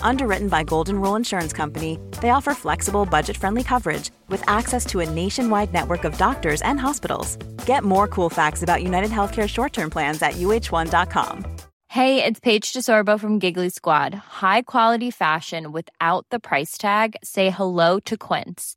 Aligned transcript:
Underwritten 0.00 0.48
by 0.48 0.62
Golden 0.62 1.00
Rule 1.00 1.16
Insurance 1.16 1.52
Company, 1.52 1.98
they 2.22 2.30
offer 2.30 2.54
flexible, 2.54 3.04
budget-friendly 3.04 3.64
coverage 3.64 4.10
with 4.28 4.42
access 4.48 4.86
to 4.86 5.00
a 5.00 5.10
nationwide 5.10 5.72
network 5.72 6.04
of 6.04 6.16
doctors 6.16 6.62
and 6.62 6.80
hospitals. 6.80 7.36
Get 7.66 7.84
more 7.84 8.08
cool 8.08 8.30
facts 8.30 8.62
about 8.62 8.82
United 8.82 9.10
Healthcare 9.10 9.48
short-term 9.48 9.90
plans 9.90 10.22
at 10.22 10.34
uh1.com. 10.34 11.44
Hey, 11.88 12.22
it's 12.22 12.40
Paige 12.40 12.72
DeSorbo 12.72 13.18
from 13.18 13.38
Giggly 13.38 13.70
Squad. 13.70 14.12
High 14.14 14.62
quality 14.62 15.10
fashion 15.10 15.72
without 15.72 16.26
the 16.30 16.38
price 16.40 16.76
tag. 16.76 17.16
Say 17.22 17.48
hello 17.50 18.00
to 18.00 18.16
Quince. 18.16 18.76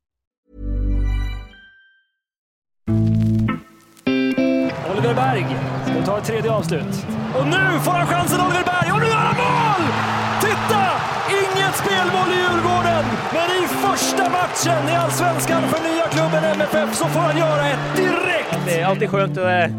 Oliver 5.11 5.23
Berg 5.23 5.45
ska 5.85 6.05
ta 6.05 6.17
ett 6.17 6.25
tredje 6.25 6.51
avslut. 6.51 7.05
Och 7.39 7.47
nu 7.47 7.79
får 7.79 7.91
han 7.91 8.07
chansen 8.07 8.41
Oliver 8.41 8.63
Berg 8.63 8.91
och 8.91 8.99
nu 8.99 9.05
är 9.05 9.23
han 9.27 9.35
mål! 9.35 9.87
Titta! 10.41 10.83
Inget 11.29 11.75
spelmål 11.75 12.27
i 12.33 12.35
Djurgården, 12.35 13.05
men 13.33 13.63
i 13.63 13.67
första 13.67 14.29
matchen 14.29 14.89
i 14.89 14.95
Allsvenskan 14.95 15.61
för 15.61 15.83
nya 15.83 16.07
klubben 16.07 16.43
MFF 16.43 16.95
så 16.95 17.05
får 17.05 17.19
han 17.19 17.37
göra 17.37 17.67
ett 17.67 17.95
direkt! 17.95 18.65
Det 18.65 18.79
är 18.79 18.85
alltid 18.85 19.09
skönt 19.09 19.37
och 19.37 19.49
eh, 19.49 19.71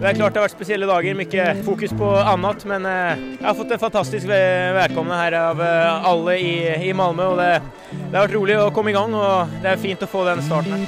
det 0.00 0.06
är 0.06 0.14
klart 0.14 0.32
det 0.32 0.38
har 0.38 0.44
varit 0.44 0.52
speciella 0.52 0.86
dagar, 0.86 1.14
mycket 1.14 1.64
fokus 1.64 1.90
på 1.90 2.16
annat, 2.16 2.64
men 2.64 2.86
eh, 2.86 3.18
jag 3.40 3.48
har 3.48 3.54
fått 3.54 3.70
en 3.70 3.78
fantastisk 3.78 4.26
välkomna 4.26 5.16
här 5.16 5.32
av 5.32 5.62
eh, 5.62 6.04
alla 6.04 6.36
i, 6.36 6.88
i 6.88 6.94
Malmö 6.94 7.26
och 7.26 7.36
det, 7.36 7.62
det 8.10 8.16
har 8.16 8.24
varit 8.26 8.34
roligt 8.34 8.56
att 8.56 8.74
komma 8.74 8.90
igång 8.90 9.14
och 9.14 9.46
det 9.62 9.68
är 9.68 9.76
fint 9.76 10.02
att 10.02 10.10
få 10.10 10.24
den 10.24 10.42
starten. 10.42 10.86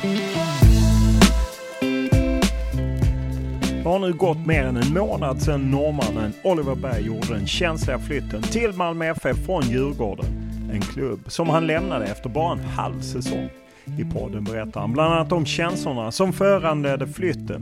Det 3.83 3.89
har 3.89 3.99
nu 3.99 4.13
gått 4.13 4.47
mer 4.47 4.65
än 4.65 4.77
en 4.77 4.95
månad 4.95 5.43
sedan 5.43 5.71
norrmannen 5.71 6.33
Oliver 6.45 6.75
Berg 6.75 7.07
gjorde 7.07 7.29
den 7.29 7.47
känsliga 7.47 7.99
flytten 7.99 8.43
till 8.43 8.73
Malmö 8.73 9.07
FF 9.07 9.47
från 9.47 9.63
Djurgården. 9.63 10.25
En 10.73 10.81
klubb 10.81 11.21
som 11.27 11.49
han 11.49 11.67
lämnade 11.67 12.05
efter 12.05 12.29
bara 12.29 12.53
en 12.53 12.65
halv 12.65 13.01
säsong. 13.01 13.49
I 13.85 14.05
podden 14.05 14.45
berättar 14.45 14.81
han 14.81 14.93
bland 14.93 15.15
annat 15.15 15.33
om 15.33 15.47
känslorna 15.47 16.13
som 16.13 16.33
föranledde 16.33 17.07
flytten, 17.07 17.55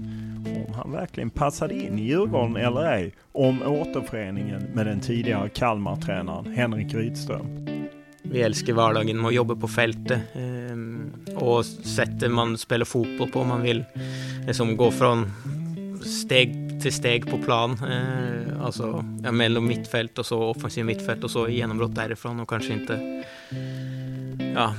om 0.67 0.75
han 0.75 0.93
verkligen 0.93 1.31
passade 1.31 1.75
in 1.75 1.99
i 1.99 2.03
Djurgården 2.03 2.57
eller 2.57 2.93
ej, 2.93 3.13
om 3.33 3.63
återföreningen 3.63 4.63
med 4.75 4.87
den 4.87 5.01
tidigare 5.01 5.49
Kalmar-tränaren 5.49 6.53
Henrik 6.53 6.95
Rydström. 6.95 7.67
Vi 8.23 8.43
älskar 8.43 8.73
vardagen 8.73 9.21
med 9.21 9.29
att 9.29 9.35
jobba 9.35 9.57
på 9.57 9.69
fältet 9.69 10.21
ehm, 10.35 11.13
och 11.37 11.65
sättet 11.65 12.31
man 12.31 12.59
spelar 12.59 12.85
fotboll 12.85 13.31
på. 13.31 13.45
Man 13.45 13.63
vill 13.63 13.85
liksom 14.47 14.77
gå 14.77 14.91
från 14.91 15.31
steg 16.05 16.81
till 16.83 16.93
steg 16.93 17.31
på 17.31 17.39
plan. 17.39 17.71
Eh, 17.73 18.65
alltså 18.65 19.05
ja, 19.25 19.33
mellan 19.33 19.67
mittfält 19.67 20.19
och 20.19 20.27
så 20.27 20.43
offensiv 20.43 20.85
mittfält 20.85 21.25
och 21.25 21.31
så 21.31 21.49
genombrott 21.49 21.95
därifrån 21.95 22.41
och 22.41 22.49
kanske 22.49 22.73
inte... 22.73 23.25
Ja, 24.55 24.75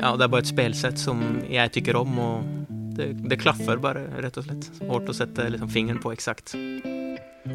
ja, 0.00 0.16
det 0.16 0.24
är 0.24 0.28
bara 0.28 0.40
ett 0.40 0.46
spelsätt 0.46 0.98
som 0.98 1.40
jag 1.50 1.72
tycker 1.72 1.96
om 1.96 2.18
och 2.18 2.42
det, 2.68 3.12
det 3.12 3.36
klaffar 3.36 3.76
bara 3.76 4.00
rätt 4.22 4.36
och 4.36 4.44
slätt. 4.44 4.70
Hårt 4.80 5.08
att 5.08 5.16
sätta 5.16 5.48
liksom, 5.48 5.68
fingern 5.68 5.98
på 5.98 6.12
exakt. 6.12 6.54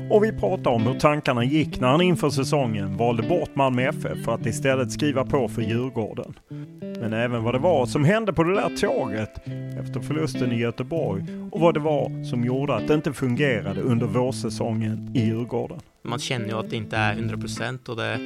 Och 0.10 0.24
vi 0.24 0.32
pratar 0.32 0.72
om 0.72 0.82
hur 0.82 1.00
tankarna 1.00 1.44
gick 1.44 1.80
när 1.80 1.88
han 1.88 2.02
inför 2.02 2.30
säsongen 2.30 2.98
valde 2.98 3.24
bort 3.24 3.56
Malmö 3.56 3.82
FF 3.82 4.24
för 4.26 4.34
att 4.34 4.46
istället 4.46 4.92
skriva 4.92 5.26
på 5.26 5.48
för 5.48 5.62
Djurgården. 5.62 6.34
Men 7.00 7.14
även 7.14 7.44
vad 7.44 7.54
det 7.54 7.60
var 7.60 7.86
som 7.86 8.06
hände 8.06 8.34
på 8.34 8.44
det 8.44 8.56
där 8.56 8.78
tåget 8.78 9.48
efter 9.80 10.00
förlusten 10.00 10.52
i 10.52 10.60
Göteborg 10.60 11.24
och 11.52 11.60
vad 11.60 11.74
det 11.74 11.80
var 11.80 12.24
som 12.24 12.44
gjorde 12.44 12.76
att 12.76 12.88
det 12.88 12.94
inte 12.94 13.14
fungerade 13.14 13.82
under 13.82 14.08
vårsäsongen 14.08 15.12
i 15.16 15.26
Djurgården. 15.26 15.80
Man 16.04 16.20
känner 16.20 16.48
ju 16.48 16.60
att 16.60 16.70
det 16.70 16.76
inte 16.76 16.98
är 16.98 17.14
100 17.14 17.38
procent 17.38 17.90
och 17.90 17.96
det, 17.96 18.20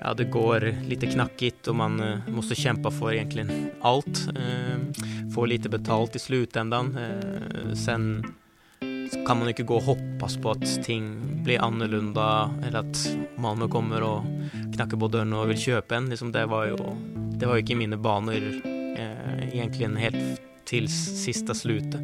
ja, 0.00 0.14
det 0.14 0.24
går 0.24 0.74
lite 0.88 1.06
knackigt 1.06 1.66
och 1.66 1.74
man 1.74 2.00
eh, 2.00 2.18
måste 2.28 2.54
kämpa 2.54 2.90
för 2.90 3.12
egentligen 3.12 3.50
allt. 3.80 4.28
Eh, 4.28 5.04
få 5.34 5.46
lite 5.46 5.68
betalt 5.68 6.16
i 6.16 6.18
slutändan. 6.18 6.98
Eh, 6.98 7.74
sen 7.74 8.24
kan 9.26 9.38
man 9.38 9.48
inte 9.48 9.62
gå 9.62 9.76
och 9.76 9.82
hoppas 9.82 10.36
på 10.36 10.50
att 10.50 10.84
ting 10.84 11.20
blir 11.44 11.62
annorlunda 11.62 12.50
eller 12.66 12.78
att 12.78 13.16
Malmö 13.36 13.68
kommer 13.68 14.02
och 14.02 14.22
knackar 14.74 14.96
på 14.96 15.08
dörren 15.08 15.32
och 15.32 15.50
vill 15.50 15.58
köpa 15.58 15.96
en. 15.96 16.10
Liksom 16.10 16.32
det 16.32 16.46
var 16.46 16.64
ju, 16.64 16.76
det 17.14 17.46
var 17.46 17.54
ju 17.54 17.60
inte 17.60 17.72
i 17.72 17.76
mina 17.76 17.96
banor 17.96 18.34
eh, 18.98 19.54
egentligen 19.54 19.96
helt 19.96 20.40
till 20.64 20.88
sista 21.24 21.54
slutet. 21.54 22.00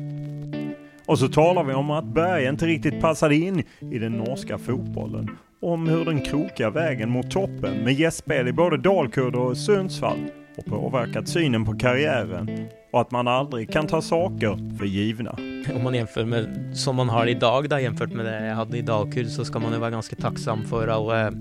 Och 1.07 1.19
så 1.19 1.29
talar 1.29 1.65
vi 1.65 1.75
om 1.75 1.91
att 1.91 2.05
Berg 2.05 2.45
inte 2.45 2.67
riktigt 2.67 3.01
passade 3.01 3.37
in 3.37 3.63
i 3.81 3.99
den 3.99 4.13
norska 4.13 4.59
fotbollen. 4.59 5.31
Om 5.63 5.89
hur 5.89 6.05
den 6.05 6.21
krokiga 6.21 6.71
vägen 6.71 7.11
mot 7.11 7.31
toppen 7.31 7.77
med 7.85 7.95
gästspel 7.95 8.49
i 8.49 8.53
både 8.53 8.77
Dalkurd 8.77 9.37
och 9.37 9.57
Sundsvall 9.57 10.19
och 10.57 10.65
påverkat 10.65 11.29
synen 11.29 11.65
på 11.65 11.79
karriären 11.79 12.69
och 12.91 13.01
att 13.01 13.11
man 13.11 13.29
aldrig 13.29 13.73
kan 13.73 13.87
ta 13.87 14.03
saker 14.03 14.77
för 14.79 14.85
givna. 14.85 15.31
Om 15.75 15.83
man 15.85 15.95
jämför 15.95 16.25
med 16.25 16.71
som 16.75 16.97
man 16.97 17.09
har 17.09 17.27
idag 17.27 17.69
då, 17.69 17.79
jämfört 17.79 18.13
med 18.13 18.25
det 18.25 18.47
jag 18.47 18.55
hade 18.55 18.79
i 18.79 18.83
Dalkurd 18.83 19.27
så 19.27 19.45
ska 19.45 19.59
man 19.59 19.73
ju 19.73 19.79
vara 19.79 19.91
ganska 19.91 20.17
tacksam 20.17 20.65
för 20.65 20.89
alla, 20.89 21.33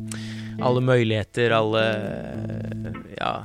alla 0.61 0.79
möjligheter, 0.79 1.51
alla 1.51 1.95
ja, 3.17 3.43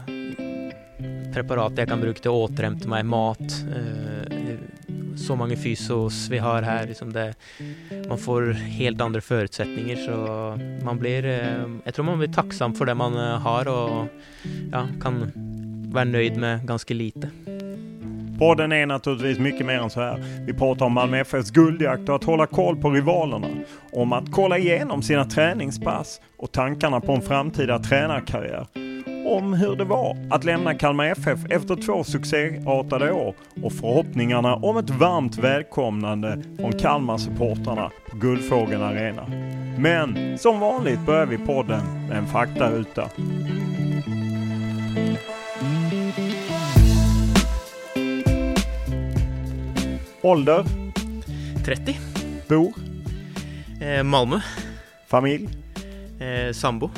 preparat 1.34 1.72
jag 1.76 1.88
kan 1.88 2.00
bruka 2.00 2.20
till 2.20 2.30
att 2.30 2.50
återhämta 2.50 2.88
mig, 2.88 3.02
mat, 3.02 3.40
eh, 3.40 4.34
så 5.16 5.36
många 5.36 5.56
fysos 5.56 6.28
vi 6.30 6.38
har 6.38 6.62
här. 6.62 6.86
Liksom 6.86 7.12
det, 7.12 7.34
man 8.08 8.18
får 8.18 8.52
helt 8.52 9.00
andra 9.00 9.20
förutsättningar 9.20 9.96
så 9.96 10.58
man 10.84 10.98
blir, 10.98 11.24
eh, 11.24 11.68
jag 11.84 11.94
tror 11.94 12.04
man 12.04 12.18
blir 12.18 12.32
tacksam 12.32 12.74
för 12.74 12.86
det 12.86 12.94
man 12.94 13.14
eh, 13.14 13.38
har 13.38 13.68
och 13.68 14.06
ja, 14.72 14.88
kan 15.02 15.32
vara 15.92 16.04
nöjd 16.04 16.36
med 16.36 16.66
ganska 16.66 16.94
lite. 16.94 17.30
Podden 18.38 18.72
är 18.72 18.86
naturligtvis 18.86 19.38
mycket 19.38 19.66
mer 19.66 19.78
än 19.78 19.90
så 19.90 20.00
här. 20.00 20.44
Vi 20.46 20.54
pratar 20.54 20.86
om 20.86 20.92
Malmö 20.92 21.20
FFs 21.20 21.50
guldjakt 21.50 22.08
och 22.08 22.14
att 22.14 22.24
hålla 22.24 22.46
koll 22.46 22.76
på 22.76 22.90
rivalerna. 22.90 23.46
Om 23.92 24.12
att 24.12 24.32
kolla 24.32 24.58
igenom 24.58 25.02
sina 25.02 25.24
träningspass 25.24 26.20
och 26.36 26.52
tankarna 26.52 27.00
på 27.00 27.12
en 27.12 27.22
framtida 27.22 27.78
tränarkarriär. 27.78 28.66
Om 29.26 29.52
hur 29.52 29.76
det 29.76 29.84
var 29.84 30.16
att 30.30 30.44
lämna 30.44 30.74
Kalmar 30.74 31.06
FF 31.06 31.38
efter 31.50 31.76
två 31.76 32.04
succéartade 32.04 33.12
år 33.12 33.34
och 33.62 33.72
förhoppningarna 33.72 34.54
om 34.54 34.76
ett 34.76 34.90
varmt 34.90 35.38
välkomnande 35.38 36.42
från 36.60 36.72
Kalmar-supportrarna 36.72 37.90
på 38.10 38.16
Guldfågeln 38.16 38.82
Arena. 38.82 39.26
Men 39.78 40.38
som 40.38 40.60
vanligt 40.60 41.06
börjar 41.06 41.26
vi 41.26 41.38
podden 41.38 42.08
med 42.08 42.18
en 42.18 42.26
faktaruta. 42.26 43.08
Ålder? 50.24 50.64
30. 51.64 51.96
Bor? 52.48 52.72
Eh, 53.80 54.02
Malmö. 54.02 54.40
Familj? 55.06 55.48
Eh, 56.20 56.52
sambo. 56.52 56.90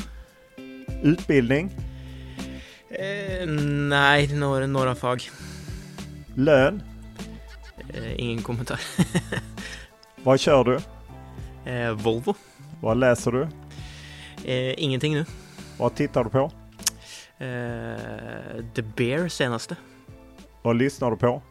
Utbildning? 1.02 1.70
Eh, 2.90 3.46
nej, 3.88 4.34
några, 4.34 4.66
några 4.66 4.94
fag. 4.94 5.22
Lön? 6.34 6.82
Eh, 7.94 8.20
ingen 8.20 8.42
kommentar. 8.42 8.80
Vad 10.22 10.40
kör 10.40 10.64
du? 10.64 10.78
Eh, 11.70 11.92
Volvo. 11.92 12.34
Vad 12.80 12.96
läser 12.96 13.32
du? 13.32 13.48
Eh, 14.44 14.82
ingenting 14.84 15.14
nu. 15.14 15.24
Vad 15.78 15.94
tittar 15.94 16.24
du 16.24 16.30
på? 16.30 16.50
Eh, 17.44 18.64
The 18.74 18.82
Bear 18.82 19.28
senaste. 19.28 19.76
Vad 20.62 20.76
lyssnar 20.76 21.10
du 21.10 21.16
på? 21.16 21.42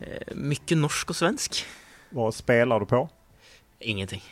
Eh, 0.00 0.34
mycket 0.34 0.78
norsk 0.78 1.10
och 1.10 1.16
svensk. 1.16 1.64
Vad 2.10 2.34
spelar 2.34 2.80
du 2.80 2.86
på? 2.86 3.08
Ingenting. 3.78 4.22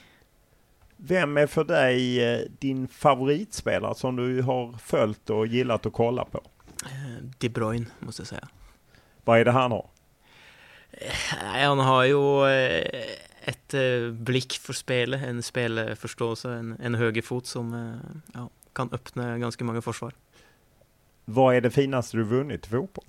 Vem 0.97 1.37
är 1.37 1.47
för 1.47 1.65
dig 1.65 2.25
eh, 2.25 2.41
din 2.59 2.89
favoritspelare 2.89 3.95
som 3.95 4.17
du 4.17 4.43
har 4.43 4.73
följt 4.73 5.31
och 5.31 5.47
gillat 5.47 5.87
att 5.87 5.93
kolla 5.93 6.25
på? 6.25 6.43
Eh, 6.85 7.25
De 7.39 7.49
Bruyne, 7.49 7.87
måste 7.99 8.21
jag 8.21 8.29
säga. 8.29 8.49
Vad 9.25 9.41
är 9.41 9.45
det 9.45 9.51
han 9.51 9.71
har? 9.71 9.87
Han 11.55 11.79
har 11.79 12.05
ju 12.05 12.45
ett 13.41 13.75
blick 14.13 14.53
för 14.53 14.73
spelet, 14.73 15.25
en 15.25 15.43
spelförståelse, 15.43 16.51
en, 16.51 16.77
en 16.83 16.95
högerfot 16.95 17.47
som 17.47 17.99
ja, 18.35 18.51
kan 18.73 18.93
öppna 18.93 19.39
ganska 19.39 19.65
många 19.65 19.83
försvar. 19.83 20.13
Vad 21.25 21.57
är 21.57 21.61
det 21.61 21.71
finaste 21.71 22.17
du 22.17 22.25
vunnit 22.25 22.67
i 22.67 22.69
fotboll? 22.69 23.05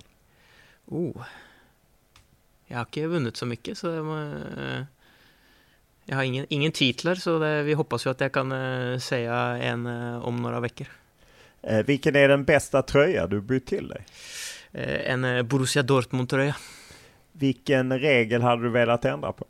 Oh. 0.86 1.24
Jag 2.68 2.78
har 2.78 2.84
inte 2.84 3.06
vunnit 3.06 3.36
så 3.36 3.46
mycket, 3.46 3.78
så 3.78 4.02
må, 4.02 4.16
eh, 4.18 4.82
jag 6.04 6.16
har 6.16 6.22
ingen, 6.22 6.46
ingen 6.48 6.72
titlar, 6.72 7.14
så 7.14 7.38
det, 7.38 7.62
vi 7.62 7.72
hoppas 7.72 8.06
ju 8.06 8.10
att 8.10 8.20
jag 8.20 8.32
kan 8.32 8.52
eh, 8.52 8.98
säga 8.98 9.34
en 9.36 9.86
eh, 9.86 10.24
om 10.24 10.36
några 10.36 10.60
veckor. 10.60 10.86
Vilken 11.86 12.16
är 12.16 12.28
den 12.28 12.44
bästa 12.44 12.82
tröja 12.82 13.26
du 13.26 13.40
bytt 13.40 13.66
till 13.66 13.88
dig? 13.88 14.04
En 15.04 15.48
Borussia 15.48 15.82
Dortmund-tröja. 15.82 16.56
Vilken 17.32 17.98
regel 17.98 18.42
hade 18.42 18.62
du 18.62 18.68
velat 18.68 19.04
ändra 19.04 19.32
på? 19.32 19.44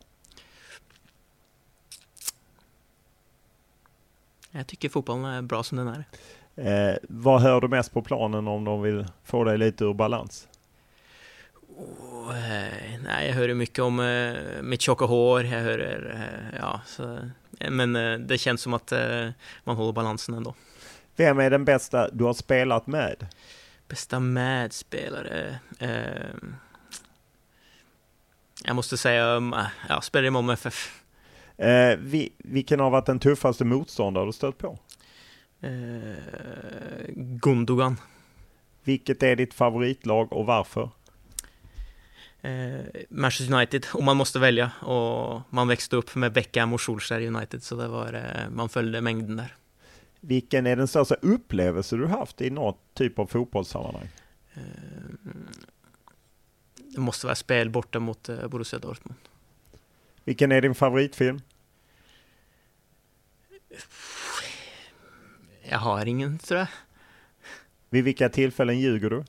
Jag 4.51 4.67
tycker 4.67 4.89
fotbollen 4.89 5.25
är 5.25 5.43
bra 5.43 5.63
som 5.63 5.79
den 5.79 5.89
är. 5.89 6.05
Eh, 6.59 6.97
vad 7.09 7.41
hör 7.41 7.61
du 7.61 7.69
mest 7.69 7.93
på 7.93 8.03
planen 8.03 8.49
om 8.49 8.65
de 8.65 8.83
vill 8.83 9.07
få 9.25 9.45
dig 9.45 9.59
lite 9.59 9.85
ur 9.85 9.95
balans? 9.95 10.49
Oh, 11.79 12.33
nej, 13.03 13.27
jag 13.27 13.35
hör 13.35 13.49
ju 13.49 13.55
mycket 13.55 13.79
om 13.79 14.01
eh, 14.01 14.63
mitt 14.63 14.81
tjocka 14.81 15.05
hår, 15.05 15.45
jag 15.45 15.61
hör, 15.61 16.11
eh, 16.15 16.59
ja, 16.61 16.81
så, 16.87 17.19
eh, 17.61 17.71
men 17.71 17.97
eh, 17.97 18.19
det 18.19 18.39
känns 18.39 18.61
som 18.61 18.75
att 18.75 18.93
eh, 18.93 19.29
man 19.65 19.77
håller 19.77 19.93
balansen 19.93 20.35
ändå. 20.35 20.55
Vem 21.17 21.39
är 21.39 21.51
den 21.51 21.65
bästa 21.65 22.09
du 22.13 22.25
har 22.25 22.35
spelat 22.35 22.87
med? 22.87 23.27
Bästa 23.89 24.21
medspelare? 24.21 25.59
Jag 28.65 28.77
måste 28.77 28.97
säga, 28.97 29.27
um, 29.27 29.55
ja, 29.89 30.01
spelar 30.01 30.27
i 30.27 30.31
Malmö 30.31 30.53
FF. 30.53 31.03
Vi, 31.99 32.33
vilken 32.39 32.81
har 32.81 32.91
varit 32.91 33.07
den 33.07 33.19
tuffaste 33.19 33.65
motståndare 33.65 34.27
du 34.27 34.33
stött 34.33 34.59
på? 34.59 34.79
Gundogan. 37.17 37.97
Vilket 38.85 39.23
är 39.23 39.37
ditt 39.37 39.55
favoritlag 39.55 40.33
och 40.33 40.47
varför? 40.47 40.91
Eh, 42.43 42.81
Manchester 43.09 43.55
United, 43.55 43.87
om 43.93 44.05
man 44.05 44.17
måste 44.17 44.39
välja. 44.39 44.71
Och 44.81 45.43
man 45.51 45.69
växte 45.69 45.97
upp 45.97 46.15
med 46.15 46.33
Beckham 46.33 46.73
och 46.73 46.81
Solskjaer 46.81 47.21
i 47.21 47.27
United, 47.27 47.63
så 47.63 47.77
det 47.77 47.89
var, 47.89 48.13
eh, 48.13 48.51
man 48.51 48.69
följde 48.69 49.01
mängden 49.01 49.37
där. 49.37 49.55
Vilken 50.21 50.67
är 50.67 50.77
den 50.77 50.89
största 50.89 51.15
upplevelse 51.15 51.97
du 51.97 52.07
haft 52.07 52.41
i 52.41 52.51
något 52.51 52.95
typ 52.95 53.19
av 53.19 53.27
fotbollssammanhang? 53.27 54.09
Eh, 54.55 54.63
det 56.77 57.01
måste 57.01 57.27
vara 57.27 57.37
spel 57.37 57.71
borta 57.71 58.01
mot 58.01 58.29
Borussia 58.51 58.79
Dortmund. 58.79 59.19
Vilken 60.25 60.53
är 60.53 60.61
din 60.61 60.75
favoritfilm? 60.75 61.41
Jag 65.63 65.79
har 65.79 66.07
ingen, 66.07 66.39
tror 66.39 66.59
jag. 66.59 66.69
Vid 67.91 68.05
vilka 68.05 68.29
tillfällen 68.29 68.81
ljuger 68.81 69.11
du? 69.11 69.25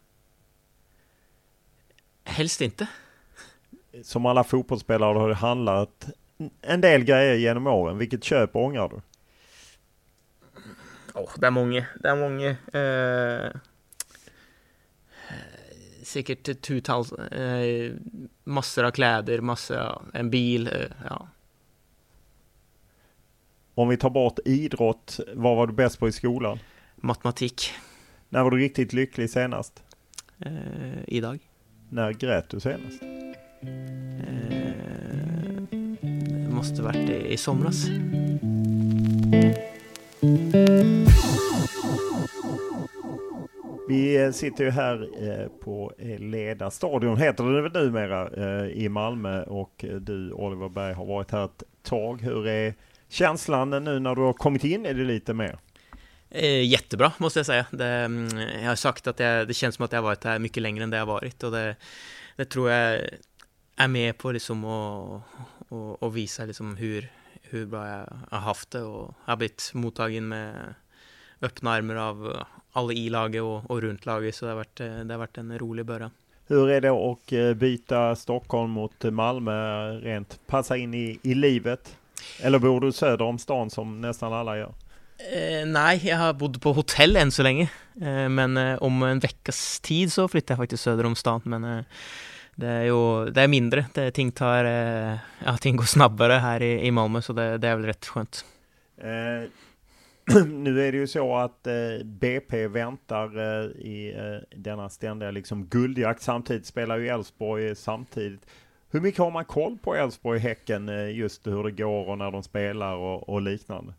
Helst 2.29 2.61
inte. 2.61 2.87
Som 4.03 4.25
alla 4.25 4.43
fotbollsspelare 4.43 5.17
har 5.17 5.29
det 5.29 5.35
handlat 5.35 6.09
en 6.61 6.81
del 6.81 7.03
grejer 7.03 7.35
genom 7.35 7.67
åren. 7.67 7.97
Vilket 7.97 8.23
köp 8.23 8.55
ångrar 8.55 8.89
du? 8.89 9.01
Oh, 11.13 11.31
det 11.37 11.47
är 11.47 11.51
många. 11.51 11.85
Det 11.95 12.09
är 12.09 12.15
många. 12.15 12.49
Eh, 12.49 13.51
säkert 16.03 16.61
tutals, 16.61 17.11
eh, 17.11 17.93
massor 18.43 18.83
av 18.83 18.91
kläder, 18.91 19.41
massor, 19.41 20.01
en 20.13 20.29
bil, 20.29 20.67
eh, 20.67 21.07
ja. 21.09 21.27
Om 23.75 23.89
vi 23.89 23.97
tar 23.97 24.09
bort 24.09 24.39
idrott, 24.45 25.19
vad 25.33 25.57
var 25.57 25.67
du 25.67 25.73
bäst 25.73 25.99
på 25.99 26.07
i 26.07 26.11
skolan? 26.11 26.59
Matematik. 26.95 27.73
När 28.29 28.43
var 28.43 28.51
du 28.51 28.57
riktigt 28.57 28.93
lycklig 28.93 29.29
senast? 29.29 29.83
Eh, 30.39 31.03
idag. 31.07 31.48
När 31.91 32.13
grät 32.13 32.49
du 32.49 32.59
senast? 32.59 33.03
Eh, 33.03 33.09
det 36.21 36.49
måste 36.51 36.81
varit 36.81 37.09
i, 37.09 37.33
i 37.33 37.37
somras. 37.37 37.87
Vi 43.87 44.23
eh, 44.23 44.31
sitter 44.31 44.63
ju 44.63 44.69
här 44.69 45.09
eh, 45.29 45.47
på 45.63 45.91
Leda 46.17 46.71
stadion, 46.71 47.17
heter 47.17 47.43
det 47.43 47.61
väl 47.61 47.71
numera, 47.71 48.29
eh, 48.29 48.67
i 48.67 48.89
Malmö 48.89 49.43
och 49.43 49.85
du 50.01 50.31
Oliver 50.31 50.69
Berg 50.69 50.93
har 50.93 51.05
varit 51.05 51.31
här 51.31 51.45
ett 51.45 51.63
tag. 51.83 52.21
Hur 52.21 52.47
är 52.47 52.73
känslan 53.09 53.69
nu 53.69 53.99
när 53.99 54.15
du 54.15 54.21
har 54.21 54.33
kommit 54.33 54.63
in 54.63 54.85
i 54.85 54.93
det 54.93 55.03
lite 55.03 55.33
mer? 55.33 55.59
Eh, 56.31 56.63
jättebra 56.63 57.11
måste 57.17 57.39
jag 57.39 57.45
säga. 57.45 57.65
Det, 57.71 57.85
mm, 57.85 58.39
jag 58.61 58.69
har 58.69 58.75
sagt 58.75 59.07
att 59.07 59.19
jag, 59.19 59.47
det 59.47 59.53
känns 59.53 59.75
som 59.75 59.85
att 59.85 59.91
jag 59.91 59.97
har 59.97 60.03
varit 60.03 60.23
här 60.23 60.39
mycket 60.39 60.63
längre 60.63 60.83
än 60.83 60.89
det 60.89 60.97
jag 60.97 61.05
har 61.05 61.13
varit 61.13 61.43
och 61.43 61.51
det, 61.51 61.75
det 62.35 62.45
tror 62.45 62.71
jag 62.71 63.01
är 63.75 63.87
med 63.87 64.17
på 64.17 64.31
liksom 64.31 64.65
att 64.65 65.21
och, 65.69 66.03
och 66.03 66.17
visa 66.17 66.45
liksom 66.45 66.77
hur, 66.77 67.11
hur 67.41 67.65
bra 67.65 67.87
jag 67.87 68.07
har 68.29 68.39
haft 68.39 68.71
det 68.71 68.81
och 68.81 69.13
har 69.23 69.35
blivit 69.35 69.71
mottagen 69.73 70.27
med 70.27 70.75
öppna 71.41 71.71
armar 71.71 71.95
av 71.95 72.43
alla 72.71 72.93
i 72.93 73.09
laget 73.09 73.41
och, 73.41 73.71
och 73.71 73.81
runt 73.81 74.05
laget 74.05 74.35
så 74.35 74.45
det 74.45 74.51
har, 74.51 74.55
varit, 74.55 74.75
det 74.75 75.13
har 75.13 75.17
varit 75.17 75.37
en 75.37 75.59
rolig 75.59 75.85
början. 75.85 76.11
Hur 76.47 76.69
är 76.69 76.81
det 76.81 76.89
att 76.89 77.31
eh, 77.31 77.53
byta 77.53 78.15
Stockholm 78.15 78.71
mot 78.71 79.03
Malmö 79.03 79.91
rent 79.91 80.39
passa 80.47 80.77
in 80.77 80.93
i, 80.93 81.19
i 81.23 81.33
livet? 81.33 81.97
Eller 82.41 82.59
bor 82.59 82.81
du 82.81 82.91
söder 82.91 83.25
om 83.25 83.39
stan 83.39 83.69
som 83.69 84.01
nästan 84.01 84.33
alla 84.33 84.57
gör? 84.57 84.73
Eh, 85.19 85.65
nej, 85.65 86.01
jag 86.03 86.17
har 86.17 86.33
bott 86.33 86.61
på 86.61 86.73
hotell 86.73 87.15
än 87.15 87.31
så 87.31 87.43
länge. 87.43 87.69
Eh, 88.01 88.29
men 88.29 88.57
eh, 88.57 88.83
om 88.83 89.03
en 89.03 89.19
veckas 89.19 89.79
tid 89.79 90.13
så 90.13 90.27
flyttar 90.27 90.53
jag 90.53 90.59
faktiskt 90.59 90.83
söder 90.83 91.05
om 91.05 91.15
stan. 91.15 91.41
Men 91.43 91.63
eh, 91.63 91.83
det 92.55 92.67
är 92.67 92.83
ju 92.83 93.29
det 93.29 93.41
är 93.41 93.47
mindre. 93.47 93.85
Det, 93.93 94.11
ting, 94.11 94.31
tar, 94.31 94.65
eh, 94.65 95.17
ja, 95.45 95.57
ting 95.57 95.75
går 95.75 95.83
snabbare 95.83 96.33
här 96.33 96.61
i, 96.61 96.85
i 96.87 96.91
Malmö 96.91 97.21
så 97.21 97.33
det, 97.33 97.57
det 97.57 97.67
är 97.67 97.75
väl 97.75 97.85
rätt 97.85 98.05
skönt. 98.05 98.45
Eh, 98.97 99.49
nu 100.45 100.87
är 100.87 100.91
det 100.91 100.97
ju 100.97 101.07
så 101.07 101.35
att 101.35 101.67
eh, 101.67 102.05
BP 102.05 102.67
väntar 102.67 103.37
eh, 103.37 103.65
i 103.71 104.15
eh, 104.17 104.57
denna 104.57 104.89
ständiga 104.89 105.31
liksom 105.31 105.65
guldjakt. 105.65 106.21
Samtidigt 106.21 106.65
spelar 106.65 106.97
ju 106.97 107.07
Elfsborg 107.07 107.75
samtidigt. 107.75 108.45
Hur 108.91 109.01
mycket 109.01 109.19
har 109.19 109.31
man 109.31 109.45
koll 109.45 109.77
på 109.83 109.95
Elfsborg-Häcken 109.95 111.11
just 111.15 111.47
hur 111.47 111.63
det 111.63 111.71
går 111.71 112.09
och 112.09 112.17
när 112.17 112.31
de 112.31 112.43
spelar 112.43 112.95
och, 112.95 113.29
och 113.29 113.41
liknande? 113.41 113.93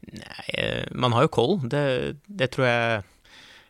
Nej, 0.00 0.44
eh, 0.48 0.84
man 0.90 1.12
har 1.12 1.22
ju 1.22 1.28
koll. 1.28 1.68
Det, 1.68 2.16
det 2.26 2.46
tror 2.46 2.66
jag. 2.66 3.02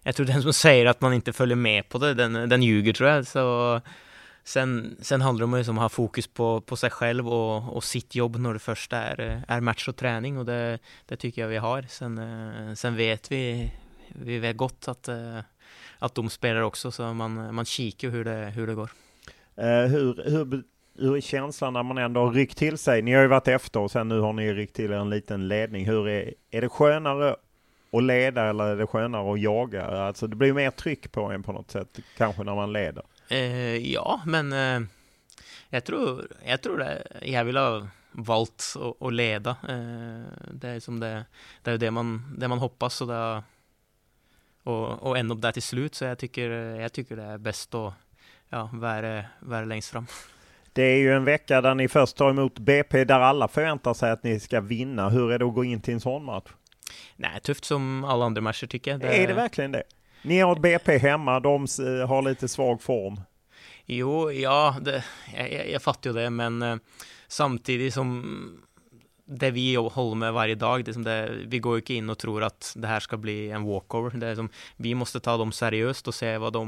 Jag 0.02 0.16
tror 0.16 0.26
den 0.26 0.42
som 0.42 0.52
säger 0.52 0.86
att 0.86 1.00
man 1.00 1.12
inte 1.12 1.32
följer 1.32 1.56
med 1.56 1.88
på 1.88 1.98
det, 1.98 2.14
den, 2.14 2.48
den 2.48 2.62
ljuger 2.62 2.92
tror 2.92 3.10
jag. 3.10 3.26
Så 3.26 3.80
sen, 4.44 4.96
sen 5.00 5.20
handlar 5.20 5.38
det 5.38 5.44
om 5.44 5.58
liksom 5.58 5.78
att 5.78 5.82
ha 5.82 5.88
fokus 5.88 6.26
på, 6.26 6.60
på 6.60 6.76
sig 6.76 6.90
själv 6.90 7.28
och, 7.28 7.76
och 7.76 7.84
sitt 7.84 8.14
jobb 8.14 8.36
när 8.36 8.52
det 8.52 8.58
första 8.58 8.96
är, 8.96 9.42
är 9.48 9.60
match 9.60 9.88
och 9.88 9.96
träning 9.96 10.38
och 10.38 10.46
det, 10.46 10.78
det 11.06 11.16
tycker 11.16 11.42
jag 11.42 11.48
vi 11.48 11.56
har. 11.56 11.82
Sen, 11.88 12.18
eh, 12.18 12.74
sen 12.74 12.96
vet 12.96 13.32
vi, 13.32 13.72
vi 14.08 14.38
vet 14.38 14.56
gott 14.56 14.88
att, 14.88 15.08
eh, 15.08 15.38
att 15.98 16.14
de 16.14 16.30
spelar 16.30 16.60
också 16.60 16.90
så 16.90 17.14
man, 17.14 17.54
man 17.54 17.64
kikar 17.64 18.08
hur 18.08 18.24
det, 18.24 18.52
hur 18.54 18.66
det 18.66 18.74
går. 18.74 18.90
Uh, 19.58 19.86
hur, 19.86 20.30
hur, 20.30 20.62
hur 20.98 21.16
är 21.16 21.20
känslan 21.20 21.72
när 21.72 21.82
man 21.82 21.98
ändå 21.98 22.20
har 22.20 22.32
ryckt 22.32 22.58
till 22.58 22.78
sig? 22.78 23.02
Ni 23.02 23.12
har 23.12 23.22
ju 23.22 23.28
varit 23.28 23.48
efter 23.48 23.80
och 23.80 23.90
sen 23.90 24.08
nu 24.08 24.20
har 24.20 24.32
ni 24.32 24.52
ryckt 24.52 24.76
till 24.76 24.92
er 24.92 24.96
en 24.96 25.10
liten 25.10 25.48
ledning. 25.48 25.86
Hur 25.86 26.08
är, 26.08 26.34
är 26.50 26.60
det 26.60 26.68
skönare 26.68 27.36
att 27.92 28.02
leda 28.02 28.44
eller 28.44 28.64
är 28.64 28.76
det 28.76 28.86
skönare 28.86 29.32
att 29.32 29.40
jaga? 29.40 29.86
Alltså 29.86 30.26
det 30.26 30.36
blir 30.36 30.52
mer 30.52 30.70
tryck 30.70 31.12
på 31.12 31.22
en 31.22 31.42
på 31.42 31.52
något 31.52 31.70
sätt 31.70 31.98
kanske 32.16 32.44
när 32.44 32.54
man 32.54 32.72
leder. 32.72 33.02
Eh, 33.28 33.92
ja, 33.92 34.20
men 34.26 34.52
eh, 34.52 34.88
jag 35.68 35.84
tror, 35.84 36.28
jag 36.44 36.62
tror 36.62 36.78
det. 36.78 37.06
Jag 37.22 37.44
vill 37.44 37.56
ha 37.56 37.88
valt 38.12 38.74
att 39.00 39.12
leda. 39.12 39.50
Eh, 39.50 40.48
det, 40.50 40.68
är 40.68 40.80
som 40.80 41.00
det, 41.00 41.24
det, 41.62 41.70
är 41.70 41.78
det 41.78 41.90
man, 41.90 42.34
det 42.38 42.48
man 42.48 42.58
hoppas, 42.58 43.00
Och 43.00 43.06
det, 43.06 43.42
och, 44.62 45.02
och 45.02 45.18
ändå 45.18 45.34
där 45.34 45.52
till 45.52 45.62
slut. 45.62 45.94
Så 45.94 46.04
jag 46.04 46.18
tycker, 46.18 46.50
jag 46.50 46.92
tycker 46.92 47.16
det 47.16 47.22
är 47.22 47.38
bäst 47.38 47.74
att 47.74 47.94
ja, 48.48 48.70
vara, 48.72 49.24
vara 49.40 49.64
längst 49.64 49.90
fram. 49.90 50.06
Det 50.78 50.84
är 50.84 50.96
ju 50.96 51.12
en 51.12 51.24
vecka 51.24 51.60
där 51.60 51.74
ni 51.74 51.88
först 51.88 52.16
tar 52.16 52.30
emot 52.30 52.58
BP 52.58 53.04
där 53.04 53.20
alla 53.20 53.48
förväntar 53.48 53.94
sig 53.94 54.10
att 54.10 54.22
ni 54.22 54.40
ska 54.40 54.60
vinna. 54.60 55.08
Hur 55.08 55.32
är 55.32 55.38
det 55.38 55.44
att 55.44 55.54
gå 55.54 55.64
in 55.64 55.80
till 55.80 55.94
en 55.94 56.00
sån 56.00 56.24
match? 56.24 56.50
Nej, 57.16 57.40
tufft 57.40 57.64
som 57.64 58.04
alla 58.04 58.24
andra 58.24 58.40
matcher 58.40 58.66
tycker 58.66 58.90
jag. 58.90 59.00
Det... 59.00 59.22
Är 59.22 59.26
det 59.26 59.34
verkligen 59.34 59.72
det? 59.72 59.82
Ni 60.22 60.40
har 60.40 60.52
ett 60.52 60.62
BP 60.62 60.98
hemma, 60.98 61.40
de 61.40 61.66
har 62.08 62.22
lite 62.22 62.48
svag 62.48 62.82
form. 62.82 63.20
Jo, 63.86 64.30
ja, 64.32 64.76
det, 64.80 65.02
jeg, 65.34 65.66
jeg 65.72 65.82
fatter 65.82 66.10
jo 66.10 66.16
det, 66.16 66.30
men 66.30 66.62
uh, 66.62 66.78
samtidig 67.26 67.92
som 67.92 68.22
det 69.26 69.50
vi 69.50 69.74
holder 69.74 70.16
med 70.16 70.32
hver 70.32 70.54
dag 70.54 70.86
liksom 70.86 71.02
det, 71.04 71.18
Vi 71.50 71.58
går 71.58 71.74
jo 71.74 71.82
ikke 71.82 71.98
inn 71.98 72.10
og 72.10 72.20
tror 72.22 72.46
at 72.46 72.70
det 72.76 72.88
her 72.88 73.02
skal 73.02 73.18
bli 73.18 73.50
en 73.50 73.66
walkover. 73.66 74.14
Det 74.14 74.30
liksom, 74.30 74.52
vi 74.76 74.94
måste 74.94 75.18
ta 75.20 75.34
dem 75.42 75.50
seriøst 75.50 76.06
og 76.06 76.14
se 76.14 76.36
hva 76.38 76.54
de, 76.54 76.64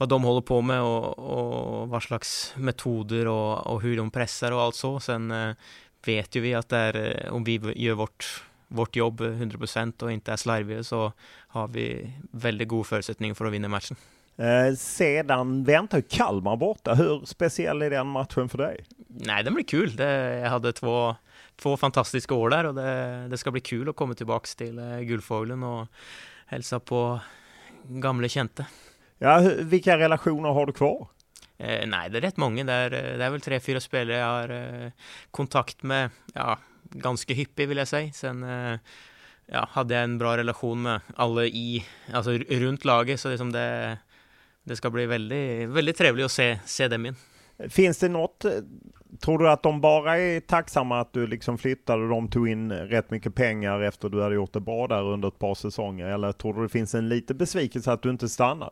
hva 0.00 0.08
de 0.08 0.16
holder 0.24 0.44
på 0.48 0.62
med, 0.64 0.80
og, 0.80 1.18
og 1.20 1.90
hva 1.92 2.00
slags 2.00 2.54
metoder 2.56 3.28
og, 3.28 3.66
og 3.68 3.82
hvordan 3.82 4.08
de 4.08 4.14
presser 4.14 4.56
og 4.56 4.62
alt 4.64 4.78
så. 4.78 4.94
Sen 5.04 5.28
uh, 5.28 5.74
vet 6.06 6.32
jo 6.32 6.40
vi 6.40 6.54
at 6.56 6.70
det 6.72 6.80
er, 6.88 7.00
uh, 7.28 7.34
om 7.36 7.44
vi 7.44 7.58
gjør 7.60 7.98
vårt, 8.06 8.28
vårt 8.72 8.96
jobb 8.96 9.20
100 9.28 9.60
og 9.60 10.14
ikke 10.14 10.32
er 10.32 10.40
slarvige, 10.40 10.86
så 10.88 11.10
har 11.52 11.68
vi 11.74 11.90
veldig 12.32 12.70
gode 12.72 12.88
forutsetninger 12.88 13.36
for 13.36 13.50
å 13.50 13.52
vinne 13.52 13.68
matchen. 13.68 14.00
Eh, 14.40 14.74
sedan 14.74 15.64
väntar 15.64 16.00
Kalmar 16.00 16.56
borta. 16.56 16.94
Hur 16.94 17.26
speciell 17.26 17.82
är 17.82 17.90
den 17.90 18.06
matchen 18.06 18.48
för 18.48 18.58
dig? 18.58 18.84
Nej, 19.08 19.44
den 19.44 19.54
blir 19.54 19.64
kul. 19.64 19.96
Det, 19.96 20.38
jag 20.38 20.50
hade 20.50 20.72
två, 20.72 21.16
två 21.56 21.76
fantastiska 21.76 22.34
år 22.34 22.50
där 22.50 22.64
och 22.64 22.74
det, 22.74 23.28
det 23.28 23.38
ska 23.38 23.50
bli 23.50 23.60
kul 23.60 23.88
att 23.88 23.96
komma 23.96 24.14
tillbaka 24.14 24.46
till 24.56 24.78
eh, 24.78 25.00
Guldfågeln 25.00 25.62
och 25.62 25.86
hälsa 26.46 26.80
på 26.80 27.20
gamla 27.88 28.28
känte. 28.28 28.66
Ja, 29.22 29.50
vilka 29.58 29.98
relationer 29.98 30.48
har 30.48 30.66
du 30.66 30.72
kvar? 30.72 31.08
Eh, 31.58 31.86
nej, 31.86 32.10
det 32.10 32.18
är 32.18 32.20
rätt 32.20 32.36
många. 32.36 32.64
Det 32.64 32.72
är, 32.72 32.90
det 32.90 33.24
är 33.24 33.30
väl 33.30 33.40
tre, 33.40 33.60
fyra 33.60 33.80
spelare 33.80 34.16
jag 34.16 34.26
har 34.26 34.48
eh, 34.84 34.90
kontakt 35.30 35.82
med, 35.82 36.10
ja, 36.34 36.58
ganska 36.82 37.34
hyppig 37.34 37.68
vill 37.68 37.78
jag 37.78 37.88
säga. 37.88 38.12
Sen 38.12 38.42
eh, 38.42 38.78
ja, 39.46 39.68
hade 39.70 39.94
jag 39.94 40.04
en 40.04 40.18
bra 40.18 40.36
relation 40.36 40.82
med 40.82 41.00
alla 41.16 41.44
i, 41.44 41.84
alltså 42.12 42.30
runt 42.32 42.84
laget, 42.84 43.20
så 43.20 43.30
liksom 43.30 43.52
det 43.52 43.98
det 44.64 44.76
ska 44.76 44.90
bli 44.90 45.06
väldigt, 45.06 45.68
väldigt 45.68 45.96
trevligt 45.96 46.24
att 46.24 46.32
se, 46.32 46.58
se 46.64 46.88
dem 46.88 47.06
in. 47.06 47.14
Finns 47.68 47.98
det 47.98 48.08
något, 48.08 48.44
tror 49.20 49.38
du 49.38 49.50
att 49.50 49.62
de 49.62 49.80
bara 49.80 50.18
är 50.18 50.40
tacksamma 50.40 51.00
att 51.00 51.12
du 51.12 51.26
liksom 51.26 51.58
flyttade 51.58 52.02
och 52.02 52.08
de 52.08 52.28
tog 52.28 52.48
in 52.48 52.72
rätt 52.72 53.10
mycket 53.10 53.34
pengar 53.34 53.80
efter 53.80 54.08
du 54.08 54.22
hade 54.22 54.34
gjort 54.34 54.52
det 54.52 54.60
bra 54.60 54.86
där 54.86 55.02
under 55.02 55.28
ett 55.28 55.38
par 55.38 55.54
säsonger? 55.54 56.06
Eller 56.06 56.32
tror 56.32 56.54
du 56.54 56.62
det 56.62 56.68
finns 56.68 56.94
en 56.94 57.08
liten 57.08 57.36
besvikelse 57.36 57.92
att 57.92 58.02
du 58.02 58.10
inte 58.10 58.28
stannar? 58.28 58.70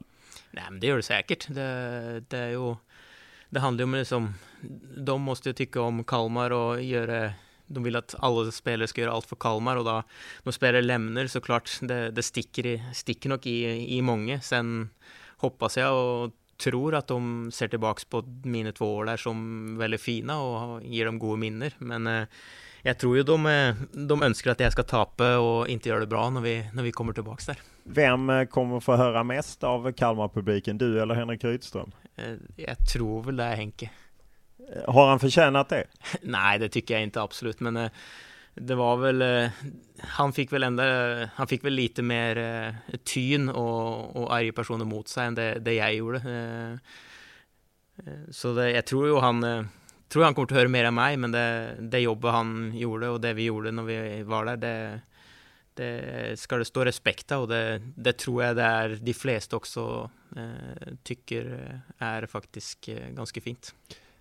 Nej, 0.51 0.65
men 0.71 0.81
det 0.81 0.87
gör 0.87 0.97
det 0.97 1.03
säkert. 1.03 1.47
Det, 1.49 2.25
det 2.29 2.39
är 2.39 2.49
ju, 2.49 2.77
det 3.51 3.61
handlar 3.61 3.83
ju 3.83 3.85
om 3.85 3.95
liksom, 3.95 4.35
de 4.97 5.23
måste 5.23 5.49
ju 5.49 5.53
tycka 5.53 5.81
om 5.81 6.05
Kalmar 6.05 6.51
och 6.51 6.83
göra 6.83 7.33
de 7.69 7.83
vill 7.83 7.97
att 7.97 8.15
alla 8.19 8.51
spelare 8.51 8.89
ska 8.89 9.01
göra 9.01 9.13
allt 9.13 9.27
för 9.27 9.37
Kalmar 9.37 9.77
och 9.77 9.85
då, 9.85 10.03
när 10.43 10.53
spelare 10.53 10.83
lämnar 10.83 11.27
så 11.27 11.41
klart, 11.41 11.71
det, 11.81 12.11
det 12.11 12.23
sticker, 12.23 12.67
i, 12.67 12.83
sticker 12.95 13.29
nog 13.29 13.47
i, 13.47 13.97
i 13.97 14.03
många. 14.03 14.41
Sen 14.41 14.91
hoppas 15.37 15.77
jag 15.77 16.25
och 16.25 16.33
tror 16.57 16.95
att 16.95 17.07
de 17.07 17.51
ser 17.53 17.69
tillbaka 17.69 18.03
på 18.11 18.23
mina 18.45 18.73
två 18.73 18.95
år 18.95 19.05
där 19.05 19.17
som 19.17 19.79
väldigt 19.79 20.01
fina 20.01 20.41
och 20.41 20.83
ger 20.83 21.05
dem 21.05 21.19
goda 21.19 21.37
minnen. 21.37 21.71
Men 21.79 22.07
eh, 22.07 22.27
jag 22.89 22.99
tror 22.99 23.17
ju 23.17 23.23
de, 23.23 23.47
eh, 23.47 23.75
de 23.93 24.23
önskar 24.23 24.51
att 24.51 24.61
jag 24.61 24.73
ska 24.73 24.83
tapa 24.83 25.39
och 25.39 25.69
inte 25.69 25.89
göra 25.89 26.01
det 26.01 26.07
bra 26.07 26.31
när 26.31 26.41
vi, 26.41 26.71
när 26.73 26.83
vi 26.83 26.93
kommer 26.93 27.13
tillbaks 27.13 27.47
där. 27.47 27.59
Vem 27.83 28.31
eh, 28.31 28.45
kommer 28.45 28.81
få 28.81 28.97
höra 28.97 29.25
mest 29.25 29.65
av 29.65 29.93
Kalmar-publiken? 29.93 30.79
Du 30.79 31.03
eller 31.03 31.15
Henrik 31.15 31.45
Rydström? 31.45 31.93
Jag 32.57 32.77
tror 32.93 33.23
väl 33.23 33.37
det 33.37 33.45
är 33.45 33.57
Henke. 33.57 33.91
Har 34.87 35.09
han 35.09 35.19
förtjänat 35.19 35.69
det? 35.69 35.85
Nej, 36.23 36.59
det 36.59 36.69
tycker 36.69 36.95
jag 36.95 37.03
inte 37.03 37.23
absolut, 37.23 37.61
men 37.61 37.91
det 38.61 38.75
var 38.75 38.97
väl, 38.97 39.23
eh, 39.23 39.51
han 39.99 40.33
fick 40.33 40.53
väl 40.53 40.63
ändå, 40.63 40.83
han 41.35 41.47
fick 41.47 41.65
väl 41.65 41.73
lite 41.73 42.03
mer 42.03 42.37
eh, 42.37 42.97
tyn 43.05 43.49
och, 43.49 44.17
och 44.17 44.35
arga 44.35 44.53
personer 44.53 44.85
mot 44.85 45.09
sig 45.09 45.27
än 45.27 45.35
det, 45.35 45.59
det 45.59 45.75
jag 45.75 45.95
gjorde. 45.95 46.19
Eh, 46.19 48.13
så 48.31 48.55
det, 48.55 48.71
jag 48.71 48.87
tror 48.87 49.07
ju 49.07 49.17
han, 49.17 49.69
tror 50.09 50.25
han 50.25 50.35
kommer 50.35 50.47
att 50.47 50.51
höra 50.51 50.69
mer 50.69 50.85
än 50.85 50.95
mig, 50.95 51.17
men 51.17 51.33
det, 51.33 51.77
det 51.81 51.99
jobbet 51.99 52.31
han 52.31 52.73
gjorde 52.79 53.09
och 53.09 53.21
det 53.21 53.33
vi 53.33 53.45
gjorde 53.45 53.71
när 53.71 53.83
vi 53.83 54.23
var 54.23 54.45
där, 54.45 54.57
det, 54.57 55.01
det 55.75 56.41
ska 56.41 56.57
det 56.57 56.65
stå 56.65 56.85
respekt 56.85 57.33
av 57.33 57.43
och 57.43 57.49
det, 57.49 57.83
det 57.97 58.13
tror 58.13 58.45
jag 58.45 58.57
det 58.57 58.63
är 58.63 58.99
de 59.03 59.15
flesta 59.15 59.57
också 59.57 60.11
eh, 60.37 60.93
tycker 61.03 61.81
är 61.99 62.27
faktiskt 62.27 62.89
ganska 63.11 63.41
fint. 63.41 63.75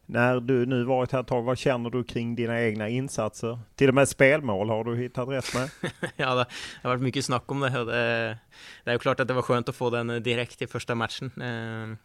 När 0.09 0.39
du 0.39 0.65
nu 0.65 0.83
varit 0.83 1.11
här 1.11 1.19
ett 1.19 1.27
tag, 1.27 1.43
vad 1.43 1.57
känner 1.57 1.89
du 1.89 2.03
kring 2.03 2.35
dina 2.35 2.61
egna 2.61 2.89
insatser? 2.89 3.59
Till 3.75 3.89
och 3.89 3.95
med 3.95 4.09
spelmål 4.09 4.69
har 4.69 4.83
du 4.83 4.97
hittat 4.97 5.27
rätt 5.29 5.53
med? 5.53 5.69
ja, 6.15 6.35
det 6.35 6.45
har 6.81 6.89
varit 6.89 7.01
mycket 7.01 7.25
snack 7.25 7.51
om 7.51 7.59
det. 7.59 7.69
Det, 7.69 8.37
det 8.83 8.91
är 8.91 8.93
ju 8.93 8.99
klart 8.99 9.19
att 9.19 9.27
det 9.27 9.33
var 9.33 9.41
skönt 9.41 9.69
att 9.69 9.75
få 9.75 9.89
den 9.89 10.23
direkt 10.23 10.61
i 10.61 10.67
första 10.67 10.95
matchen. 10.95 11.31
Eh, 11.41 11.97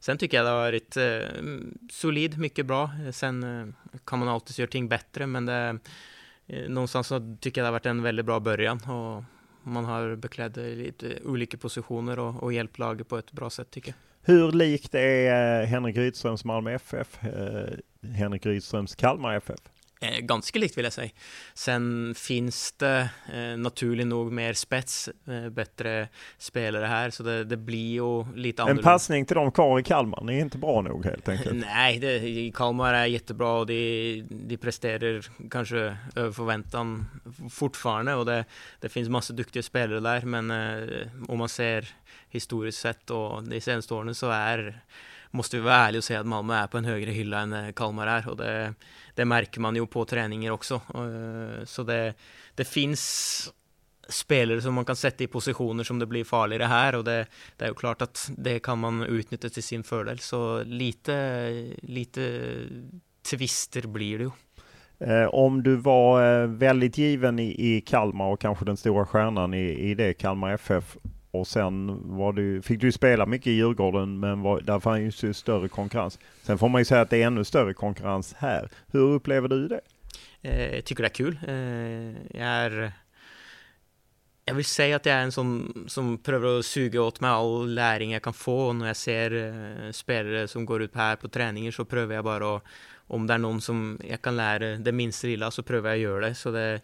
sen 0.00 0.18
tycker 0.18 0.36
jag 0.36 0.46
det 0.46 0.50
har 0.50 0.56
varit 0.56 0.96
eh, 0.96 1.42
solid, 1.90 2.38
mycket 2.38 2.66
bra. 2.66 2.90
Sen 3.12 3.42
eh, 3.42 3.66
kan 4.04 4.18
man 4.18 4.28
alltid 4.28 4.58
göra 4.58 4.70
ting 4.70 4.88
bättre, 4.88 5.26
men 5.26 5.46
det, 5.46 5.78
eh, 6.46 6.68
någonstans 6.68 7.06
så 7.06 7.36
tycker 7.40 7.60
jag 7.60 7.64
det 7.64 7.68
har 7.68 7.72
varit 7.72 7.86
en 7.86 8.02
väldigt 8.02 8.26
bra 8.26 8.40
början. 8.40 8.76
Och 8.76 9.24
man 9.62 9.84
har 9.84 10.16
beklätt 10.16 10.56
lite 10.56 11.18
olika 11.24 11.56
positioner 11.56 12.18
och, 12.18 12.42
och 12.42 12.52
hjälpt 12.52 12.78
laget 12.78 13.08
på 13.08 13.18
ett 13.18 13.32
bra 13.32 13.50
sätt 13.50 13.70
tycker 13.70 13.88
jag. 13.88 13.96
Hur 14.34 14.52
likt 14.52 14.94
är 14.94 15.60
eh, 15.60 15.66
Henrik 15.66 15.96
Rydströms 15.96 16.44
Malmö 16.44 16.74
FF 16.74 17.24
eh, 17.24 18.08
Henrik 18.10 18.46
Rydströms 18.46 18.94
Kalmar 18.94 19.34
FF? 19.34 19.60
Eh, 20.04 20.20
ganska 20.20 20.58
likt 20.58 20.78
vill 20.78 20.84
jag 20.84 20.92
säga. 20.92 21.10
Sen 21.54 22.14
finns 22.16 22.72
det 22.72 23.08
eh, 23.34 23.56
naturligt 23.56 24.06
nog 24.06 24.32
mer 24.32 24.52
spets, 24.52 25.08
eh, 25.26 25.48
bättre 25.48 26.08
spelare 26.38 26.86
här, 26.86 27.10
så 27.10 27.22
det, 27.22 27.44
det 27.44 27.56
blir 27.56 27.92
ju 27.92 28.24
lite 28.34 28.62
annorlunda. 28.62 28.80
En 28.80 28.84
passning 28.92 29.26
till 29.26 29.36
dem 29.36 29.52
kvar 29.52 29.80
i 29.80 29.82
Kalmar, 29.82 30.24
ni 30.24 30.36
är 30.36 30.40
inte 30.40 30.58
bra 30.58 30.82
nog 30.82 31.04
helt 31.04 31.28
enkelt? 31.28 31.64
Nej, 31.66 31.98
det, 31.98 32.50
Kalmar 32.54 32.94
är 32.94 33.06
jättebra 33.06 33.52
och 33.52 33.66
de, 33.66 34.24
de 34.30 34.56
presterar 34.56 35.48
kanske 35.50 35.96
över 36.16 36.32
förväntan 36.32 37.06
fortfarande 37.50 38.14
och 38.14 38.26
det, 38.26 38.44
det 38.80 38.88
finns 38.88 39.08
massa 39.08 39.32
duktiga 39.32 39.62
spelare 39.62 40.00
där, 40.00 40.20
men 40.20 40.50
eh, 40.50 41.06
om 41.28 41.38
man 41.38 41.48
ser 41.48 41.88
historiskt 42.28 42.78
sett 42.78 43.10
och 43.10 43.42
de 43.42 43.60
senaste 43.60 43.94
åren 43.94 44.14
så 44.14 44.30
är 44.30 44.82
måste 45.34 45.56
vi 45.56 45.62
vara 45.62 45.74
ärliga 45.74 45.98
och 45.98 46.04
säga 46.04 46.20
att 46.20 46.26
Malmö 46.26 46.54
är 46.54 46.66
på 46.66 46.78
en 46.78 46.84
högre 46.84 47.10
hylla 47.10 47.40
än 47.40 47.52
eh, 47.52 47.72
Kalmar 47.72 48.06
är 48.06 48.28
och 48.28 48.36
det, 48.36 48.74
det 49.14 49.24
märker 49.24 49.60
man 49.60 49.76
ju 49.76 49.86
på 49.86 50.04
träningar 50.04 50.50
också. 50.50 50.74
Eh, 50.74 51.64
så 51.64 51.82
det, 51.82 52.14
det 52.54 52.64
finns 52.64 53.52
spelare 54.08 54.62
som 54.62 54.74
man 54.74 54.84
kan 54.84 54.96
sätta 54.96 55.24
i 55.24 55.26
positioner 55.26 55.84
som 55.84 55.98
det 55.98 56.06
blir 56.06 56.24
farligare 56.24 56.64
här 56.64 56.94
och 56.94 57.04
det, 57.04 57.26
det 57.56 57.64
är 57.64 57.68
ju 57.68 57.74
klart 57.74 58.02
att 58.02 58.30
det 58.36 58.58
kan 58.58 58.78
man 58.78 59.02
utnyttja 59.02 59.48
till 59.48 59.62
sin 59.62 59.82
fördel. 59.82 60.18
Så 60.18 60.62
lite, 60.62 61.66
lite 61.82 62.54
twister 63.30 63.82
blir 63.86 64.18
det 64.18 64.24
ju. 64.24 64.30
Eh, 64.98 65.26
om 65.26 65.62
du 65.62 65.76
var 65.76 66.42
eh, 66.42 66.48
väldigt 66.48 66.98
given 66.98 67.38
i, 67.38 67.76
i 67.76 67.80
Kalmar 67.80 68.26
och 68.26 68.40
kanske 68.40 68.64
den 68.64 68.76
stora 68.76 69.06
stjärnan 69.06 69.54
i, 69.54 69.90
i 69.90 69.94
det 69.94 70.14
Kalmar 70.14 70.52
FF 70.52 70.96
och 71.34 71.46
sen 71.46 72.00
var 72.16 72.32
du, 72.32 72.62
fick 72.62 72.80
du 72.80 72.92
spela 72.92 73.26
mycket 73.26 73.46
i 73.46 73.50
Djurgården 73.50 74.20
men 74.20 74.42
var, 74.42 74.60
där 74.60 74.80
fanns 74.80 75.22
ju 75.22 75.32
större 75.32 75.68
konkurrens. 75.68 76.18
Sen 76.42 76.58
får 76.58 76.68
man 76.68 76.80
ju 76.80 76.84
säga 76.84 77.00
att 77.00 77.10
det 77.10 77.22
är 77.22 77.26
ännu 77.26 77.44
större 77.44 77.74
konkurrens 77.74 78.34
här. 78.38 78.68
Hur 78.92 79.00
upplever 79.00 79.48
du 79.48 79.68
det? 79.68 79.80
Eh, 80.42 80.74
jag 80.74 80.84
tycker 80.84 81.02
det 81.02 81.08
är 81.08 81.14
kul. 81.14 81.38
Eh, 81.46 82.38
jag 82.40 82.48
är 82.48 82.92
jag 84.44 84.54
vill 84.54 84.64
säga 84.64 84.96
att 84.96 85.06
jag 85.06 85.16
är 85.16 85.22
en 85.22 85.32
som, 85.32 85.84
som 85.88 86.18
prövar 86.18 86.58
att 86.58 86.64
suga 86.64 87.02
åt 87.02 87.20
mig 87.20 87.30
all 87.30 87.74
läring 87.74 88.12
jag 88.12 88.22
kan 88.22 88.34
få. 88.34 88.72
När 88.72 88.86
jag 88.86 88.96
ser 88.96 89.32
eh, 89.32 89.90
spelare 89.92 90.48
som 90.48 90.66
går 90.66 90.82
ut 90.82 90.94
här 90.94 91.16
på 91.16 91.28
träningar 91.28 91.70
så 91.70 91.84
prövar 91.84 92.14
jag 92.14 92.24
bara 92.24 92.56
att, 92.56 92.62
om 93.06 93.26
det 93.26 93.34
är 93.34 93.38
någon 93.38 93.60
som 93.60 93.98
jag 94.08 94.22
kan 94.22 94.36
lära 94.36 94.76
det 94.76 94.92
minsta 94.92 95.26
lilla 95.26 95.50
så 95.50 95.62
prövar 95.62 95.90
jag 95.90 95.96
att 95.96 96.02
göra 96.02 96.28
det. 96.28 96.34
Så 96.34 96.50
det 96.50 96.80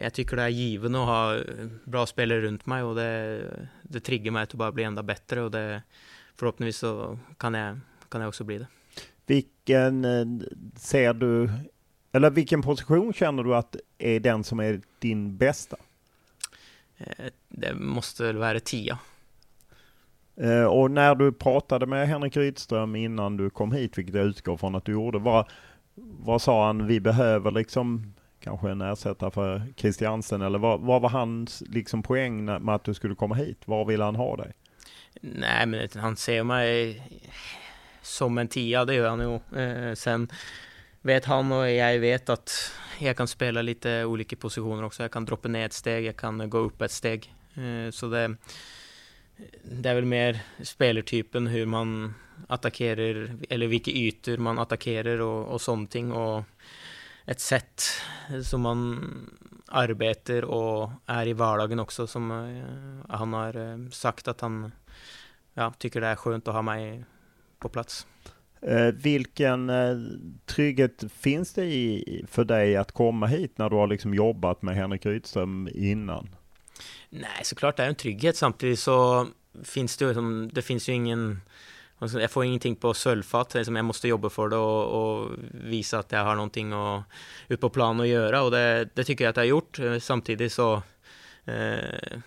jag 0.00 0.12
tycker 0.12 0.36
det 0.36 0.42
är 0.42 0.48
givande 0.48 0.98
att 0.98 1.06
ha 1.06 1.40
bra 1.84 2.06
spelare 2.06 2.40
runt 2.40 2.66
mig 2.66 2.82
och 2.82 2.94
det, 2.94 3.42
det 3.82 4.00
triggar 4.00 4.32
mig 4.32 4.42
att 4.42 4.54
bara 4.54 4.72
bli 4.72 4.84
ända 4.84 5.02
bättre 5.02 5.42
och 5.42 5.50
det, 5.50 5.82
förhoppningsvis 6.34 6.78
så 6.78 7.18
kan 7.38 7.54
jag, 7.54 7.80
kan 8.08 8.20
jag 8.20 8.28
också 8.28 8.44
bli 8.44 8.58
det. 8.58 8.66
Vilken 9.26 10.04
eh, 10.04 10.26
ser 10.76 11.14
du, 11.14 11.50
eller 12.12 12.30
vilken 12.30 12.62
position 12.62 13.12
känner 13.12 13.44
du 13.44 13.54
att 13.54 13.76
är 13.98 14.20
den 14.20 14.44
som 14.44 14.60
är 14.60 14.80
din 14.98 15.36
bästa? 15.36 15.76
Eh, 16.98 17.26
det 17.48 17.74
måste 17.74 18.32
vara 18.32 18.60
tia. 18.60 18.98
Och 20.70 20.90
när 20.90 21.14
du 21.14 21.32
pratade 21.32 21.86
med 21.86 22.08
Henrik 22.08 22.36
Rydström 22.36 22.96
innan 22.96 23.36
du 23.36 23.50
kom 23.50 23.72
hit, 23.72 23.98
vilket 23.98 24.14
jag 24.14 24.26
utgår 24.26 24.56
från 24.56 24.74
att 24.74 24.84
du 24.84 24.92
gjorde, 24.92 25.18
var, 25.18 25.50
vad 25.94 26.42
sa 26.42 26.66
han, 26.66 26.86
vi 26.86 27.00
behöver 27.00 27.50
liksom 27.50 28.14
kanske 28.46 28.70
en 28.70 28.80
ersättare 28.80 29.30
för 29.30 29.62
Christiansen 29.76 30.42
eller 30.42 30.58
vad, 30.58 30.80
vad 30.80 31.02
var 31.02 31.08
hans 31.08 31.62
liksom 31.66 32.02
poäng 32.02 32.44
med 32.44 32.68
att 32.68 32.84
du 32.84 32.94
skulle 32.94 33.14
komma 33.14 33.34
hit? 33.34 33.62
Var 33.64 33.84
vill 33.84 34.00
han 34.00 34.16
ha 34.16 34.36
dig? 34.36 34.52
Nej, 35.20 35.66
men 35.66 35.88
han 35.94 36.16
ser 36.16 36.42
mig 36.42 37.02
som 38.02 38.38
en 38.38 38.48
tia, 38.48 38.84
det 38.84 38.94
gör 38.94 39.08
han 39.08 39.20
ju. 39.20 39.60
Eh, 39.60 39.94
sen 39.94 40.28
vet 41.02 41.24
han 41.24 41.52
och 41.52 41.70
jag 41.70 41.98
vet 41.98 42.28
att 42.28 42.72
jag 42.98 43.16
kan 43.16 43.28
spela 43.28 43.62
lite 43.62 44.04
olika 44.04 44.36
positioner 44.36 44.84
också. 44.84 45.02
Jag 45.02 45.12
kan 45.12 45.24
droppa 45.24 45.48
ner 45.48 45.66
ett 45.66 45.72
steg, 45.72 46.04
jag 46.04 46.16
kan 46.16 46.50
gå 46.50 46.58
upp 46.58 46.82
ett 46.82 46.90
steg. 46.90 47.34
Eh, 47.54 47.90
så 47.90 48.08
det, 48.08 48.36
det 49.62 49.90
är 49.90 49.94
väl 49.94 50.04
mer 50.04 50.38
spelartypen, 50.62 51.46
hur 51.46 51.66
man 51.66 52.14
attackerar, 52.48 53.36
eller 53.48 53.66
vilka 53.66 53.90
ytor 53.90 54.36
man 54.36 54.58
attackerar 54.58 55.20
och, 55.20 55.48
och 55.48 55.60
sånt. 55.60 55.94
Och 55.94 56.44
ett 57.26 57.40
sätt 57.40 57.82
som 58.44 58.60
man 58.60 59.00
arbetar 59.68 60.44
och 60.44 60.90
är 61.06 61.28
i 61.28 61.32
vardagen 61.32 61.78
också, 61.78 62.06
som 62.06 62.30
eh, 62.30 63.16
han 63.16 63.32
har 63.32 63.56
eh, 63.56 63.88
sagt 63.90 64.28
att 64.28 64.40
han 64.40 64.72
ja, 65.54 65.72
tycker 65.78 66.00
det 66.00 66.06
är 66.06 66.16
skönt 66.16 66.48
att 66.48 66.54
ha 66.54 66.62
mig 66.62 67.04
på 67.58 67.68
plats. 67.68 68.06
Eh, 68.60 68.86
vilken 68.86 69.70
trygghet 70.46 71.04
finns 71.12 71.52
det 71.52 71.64
i 71.64 72.24
för 72.28 72.44
dig 72.44 72.76
att 72.76 72.92
komma 72.92 73.26
hit 73.26 73.58
när 73.58 73.70
du 73.70 73.76
har 73.76 73.86
liksom 73.86 74.14
jobbat 74.14 74.62
med 74.62 74.76
Henrik 74.76 75.06
Rydström 75.06 75.68
innan? 75.74 76.28
Nej, 77.10 77.40
såklart 77.42 77.76
det 77.76 77.82
är 77.82 77.88
en 77.88 77.94
trygghet. 77.94 78.36
Samtidigt 78.36 78.78
så 78.78 79.26
finns 79.64 79.96
det 79.96 80.04
ju, 80.04 80.46
det 80.46 80.62
finns 80.62 80.88
ju 80.88 80.92
ingen 80.92 81.40
jag 81.98 82.30
får 82.30 82.44
ingenting 82.44 82.76
på 82.76 82.94
sölvfat, 82.94 83.54
liksom 83.54 83.76
jag 83.76 83.84
måste 83.84 84.08
jobba 84.08 84.30
för 84.30 84.48
det 84.48 84.56
och, 84.56 85.20
och, 85.20 85.30
visa 85.52 85.98
att 85.98 86.12
jag 86.12 86.24
har 86.24 86.34
någonting 86.34 86.72
att, 86.72 87.02
ut 87.48 87.60
på 87.60 87.70
plan 87.70 88.00
att 88.00 88.08
göra 88.08 88.42
och 88.42 88.50
det, 88.50 88.88
det 88.94 89.04
tycker 89.04 89.24
jag 89.24 89.30
att 89.30 89.36
jag 89.36 89.44
har 89.44 89.48
gjort. 89.48 89.78
Eh, 89.78 89.98
samtidigt 89.98 90.52
så 90.52 90.82
eh, 91.44 92.18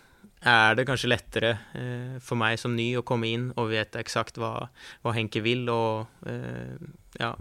är 0.41 0.75
det 0.75 0.85
kanske 0.85 1.07
lättare 1.07 1.49
eh, 1.49 2.19
för 2.19 2.35
mig 2.35 2.57
som 2.57 2.75
ny 2.75 2.97
att 2.97 3.05
komma 3.05 3.25
in 3.25 3.51
och 3.51 3.71
veta 3.71 3.99
exakt 3.99 4.38
vad, 4.38 4.67
vad 5.01 5.13
Henke 5.13 5.39
vill 5.39 5.69
och 5.69 5.99
eh, 6.25 6.75
ja, 7.17 7.38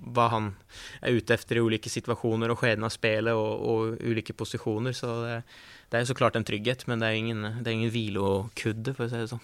vad 0.00 0.30
han 0.30 0.56
är 1.00 1.10
ute 1.10 1.34
efter 1.34 1.56
i 1.56 1.60
olika 1.60 1.90
situationer 1.90 2.48
och 2.48 2.58
skeden 2.58 2.84
av 2.84 2.88
spelet 2.88 3.34
och, 3.34 3.74
och 3.74 3.80
olika 4.04 4.32
positioner. 4.32 4.92
Så 4.92 5.22
det, 5.22 5.42
det, 5.88 5.98
är 5.98 6.04
såklart 6.04 6.36
en 6.36 6.44
trygghet, 6.44 6.86
men 6.86 6.98
det 6.98 7.06
är 7.06 7.12
ingen, 7.12 7.42
det 7.62 7.70
är 7.70 7.74
ingen 7.74 7.90
vilokudde 7.90 8.94
för 8.94 9.04
att 9.04 9.10
säga 9.10 9.28
så. 9.28 9.38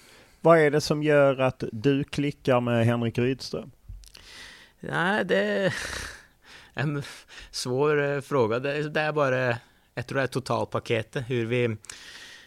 Vad 0.45 0.59
är 0.59 0.71
det 0.71 0.81
som 0.81 1.03
gör 1.03 1.39
att 1.39 1.65
du 1.73 2.05
klickar 2.05 2.61
med 2.61 2.87
Henrik 2.87 3.19
Rydström? 3.19 3.71
Nej, 4.81 5.25
det 5.25 5.37
är 5.37 5.75
en 6.75 7.03
svår 7.51 8.03
eh, 8.03 8.21
fråga. 8.21 8.59
Det, 8.59 8.89
det 8.89 9.01
är 9.01 9.13
bara, 9.13 9.59
jag 9.95 10.07
tror 10.07 10.19
det 10.19 10.23
är 10.23 10.27
totalpaketet, 10.27 11.31
hur 11.31 11.47
vi 11.47 11.77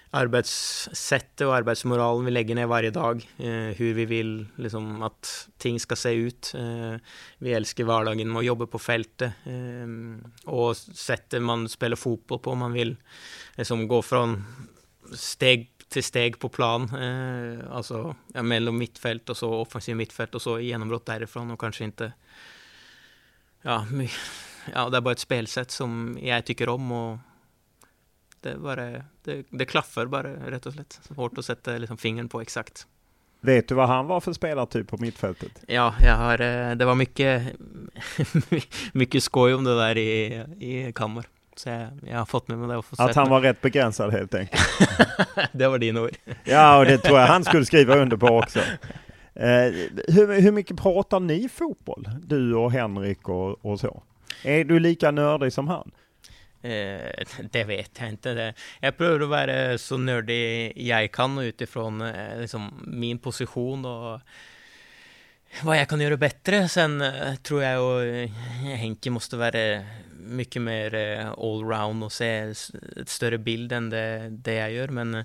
arbetssättet 0.09 1.47
och 1.47 1.55
arbetsmoralen 1.55 2.25
vi 2.25 2.31
lägger 2.31 2.55
ner 2.55 2.65
varje 2.65 2.91
dag. 2.91 3.29
Eh, 3.37 3.75
hur 3.77 3.93
vi 3.93 4.05
vill 4.05 4.47
liksom, 4.55 5.03
att 5.03 5.47
ting 5.57 5.79
ska 5.79 5.95
se 5.95 6.11
ut. 6.11 6.53
Eh, 6.57 6.95
vi 7.37 7.53
älskar 7.53 7.83
vardagen 7.83 8.31
med 8.31 8.39
att 8.39 8.45
jobba 8.45 8.65
på 8.67 8.79
fältet. 8.79 9.33
Eh, 9.45 10.51
och 10.51 10.77
sättet 10.77 11.41
man 11.41 11.69
spelar 11.69 11.95
fotboll 11.95 12.39
på. 12.39 12.55
Man 12.55 12.73
vill 12.73 12.95
liksom, 13.55 13.87
gå 13.87 14.01
från 14.01 14.43
steg 15.13 15.74
till 15.89 16.03
steg 16.03 16.39
på 16.39 16.49
plan. 16.49 16.95
Eh, 16.95 17.71
alltså 17.71 18.15
ja, 18.33 18.43
mellan 18.43 18.77
mittfält 18.77 19.29
och 19.29 19.37
så 19.37 19.53
offensiv 19.53 19.95
mittfält 19.95 20.35
och 20.35 20.41
så 20.41 20.59
genombrott 20.59 21.05
därifrån 21.05 21.51
och 21.51 21.59
kanske 21.59 21.83
inte 21.83 22.13
ja, 23.61 23.85
ja, 24.73 24.89
det 24.89 24.97
är 24.97 25.01
bara 25.01 25.11
ett 25.11 25.19
spelsätt 25.19 25.71
som 25.71 26.17
jag 26.21 26.45
tycker 26.45 26.69
om 26.69 26.91
och 26.91 27.17
det, 28.41 28.57
bara, 28.57 29.03
det, 29.23 29.45
det 29.49 29.65
klaffar 29.65 30.05
bara 30.05 30.51
rätt 30.51 30.65
och 30.65 30.73
slätt. 30.73 30.99
Svårt 31.03 31.37
att 31.37 31.45
sätta 31.45 31.77
liksom, 31.77 31.97
fingern 31.97 32.29
på 32.29 32.41
exakt. 32.41 32.87
Vet 33.39 33.67
du 33.67 33.75
vad 33.75 33.87
han 33.87 34.07
var 34.07 34.21
för 34.21 34.33
spelartyp 34.33 34.87
på 34.87 34.97
mittfältet? 34.97 35.63
Ja, 35.67 35.95
jag 36.01 36.15
har, 36.15 36.41
eh, 36.41 36.75
det 36.75 36.85
var 36.85 36.95
mycket, 36.95 37.43
mycket 38.93 39.23
skoj 39.23 39.53
om 39.53 39.63
det 39.63 39.75
där 39.75 39.97
i, 39.97 40.43
i 40.59 40.93
kammar. 40.93 41.25
Så 41.55 41.69
jag, 41.69 41.87
jag 42.07 42.17
har 42.17 42.25
fått 42.25 42.47
med 42.47 42.57
mig 42.57 42.67
det. 42.67 42.77
Och 42.77 42.85
att 42.97 43.15
han 43.15 43.29
var 43.29 43.41
rätt 43.41 43.61
begränsad 43.61 44.11
helt 44.11 44.35
enkelt? 44.35 44.61
det 45.51 45.67
var 45.67 45.79
din 45.79 45.97
ord. 45.97 46.11
ja, 46.43 46.77
och 46.77 46.85
det 46.85 46.97
tror 46.97 47.19
jag 47.19 47.27
han 47.27 47.43
skulle 47.43 47.65
skriva 47.65 47.95
under 47.95 48.17
på 48.17 48.27
också. 48.27 48.59
Eh, 49.35 49.73
hur, 50.07 50.41
hur 50.41 50.51
mycket 50.51 50.77
pratar 50.77 51.19
ni 51.19 51.49
fotboll? 51.49 52.09
Du 52.23 52.55
och 52.55 52.71
Henrik 52.71 53.29
och, 53.29 53.65
och 53.65 53.79
så? 53.79 54.03
Är 54.43 54.63
du 54.63 54.79
lika 54.79 55.11
nördig 55.11 55.53
som 55.53 55.67
han? 55.67 55.91
Eh, 56.61 57.25
det 57.51 57.63
vet 57.63 57.91
jag 57.99 58.09
inte. 58.09 58.53
Jag 58.79 58.97
prövar 58.97 59.19
att 59.19 59.29
vara 59.29 59.77
så 59.77 59.97
nördig 59.97 60.73
jag 60.75 61.11
kan 61.11 61.37
utifrån 61.37 62.01
eh, 62.01 62.39
liksom, 62.39 62.83
min 62.87 63.19
position 63.19 63.85
och 63.85 64.19
vad 65.63 65.77
jag 65.77 65.89
kan 65.89 66.01
göra 66.01 66.17
bättre. 66.17 66.69
Sen 66.69 67.01
eh, 67.01 67.35
tror 67.35 67.63
jag 67.63 67.83
och 67.83 68.29
Henke 68.77 69.09
måste 69.09 69.37
vara 69.37 69.81
mycket 70.25 70.61
mer 70.61 70.95
allround 71.37 72.03
och 72.03 72.11
se 72.11 72.53
ett 72.97 73.09
större 73.09 73.37
bild 73.37 73.71
än 73.71 73.89
det, 73.89 74.29
det 74.29 74.53
jag 74.53 74.71
gör. 74.71 74.87
Men 74.87 75.23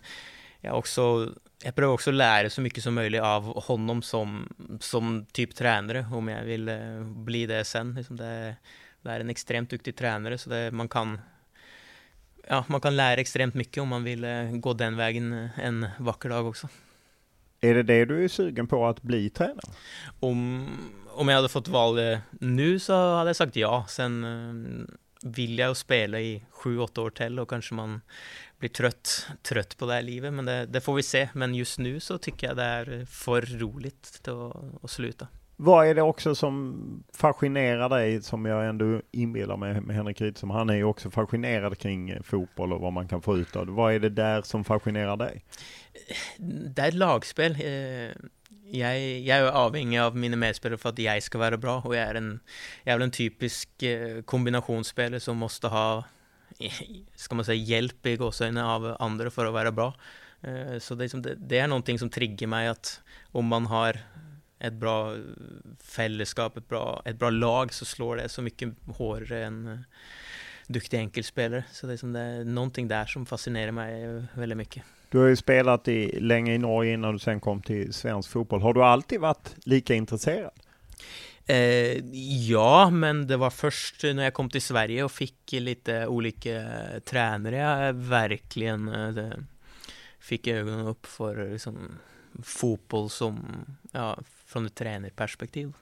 jag, 0.61 0.79
också, 0.79 1.35
jag 1.65 1.75
prövar 1.75 1.95
också 1.95 2.11
lära 2.11 2.51
så 2.51 2.61
mycket 2.61 2.85
som 2.85 2.95
möjligt 2.95 3.21
av 3.21 3.63
honom 3.63 4.03
som, 4.03 4.49
som 4.81 5.27
typ 5.33 5.55
tränare, 5.55 6.07
om 6.13 6.29
jag 6.29 6.45
vill 6.45 6.71
bli 7.05 7.47
det 7.47 7.65
sen. 7.65 7.95
Liksom 7.95 8.17
det, 8.17 8.57
det 9.03 9.11
är 9.11 9.21
en 9.21 9.31
extremt 9.31 9.71
duktig 9.71 9.97
tränare 9.97 10.39
så 10.39 10.51
det, 10.51 10.71
man 10.71 10.89
kan 10.89 11.19
ja, 12.51 12.65
man 12.67 12.81
kan 12.81 12.97
lära 12.97 13.21
extremt 13.21 13.55
mycket 13.55 13.83
om 13.83 13.89
man 13.89 14.05
vill 14.05 14.25
eh, 14.25 14.51
gå 14.51 14.73
den 14.73 14.97
vägen 14.97 15.33
eh, 15.33 15.59
en 15.59 15.87
vacker 15.99 16.29
dag 16.29 16.47
också. 16.47 16.69
Är 17.61 17.75
det 17.75 17.83
det 17.83 18.05
du 18.05 18.25
är 18.25 18.29
sugen 18.29 18.67
på 18.67 18.87
att 18.87 19.03
bli 19.03 19.31
tränare? 19.31 19.73
Om, 20.21 20.69
om 21.21 21.29
jag 21.29 21.37
hade 21.37 21.49
fått 21.49 21.69
val 21.69 22.19
nu 22.31 22.79
så 22.79 23.15
hade 23.17 23.29
jag 23.29 23.37
sagt 23.37 23.57
ja. 23.57 23.85
Sen 23.89 24.25
eh, 24.25 24.85
vill 25.23 25.59
jag 25.59 25.77
spela 25.77 26.21
i 26.21 26.43
sju, 26.51 26.79
åtta 26.79 27.01
år 27.01 27.11
till 27.11 27.39
och 27.39 27.51
kanske 27.51 27.75
man 27.75 28.01
blir 28.59 28.71
trött, 28.71 29.27
trött 29.43 29.79
på 29.79 29.87
det 29.87 29.93
här 29.93 30.03
livet. 30.03 30.33
Men 30.33 30.45
det, 30.45 30.67
det 30.67 30.81
får 30.81 30.95
vi 30.95 31.03
se. 31.03 31.29
Men 31.33 31.55
just 31.55 31.79
nu 31.79 32.01
så 32.01 32.19
tycker 32.19 32.47
jag 32.47 32.57
det 32.57 32.63
är 32.63 33.07
för 33.07 33.43
roligt 33.43 34.21
att, 34.29 34.85
att 34.85 34.91
sluta. 34.91 35.27
Vad 35.57 35.87
är 35.87 35.95
det 35.95 36.03
också 36.03 36.35
som 36.35 37.05
fascinerar 37.15 37.89
dig, 37.89 38.23
som 38.23 38.45
jag 38.45 38.69
ändå 38.69 39.01
inbillar 39.11 39.57
mig 39.57 39.81
med 39.81 39.97
Henrik 39.97 40.21
Rydström, 40.21 40.51
han 40.51 40.71
är 40.71 40.75
ju 40.75 40.85
också 40.85 41.11
fascinerad 41.11 41.79
kring 41.79 42.11
eh, 42.11 42.23
fotboll 42.23 42.73
och 42.73 42.81
vad 42.81 42.93
man 42.93 43.09
kan 43.09 43.23
få 43.23 43.39
ut 43.39 43.57
av 43.57 43.67
det. 43.67 43.73
Vad 43.73 43.95
är 43.95 43.99
det 43.99 44.09
där 44.09 44.43
som 44.43 44.65
fascinerar 44.65 45.17
dig? 45.17 45.45
Det 46.77 46.83
är 46.83 46.89
ett 46.89 46.95
lagspel. 46.95 47.57
Jeg, 48.73 49.27
jag, 49.27 49.39
er 49.39 49.45
är 49.45 49.53
avhängig 49.53 49.99
av 49.99 50.17
mina 50.17 50.37
medspelare 50.37 50.79
för 50.79 50.89
att 50.89 50.99
jag 50.99 51.23
ska 51.23 51.39
vara 51.39 51.57
bra 51.57 51.81
och 51.81 51.97
jag 51.97 52.09
är 52.09 52.15
en, 52.15 52.41
jeg 52.85 52.93
er 52.93 52.99
vel 52.99 53.03
en 53.03 53.11
typisk 53.11 53.69
kombinasjonsspiller 53.79 54.23
kombinationsspelare 54.23 55.21
som 55.21 55.37
måste 55.37 55.69
ha, 55.69 56.05
eh, 56.61 56.83
ska 57.17 57.35
man 57.35 57.45
säga, 57.45 57.65
hjälp 57.65 58.07
i 58.07 58.17
gåseøynene 58.17 58.65
av 58.65 58.97
andra 59.01 59.31
för 59.31 59.47
att 59.47 59.53
vara 59.53 59.73
bra. 59.73 59.95
Eh, 60.43 60.79
så 60.79 60.95
det 60.95 61.15
är, 61.15 61.17
er 61.17 61.27
noen 61.27 61.43
ting 61.51 61.69
någonting 61.69 61.99
som 61.99 62.11
triggar 62.11 62.47
mig 62.47 62.69
att 62.69 63.01
om 63.33 63.47
man 63.47 63.67
har 63.67 63.99
ett 64.61 64.73
bra 64.73 65.17
fellesskap, 65.79 66.57
et 66.57 66.69
bra, 66.69 67.03
et 67.05 67.19
bra 67.19 67.31
lag 67.31 67.73
så 67.73 67.85
slår 67.85 68.17
det 68.17 68.29
så 68.29 68.43
mycket 68.43 68.69
hårdare 68.87 69.45
än 69.45 69.67
uh, 69.67 69.79
duktiga. 70.69 71.11
Så 71.73 71.87
det 71.87 71.93
er 71.93 71.97
som 71.97 72.13
det 72.13 72.21
är 72.21 72.45
någonting 72.45 72.89
där 72.89 73.07
som 73.07 73.27
fascinerar 73.27 73.73
mig 73.73 74.27
väldigt 74.35 74.59
mycket. 74.59 74.85
Du 75.11 75.19
har 75.19 75.27
ju 75.27 75.37
spelat 75.37 75.89
i, 75.89 76.21
länge 76.21 76.55
i 76.55 76.59
Norge 76.59 76.95
innan 76.95 77.13
du 77.13 77.19
sen 77.19 77.41
kom 77.41 77.63
till 77.63 77.93
svensk 77.93 78.31
fotboll. 78.31 78.63
Har 78.63 78.75
du 78.75 78.85
alltid 78.85 79.21
varit 79.21 79.55
lika 79.65 79.95
intresserad? 79.95 80.53
Eh, 81.47 81.99
ja, 82.49 82.91
men 82.91 83.27
det 83.27 83.37
var 83.37 83.51
först 83.51 84.03
när 84.03 84.23
jag 84.23 84.35
kom 84.35 84.51
till 84.51 84.63
Sverige 84.63 85.05
och 85.05 85.13
fick 85.13 85.53
lite 85.53 86.07
olika 86.07 86.67
tränare 87.05 87.57
jag 87.57 87.93
verkligen 87.93 88.89
eh, 88.89 89.33
fick 90.21 90.47
ögonen 90.47 90.87
upp 90.87 91.07
för 91.07 91.53
liksom, 91.53 91.99
fotboll 92.43 93.11
som 93.11 93.47
ja, 93.93 94.19
från 94.47 94.67
ett 94.67 94.75
tränarperspektiv. 94.75 95.73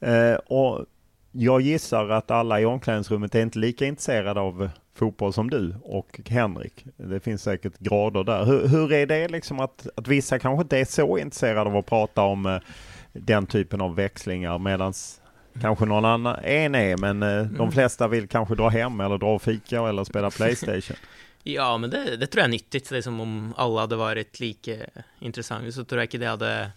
Eh, 0.00 0.34
och 0.34 0.86
jag 1.32 1.60
gissar 1.60 2.08
att 2.08 2.30
alla 2.30 2.60
i 2.60 2.64
omklädningsrummet 2.64 3.34
är 3.34 3.42
inte 3.42 3.58
lika 3.58 3.86
intresserade 3.86 4.40
av 4.40 4.70
fotboll 4.98 5.32
som 5.32 5.50
du 5.50 5.74
och 5.82 6.20
Henrik. 6.28 6.84
Det 6.96 7.20
finns 7.20 7.42
säkert 7.42 7.78
grader 7.78 8.24
där. 8.24 8.44
Hur, 8.44 8.68
hur 8.68 8.92
är 8.92 9.06
det 9.06 9.28
liksom 9.28 9.60
att, 9.60 9.86
att 9.96 10.08
vissa 10.08 10.38
kanske 10.38 10.62
inte 10.62 10.78
är 10.78 10.84
så 10.84 11.18
intresserade 11.18 11.70
av 11.70 11.76
att 11.76 11.86
prata 11.86 12.22
om 12.22 12.46
eh, 12.46 12.58
den 13.12 13.46
typen 13.46 13.80
av 13.80 13.94
växlingar 13.94 14.58
medan 14.58 14.92
kanske 15.60 15.84
någon 15.84 16.04
annan 16.04 16.36
en 16.42 16.74
är 16.74 16.96
men 16.96 17.22
eh, 17.22 17.28
de 17.28 17.56
mm. 17.56 17.72
flesta 17.72 18.08
vill 18.08 18.28
kanske 18.28 18.54
dra 18.54 18.68
hem 18.68 19.00
eller 19.00 19.18
dra 19.18 19.34
och 19.34 19.42
fika 19.42 19.88
eller 19.88 20.04
spela 20.04 20.30
Playstation. 20.36 20.96
ja 21.42 21.78
men 21.78 21.90
det, 21.90 22.16
det, 22.16 22.26
tror 22.26 22.40
jag 22.40 22.48
är 22.48 22.52
nyttigt. 22.52 22.90
Liksom 22.90 23.20
om 23.20 23.54
alla 23.56 23.80
hade 23.80 23.96
varit 23.96 24.40
lika 24.40 24.76
intressanta 25.20 25.72
så 25.72 25.84
tror 25.84 26.00
jag 26.00 26.06
inte 26.06 26.18
det 26.18 26.26
hade 26.26 26.70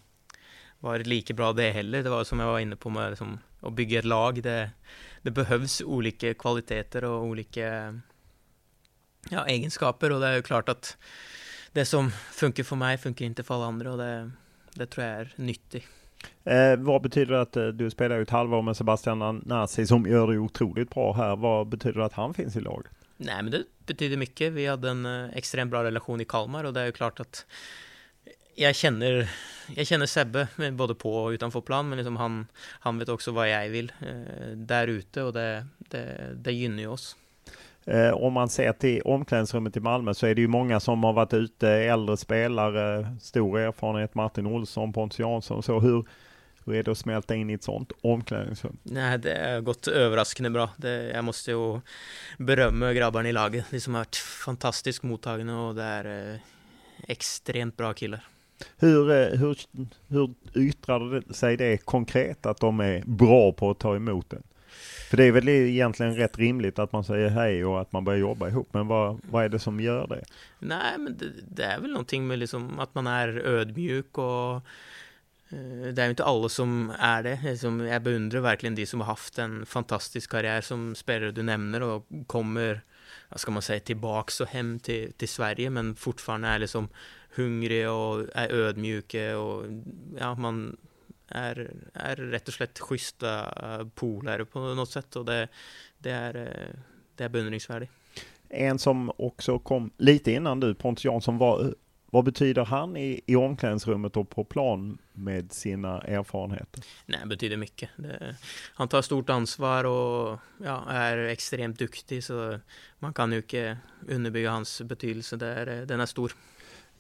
varit 0.79 1.07
lika 1.07 1.33
bra 1.33 1.53
det 1.53 1.71
heller. 1.71 2.03
Det 2.03 2.09
var 2.09 2.23
som 2.23 2.39
jag 2.39 2.47
var 2.47 2.59
inne 2.59 2.75
på 2.75 2.89
med 2.89 3.09
liksom, 3.09 3.39
att 3.59 3.73
bygga 3.73 3.99
ett 3.99 4.05
lag. 4.05 4.43
Det, 4.43 4.69
det 5.21 5.31
behövs 5.31 5.81
olika 5.81 6.33
kvaliteter 6.33 7.03
och 7.03 7.23
olika 7.23 7.99
ja, 9.29 9.47
egenskaper 9.47 10.11
och 10.11 10.19
det 10.19 10.27
är 10.27 10.35
ju 10.35 10.41
klart 10.41 10.69
att 10.69 10.97
det 11.71 11.85
som 11.85 12.11
funkar 12.11 12.63
för 12.63 12.75
mig 12.75 12.97
funkar 12.97 13.25
inte 13.25 13.43
för 13.43 13.55
alla 13.55 13.65
andra 13.65 13.91
och 13.91 13.97
det, 13.97 14.31
det 14.73 14.85
tror 14.85 15.07
jag 15.07 15.19
är 15.19 15.33
nyttigt. 15.35 15.85
Eh, 16.43 16.75
vad 16.77 17.01
betyder 17.01 17.33
det 17.33 17.41
att 17.41 17.57
eh, 17.57 17.67
du 17.67 17.89
spelar 17.89 18.15
ju 18.15 18.21
ett 18.21 18.29
halvår 18.29 18.61
med 18.61 18.77
Sebastian 18.77 19.41
Nasi 19.45 19.87
som 19.87 20.05
gör 20.05 20.27
det 20.27 20.37
otroligt 20.37 20.89
bra 20.89 21.13
här? 21.13 21.35
Vad 21.35 21.67
betyder 21.67 21.99
det 21.99 22.05
att 22.05 22.13
han 22.13 22.33
finns 22.33 22.55
i 22.55 22.59
laget? 22.59 22.91
Nej, 23.17 23.43
men 23.43 23.51
det 23.51 23.63
betyder 23.85 24.17
mycket. 24.17 24.53
Vi 24.53 24.67
hade 24.67 24.89
en 24.89 25.05
eh, 25.05 25.29
extremt 25.37 25.71
bra 25.71 25.83
relation 25.83 26.21
i 26.21 26.25
Kalmar 26.25 26.63
och 26.63 26.73
det 26.73 26.81
är 26.81 26.85
ju 26.85 26.91
klart 26.91 27.19
att 27.19 27.45
jag 28.55 28.75
känner, 28.75 29.29
jag 29.75 29.87
känner 29.87 30.05
Sebbe 30.05 30.47
både 30.71 30.95
på 30.95 31.15
och 31.15 31.29
utanför 31.29 31.61
plan, 31.61 31.89
men 31.89 31.97
liksom 31.97 32.15
han, 32.15 32.47
han 32.79 32.99
vet 32.99 33.09
också 33.09 33.31
vad 33.31 33.49
jag 33.49 33.69
vill 33.69 33.91
eh, 33.99 34.47
där 34.55 34.87
ute 34.87 35.23
och 35.23 35.33
det, 35.33 35.65
det, 35.77 36.33
det 36.35 36.51
gynnar 36.51 36.79
ju 36.79 36.87
oss. 36.87 37.15
Eh, 37.85 38.11
om 38.11 38.33
man 38.33 38.49
ser 38.49 38.73
till 38.73 39.01
omklädningsrummet 39.01 39.77
i 39.77 39.79
Malmö 39.79 40.13
så 40.13 40.27
är 40.27 40.35
det 40.35 40.41
ju 40.41 40.47
många 40.47 40.79
som 40.79 41.03
har 41.03 41.13
varit 41.13 41.33
ute, 41.33 41.69
äldre 41.69 42.17
spelare, 42.17 43.15
stor 43.21 43.59
erfarenhet, 43.59 44.15
Martin 44.15 44.45
Olsson, 44.45 44.93
Pontus 44.93 45.19
Jansson 45.19 45.63
så. 45.63 45.79
Hur, 45.79 46.05
hur 46.65 46.75
är 46.75 46.83
det 46.83 46.91
att 46.91 46.97
smälta 46.97 47.35
in 47.35 47.49
i 47.49 47.53
ett 47.53 47.63
sånt 47.63 47.91
omklädningsrum? 48.01 48.77
Nej, 48.83 49.17
det 49.17 49.51
har 49.53 49.61
gått 49.61 49.87
överraskande 49.87 50.49
bra. 50.49 50.69
Det, 50.77 50.89
jag 50.89 51.23
måste 51.23 51.51
ju 51.51 51.79
berömma 52.37 52.93
grabbarna 52.93 53.29
i 53.29 53.31
laget. 53.31 53.65
De 53.71 53.79
som 53.79 53.93
har 53.93 54.01
varit 54.01 54.15
fantastiskt 54.15 55.03
mottagna 55.03 55.67
och 55.67 55.75
det 55.75 55.83
är 55.83 56.33
eh, 56.33 56.39
extremt 57.07 57.77
bra 57.77 57.93
killar. 57.93 58.23
Hur, 58.77 59.11
eh, 59.11 59.39
hur, 59.39 59.57
hur 60.07 60.33
yttrar 60.55 61.21
det 61.21 61.33
sig 61.33 61.57
det 61.57 61.77
konkret 61.77 62.45
att 62.45 62.59
de 62.59 62.79
är 62.79 63.03
bra 63.05 63.51
på 63.51 63.71
att 63.71 63.79
ta 63.79 63.95
emot 63.95 64.29
den? 64.29 64.43
För 65.09 65.17
det 65.17 65.23
är 65.23 65.31
väl 65.31 65.49
egentligen 65.49 66.15
rätt 66.15 66.37
rimligt 66.37 66.79
att 66.79 66.91
man 66.91 67.03
säger 67.03 67.29
hej 67.29 67.65
och 67.65 67.81
att 67.81 67.91
man 67.91 68.03
börjar 68.03 68.19
jobba 68.19 68.47
ihop. 68.47 68.69
Men 68.71 68.87
vad, 68.87 69.19
vad 69.29 69.45
är 69.45 69.49
det 69.49 69.59
som 69.59 69.79
gör 69.79 70.07
det? 70.07 70.23
Nej, 70.59 70.97
men 70.97 71.17
det, 71.17 71.25
det 71.49 71.63
är 71.63 71.79
väl 71.79 71.91
någonting 71.91 72.27
med 72.27 72.39
liksom 72.39 72.79
att 72.79 72.95
man 72.95 73.07
är 73.07 73.27
ödmjuk 73.27 74.17
och 74.17 74.55
eh, 75.49 75.93
det 75.93 76.01
är 76.01 76.03
ju 76.03 76.09
inte 76.09 76.23
alla 76.23 76.49
som 76.49 76.93
är 76.99 77.23
det. 77.23 77.89
Jag 77.91 78.01
beundrar 78.01 78.39
verkligen 78.39 78.75
de 78.75 78.85
som 78.85 79.01
har 79.01 79.07
haft 79.07 79.39
en 79.39 79.65
fantastisk 79.65 80.31
karriär 80.31 80.61
som 80.61 80.95
spelare 80.95 81.31
du 81.31 81.43
nämner 81.43 81.81
och 81.81 82.07
kommer, 82.27 82.81
vad 83.29 83.39
ska 83.39 83.51
man 83.51 83.61
säga, 83.61 83.79
tillbaks 83.79 84.41
och 84.41 84.47
hem 84.47 84.79
till, 84.79 85.13
till 85.13 85.29
Sverige 85.29 85.69
men 85.69 85.95
fortfarande 85.95 86.47
är 86.47 86.59
liksom 86.59 86.89
hungrig 87.35 87.89
och 87.89 88.25
är 88.35 88.53
ödmjuka 88.53 89.37
och 89.37 89.65
ja, 90.19 90.35
man 90.35 90.77
är, 91.31 91.73
är 91.93 92.15
rätt 92.15 92.47
och 92.47 92.53
slett 92.53 92.79
schyssta 92.79 93.53
eh, 93.63 93.87
polare 93.95 94.45
på 94.45 94.59
något 94.59 94.89
sätt 94.89 95.15
och 95.15 95.25
det, 95.25 95.47
det 95.97 96.11
är, 96.11 96.35
eh, 96.35 96.79
det 97.15 97.23
är 97.23 97.29
beundringsvärdigt. 97.29 97.91
En 98.49 98.79
som 98.79 99.11
också 99.17 99.59
kom 99.59 99.91
lite 99.97 100.31
innan 100.31 100.59
du, 100.59 100.73
Pontus 100.73 101.05
Jansson, 101.05 101.37
var, 101.37 101.75
vad 102.05 102.23
betyder 102.23 102.65
han 102.65 102.97
i, 102.97 103.21
i 103.25 103.35
omklädningsrummet 103.35 104.17
och 104.17 104.29
på 104.29 104.43
plan 104.43 104.97
med 105.13 105.51
sina 105.51 106.01
erfarenheter? 106.01 106.83
Nej, 107.05 107.19
betyder 107.25 107.57
mycket. 107.57 107.89
Det, 107.95 108.35
han 108.73 108.87
tar 108.87 109.01
stort 109.01 109.29
ansvar 109.29 109.83
och 109.83 110.39
ja, 110.57 110.85
är 110.89 111.17
extremt 111.17 111.79
duktig 111.79 112.23
så 112.23 112.59
man 112.99 113.13
kan 113.13 113.31
ju 113.31 113.37
inte 113.37 113.77
underbygga 114.07 114.51
hans 114.51 114.81
betydelse. 114.81 115.35
Det 115.35 115.47
är, 115.47 115.85
den 115.85 115.99
är 115.99 116.05
stor. 116.05 116.31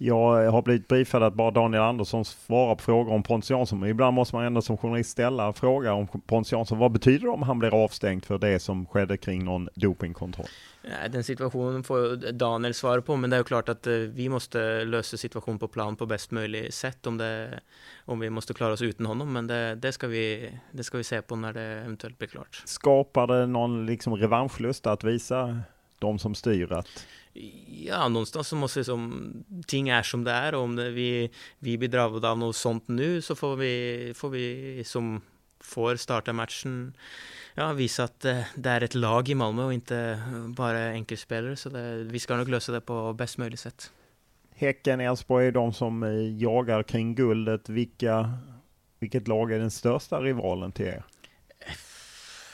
Jag 0.03 0.51
har 0.51 0.61
blivit 0.61 0.87
briefad 0.87 1.23
att 1.23 1.33
bara 1.33 1.51
Daniel 1.51 1.83
Andersson 1.83 2.25
svarar 2.25 2.75
på 2.75 2.81
frågor 2.81 3.13
om 3.13 3.23
Pontus 3.23 3.49
Jansson. 3.49 3.79
Men 3.79 3.89
ibland 3.89 4.15
måste 4.15 4.35
man 4.35 4.45
ändå 4.45 4.61
som 4.61 4.77
journalist 4.77 5.09
ställa 5.09 5.53
fråga 5.53 5.93
om 5.93 6.07
Pontus 6.07 6.51
Jansson. 6.51 6.77
Vad 6.77 6.91
betyder 6.91 7.25
det 7.25 7.29
om 7.29 7.41
han 7.43 7.59
blir 7.59 7.83
avstängd 7.83 8.25
för 8.25 8.37
det 8.37 8.59
som 8.59 8.85
skedde 8.85 9.17
kring 9.17 9.45
någon 9.45 9.69
dopingkontroll? 9.73 10.47
Den 11.09 11.23
situationen 11.23 11.83
får 11.83 12.31
Daniel 12.31 12.73
svara 12.73 13.01
på, 13.01 13.15
men 13.15 13.29
det 13.29 13.37
är 13.37 13.43
klart 13.43 13.69
att 13.69 13.87
eh, 13.87 13.93
vi 13.93 14.29
måste 14.29 14.85
lösa 14.85 15.17
situationen 15.17 15.59
på 15.59 15.67
plan 15.67 15.95
på 15.95 16.05
bäst 16.05 16.31
möjligt 16.31 16.73
sätt 16.73 17.07
om, 17.07 17.17
det, 17.17 17.59
om 18.05 18.19
vi 18.19 18.29
måste 18.29 18.53
klara 18.53 18.73
oss 18.73 18.81
utan 18.81 19.05
honom. 19.05 19.33
Men 19.33 19.47
det, 19.47 19.75
det, 19.75 19.91
ska 19.91 20.07
vi, 20.07 20.53
det 20.71 20.83
ska 20.83 20.97
vi 20.97 21.03
se 21.03 21.21
på 21.21 21.35
när 21.35 21.53
det 21.53 21.61
eventuellt 21.61 22.17
blir 22.17 22.27
klart. 22.27 22.63
Skapar 22.65 23.27
det 23.27 23.45
någon 23.45 23.85
liksom 23.85 24.15
revanschlust 24.15 24.87
att 24.87 25.03
visa 25.03 25.59
de 25.99 26.19
som 26.19 26.35
styr 26.35 26.71
att 26.71 27.05
Ja, 27.67 28.07
någonstans 28.07 28.47
så 28.47 28.55
måste 28.55 28.83
som 28.83 29.33
ting 29.67 29.89
är 29.89 30.03
som 30.03 30.23
det 30.23 30.31
är 30.31 30.55
och 30.55 30.61
om 30.61 30.75
det, 30.75 30.89
vi, 30.89 31.31
vi 31.59 31.77
blir 31.77 31.89
drabbade 31.89 32.29
av 32.29 32.37
något 32.37 32.55
sånt 32.55 32.87
nu 32.87 33.21
så 33.21 33.35
får 33.35 33.55
vi, 33.55 34.13
får 34.15 34.29
vi 34.29 34.83
som 34.85 35.21
får 35.59 35.95
starta 35.95 36.33
matchen 36.33 36.93
ja, 37.53 37.73
visa 37.73 38.03
att 38.03 38.19
det, 38.19 38.47
det 38.55 38.69
är 38.69 38.81
ett 38.81 38.95
lag 38.95 39.29
i 39.29 39.35
Malmö 39.35 39.63
och 39.63 39.73
inte 39.73 40.21
bara 40.47 40.79
enkelspelare. 40.79 41.55
Så 41.55 41.69
det, 41.69 42.03
vi 42.03 42.19
ska 42.19 42.35
nog 42.35 42.49
lösa 42.49 42.71
det 42.71 42.81
på 42.81 43.13
bäst 43.13 43.37
möjligt 43.37 43.59
sätt. 43.59 43.91
Häcken, 44.55 44.99
Elfsborg 44.99 45.47
är 45.47 45.51
de 45.51 45.73
som 45.73 46.03
eh, 46.03 46.37
jagar 46.37 46.83
kring 46.83 47.15
guldet. 47.15 47.69
Vilka, 47.69 48.33
vilket 48.99 49.27
lag 49.27 49.51
är 49.51 49.59
den 49.59 49.71
största 49.71 50.21
rivalen 50.21 50.71
till 50.71 50.85
er? 50.85 51.03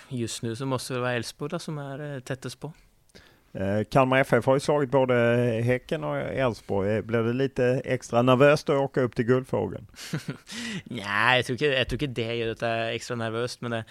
Just 0.09 0.41
nu 0.41 0.55
så 0.55 0.65
måste 0.65 0.93
det 0.93 0.99
vara 0.99 1.13
Elfsborg 1.13 1.59
som 1.59 1.77
är 1.77 2.15
eh, 2.15 2.19
tättast 2.19 2.59
på. 2.59 2.73
Eh, 3.59 3.83
Kalmar 3.83 4.17
FF 4.17 4.45
har 4.45 4.53
ju 4.53 4.59
slagit 4.59 4.91
både 4.91 5.13
Häcken 5.63 6.03
och 6.03 6.17
Elfsborg. 6.17 6.95
Eh, 6.95 7.01
blir 7.01 7.23
det 7.23 7.33
lite 7.33 7.81
extra 7.85 8.21
nervöst 8.21 8.69
att 8.69 8.75
åka 8.75 9.01
upp 9.01 9.15
till 9.15 9.25
Guldfågeln? 9.25 9.87
Nej, 10.83 11.37
jag 11.37 11.45
tycker, 11.45 11.71
jag 11.71 11.89
tycker 11.89 12.07
det 12.07 12.35
gör 12.35 12.55
det 12.55 12.89
extra 12.89 13.15
nervöst. 13.15 13.61
Men 13.61 13.71
det, 13.71 13.83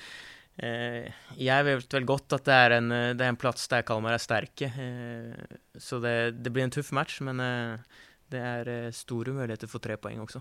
eh, 0.56 1.12
jag 1.36 1.64
vet 1.64 1.94
väl 1.94 2.04
gott 2.04 2.32
att 2.32 2.44
det 2.44 2.52
är 2.52 2.70
en, 2.70 2.92
eh, 2.92 3.14
det 3.14 3.24
är 3.24 3.28
en 3.28 3.36
plats 3.36 3.68
där 3.68 3.82
Kalmar 3.82 4.12
är 4.12 4.18
starka. 4.18 4.64
Eh, 4.64 5.32
så 5.78 5.98
det, 5.98 6.30
det, 6.30 6.50
blir 6.50 6.64
en 6.64 6.70
tuff 6.70 6.92
match, 6.92 7.20
men 7.20 7.40
eh, 7.40 7.78
det 8.26 8.38
är 8.38 8.90
stora 8.90 9.32
möjligheter 9.32 9.66
att 9.66 9.70
få 9.70 9.78
tre 9.78 9.96
poäng 9.96 10.20
också. 10.20 10.40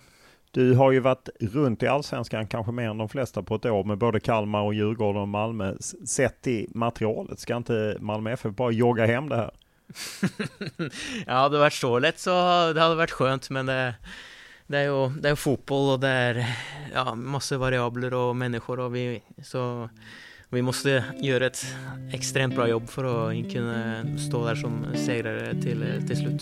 Du 0.56 0.74
har 0.74 0.91
ju 0.91 1.00
varit 1.00 1.30
runt 1.39 1.84
i 1.84 1.88
allsvenskan 1.88 2.48
kanske 2.48 2.72
mer 2.72 2.89
än 2.89 2.98
de 2.98 3.10
flesta 3.10 3.44
på 3.44 3.56
ett 3.56 3.65
år 3.65 3.84
med 3.84 3.98
både 3.98 4.20
Kalmar 4.20 4.62
och 4.62 4.74
Djurgården 4.74 5.22
och 5.22 5.28
Malmö. 5.28 5.74
Sett 6.08 6.48
i 6.48 6.68
materialet, 6.74 7.39
ska 7.39 7.58
inte 7.58 7.98
Malmö 8.00 8.32
FF 8.32 8.56
bara 8.56 8.72
jogga 8.72 9.06
hem 9.06 9.30
det 9.30 9.36
här? 9.36 9.52
ja, 11.28 11.34
hade 11.34 11.56
det 11.56 11.60
varit 11.60 11.74
så 11.74 12.00
lätt 12.00 12.20
så 12.20 12.30
det 12.74 12.82
hade 12.82 12.96
varit 12.96 13.12
skönt, 13.12 13.50
men 13.50 13.65
det, 13.65 13.96
det 14.68 14.78
är 14.78 14.84
ju 14.84 15.10
det 15.10 15.30
är 15.30 15.36
fotboll 15.36 15.94
och 15.94 16.00
det 16.00 16.08
är 16.08 16.58
ja, 16.94 17.15
massa 17.15 17.58
variabler 17.58 18.13
och 18.13 18.36
människor 18.36 18.80
och 18.80 18.96
vi, 18.96 19.24
så 19.44 19.89
vi 20.50 20.62
måste 20.62 21.04
göra 21.22 21.46
ett 21.46 21.65
extremt 22.13 22.56
bra 22.56 22.68
jobb 22.68 22.89
för 22.89 23.30
att 23.30 23.52
kunna 23.54 24.04
stå 24.18 24.46
där 24.46 24.56
som 24.56 24.86
segrare 24.96 25.62
till, 25.62 26.08
till 26.08 26.18
slut. 26.18 26.41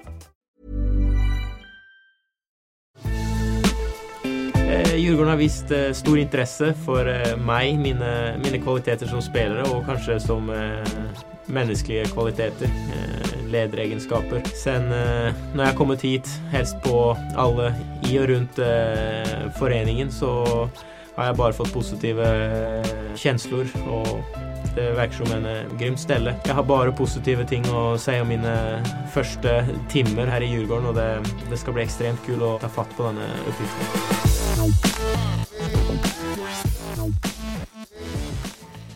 Eh, 4.71 4.95
Djurgården 4.95 5.29
har 5.29 5.37
vist 5.37 5.71
eh, 5.71 5.91
stor 5.91 6.19
intresse 6.19 6.73
för 6.85 7.31
eh, 7.31 7.37
mig, 7.37 7.77
mina, 7.77 8.37
mina 8.43 8.63
kvaliteter 8.63 9.07
som 9.07 9.21
spelare 9.21 9.61
och 9.61 9.85
kanske 9.85 10.19
som 10.19 10.49
eh, 10.49 10.87
mänskliga 11.45 12.05
kvaliteter. 12.05 12.67
ledaregenskaper. 13.51 14.41
Sen 14.63 14.89
när 14.89 15.33
jag 15.55 15.67
jeg 15.67 15.87
har 15.87 16.01
hit, 16.01 16.27
helst 16.51 16.83
på 16.83 17.17
alla 17.35 17.73
i 18.09 18.19
och 18.19 18.27
runt 18.27 18.55
föreningen, 19.59 20.11
så 20.11 20.45
har 21.15 21.25
jag 21.25 21.35
bara 21.35 21.53
fått 21.53 21.73
positiva 21.73 22.23
känslor 23.15 23.67
och 23.89 24.23
det 24.75 24.91
verkar 24.91 25.25
som 25.25 25.35
en 25.35 25.45
eh, 25.45 25.77
grymt 25.79 25.99
ställe. 25.99 26.35
Jag 26.45 26.55
har 26.55 26.63
bara 26.63 26.91
positiva 26.91 27.43
ting 27.43 27.65
att 27.75 28.01
säga 28.01 28.21
om 28.21 28.27
mina 28.27 28.83
första 29.13 29.65
timmar 29.89 30.25
här 30.25 30.41
i 30.41 30.45
Djurgården, 30.45 30.85
och 30.85 30.93
det, 30.93 31.23
det 31.49 31.57
ska 31.57 31.71
bli 31.71 31.83
extremt 31.83 32.19
kul 32.25 32.43
att 32.43 32.61
ta 32.61 32.69
fatt 32.69 32.97
på 32.97 33.03
den 33.03 33.17
här 33.17 33.29
uppgiften. 33.47 34.40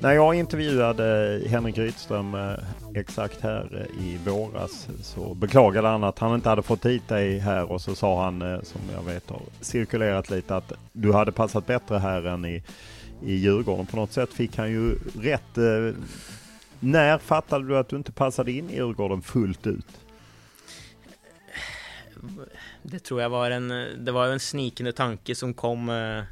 När 0.01 0.13
jag 0.13 0.36
intervjuade 0.36 1.41
Henrik 1.49 1.78
Rydström 1.78 2.36
eh, 2.36 2.54
exakt 2.95 3.41
här 3.41 3.88
eh, 3.89 4.06
i 4.06 4.17
våras 4.25 4.88
så 5.01 5.34
beklagade 5.34 5.88
han 5.88 6.04
att 6.04 6.19
han 6.19 6.36
inte 6.36 6.49
hade 6.49 6.62
fått 6.62 6.86
hit 6.86 7.08
dig 7.08 7.39
här 7.39 7.71
och 7.71 7.82
så 7.82 7.95
sa 7.95 8.23
han, 8.23 8.41
eh, 8.41 8.62
som 8.62 8.82
jag 8.95 9.13
vet 9.13 9.30
har 9.30 9.41
cirkulerat 9.62 10.30
lite, 10.30 10.56
att 10.56 10.71
du 10.93 11.13
hade 11.13 11.32
passat 11.32 11.67
bättre 11.67 11.97
här 11.97 12.23
än 12.23 12.45
i, 12.45 12.63
i 13.23 13.36
Djurgården. 13.36 13.86
På 13.86 13.97
något 13.97 14.12
sätt 14.12 14.34
fick 14.34 14.58
han 14.58 14.71
ju 14.71 14.95
rätt. 15.21 15.58
När 16.80 17.17
fattade 17.17 17.67
du 17.67 17.78
att 17.78 17.89
du 17.89 17.95
inte 17.95 18.12
passade 18.12 18.51
in 18.51 18.69
i 18.69 18.75
Djurgården 18.75 19.21
fullt 19.21 19.67
ut? 19.67 19.99
Det 22.88 23.00
tror 23.00 23.21
jag 23.21 23.30
var 23.30 23.52
en 23.52 23.67
Det 24.06 24.12
var 24.12 24.28
en 24.28 24.39
snikande 24.39 24.91
tanke 24.91 25.36
som 25.36 25.54
kom 25.54 25.89
eh, 25.89 26.24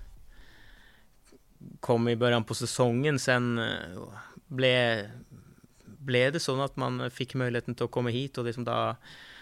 Kom 1.80 2.08
i 2.10 2.16
början 2.16 2.44
på 2.44 2.56
säsongen. 2.56 3.20
Sen 3.20 3.60
eh, 3.60 3.66
blev 4.48 5.08
ble, 6.04 6.32
det 6.32 6.40
så 6.40 6.62
att 6.62 6.76
man 6.76 7.12
fick 7.12 7.34
möjligheten 7.34 7.76
att 7.80 7.92
komma 7.92 8.10
hit, 8.10 8.38
och 8.38 8.46
liksom 8.46 8.64
då, 8.64 8.96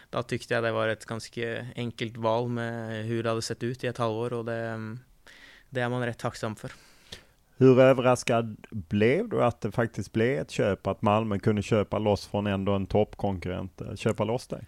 då 0.09 0.23
tyckte 0.23 0.53
jag 0.53 0.63
det 0.63 0.71
var 0.71 0.87
ett 0.87 1.05
ganska 1.05 1.65
enkelt 1.75 2.17
val 2.17 2.49
med 2.49 3.05
hur 3.05 3.23
det 3.23 3.29
hade 3.29 3.41
sett 3.41 3.63
ut 3.63 3.83
i 3.83 3.87
ett 3.87 3.97
halvår, 3.97 4.33
och 4.33 4.45
det, 4.45 4.97
det 5.69 5.81
är 5.81 5.89
man 5.89 6.05
rätt 6.05 6.19
tacksam 6.19 6.55
för. 6.55 6.71
Hur 7.57 7.79
överraskad 7.79 8.65
blev 8.69 9.29
du 9.29 9.43
att 9.43 9.61
det 9.61 9.71
faktiskt 9.71 10.11
blev 10.11 10.39
ett 10.39 10.51
köp? 10.51 10.87
Att 10.87 11.01
Malmö 11.01 11.39
kunde 11.39 11.61
köpa 11.61 11.99
loss 11.99 12.27
från 12.27 12.47
ändå 12.47 12.71
en 12.71 12.87
toppkonkurrent, 12.87 13.81
eh, 13.81 13.95
köpa 13.95 14.23
loss 14.23 14.47
dig? 14.47 14.65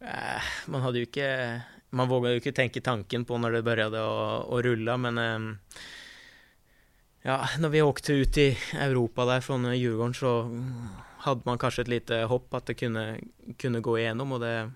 Eh, 0.00 0.42
man 0.66 0.80
hade 0.80 0.98
ju 0.98 1.04
inte, 1.04 1.62
Man 1.90 2.08
vågade 2.08 2.34
ju 2.34 2.36
inte 2.36 2.52
tänka 2.52 2.80
tanken 2.80 3.24
på 3.24 3.38
när 3.38 3.50
det 3.50 3.62
började 3.62 3.98
att 4.38 4.64
rulla, 4.64 4.96
men 4.96 5.18
ehm, 5.18 5.58
ja, 7.22 7.48
när 7.58 7.68
vi 7.68 7.82
åkte 7.82 8.12
ut 8.12 8.38
i 8.38 8.58
Europa 8.72 9.24
där 9.24 9.40
från 9.40 9.78
Djurgården, 9.78 10.14
så 10.14 10.62
hade 11.18 11.40
man 11.44 11.58
kanske 11.58 11.82
ett 11.82 11.88
litet 11.88 12.28
hopp 12.28 12.54
att 12.54 12.66
det 12.66 12.74
kunde, 12.74 13.20
kunde 13.58 13.80
gå 13.80 13.98
igenom 13.98 14.32
och 14.32 14.40
det 14.40 14.70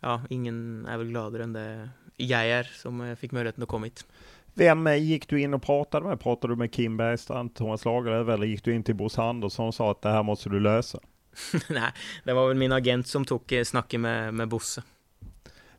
Ja, 0.00 0.20
ingen 0.30 0.86
är 0.86 0.98
väl 0.98 1.08
gladare 1.08 1.42
än 1.42 1.52
det 1.52 1.88
jag 2.16 2.48
är, 2.48 2.62
som 2.62 3.00
eh, 3.00 3.16
fick 3.16 3.32
möjligheten 3.32 3.62
att 3.62 3.68
komma 3.68 3.84
hit. 3.86 4.06
Vem 4.54 4.86
eh, 4.86 4.96
gick 4.96 5.28
du 5.28 5.40
in 5.40 5.54
och 5.54 5.62
pratade 5.62 6.06
med? 6.06 6.20
Pratade 6.20 6.52
du 6.52 6.56
med 6.56 6.72
Kim 6.72 6.96
Bergstrand, 6.96 7.54
Thomas 7.54 7.84
Lagerlöf 7.84 8.28
eller 8.28 8.46
gick 8.46 8.64
du 8.64 8.74
in 8.74 8.82
till 8.82 8.94
Bosse 8.94 9.22
Andersson 9.22 9.66
och 9.66 9.74
sa 9.74 9.90
att 9.90 10.02
det 10.02 10.08
här 10.08 10.22
måste 10.22 10.48
du 10.48 10.60
lösa? 10.60 10.98
Nei, 11.68 11.90
det 12.24 12.32
var 12.32 12.48
vel 12.48 12.56
min 12.56 12.72
agent 12.72 13.06
som 13.06 13.24
tok 13.24 13.52
eh, 13.52 13.64
snakket 13.64 14.00
med, 14.00 14.34
med 14.34 14.48
Bosse. 14.48 14.82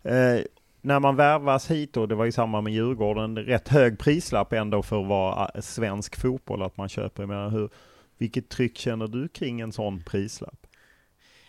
Eh, 0.03 0.41
när 0.81 0.99
man 0.99 1.15
värvas 1.15 1.71
hit 1.71 1.93
då, 1.93 2.05
det 2.05 2.15
var 2.15 2.25
i 2.25 2.31
samband 2.31 2.63
med 2.63 2.73
Djurgården, 2.73 3.37
rätt 3.37 3.67
hög 3.67 3.99
prislapp 3.99 4.53
ändå 4.53 4.83
för 4.83 5.01
att 5.01 5.07
vara 5.07 5.51
eh, 5.55 5.61
svensk 5.61 6.21
fotboll 6.21 6.63
att 6.63 6.77
man 6.77 6.89
köper. 6.89 7.23
Jag 7.23 7.29
menar, 7.29 7.49
hur, 7.49 7.69
vilket 8.17 8.49
tryck 8.49 8.77
känner 8.77 9.07
du 9.07 9.27
kring 9.27 9.61
en 9.61 9.71
sån 9.71 10.03
prislapp? 10.03 10.67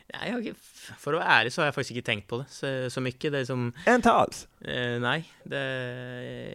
Nei, 0.08 0.28
jeg, 0.32 0.54
for 0.96 1.12
å 1.12 1.18
være 1.20 1.34
ærlig 1.42 1.50
så 1.52 1.60
har 1.60 1.66
jeg 1.68 1.74
faktisk 1.76 1.98
ikke 1.98 2.06
tenkt 2.06 2.28
på 2.30 2.38
det 2.40 2.46
så, 2.48 2.68
så 2.88 3.02
mye. 3.04 3.30
Det 3.34 3.42
som 3.44 3.66
Inte 3.84 4.12
alls? 4.12 4.46
Eh, 4.64 4.96
nej, 5.00 5.26
det, 5.44 5.60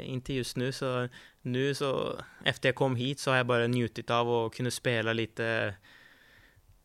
inte 0.10 0.34
just 0.34 0.58
nu. 0.58 0.72
Så 0.72 1.08
nu 1.42 1.74
så, 1.74 2.20
efter 2.46 2.70
jag 2.70 2.76
kom 2.76 2.96
hit 2.96 3.20
så 3.20 3.32
har 3.32 3.38
jag 3.38 3.46
bara 3.48 3.68
njutit 3.68 4.10
av 4.10 4.30
att 4.30 4.56
kunna 4.56 4.72
spela 4.72 5.14
lite, 5.14 5.76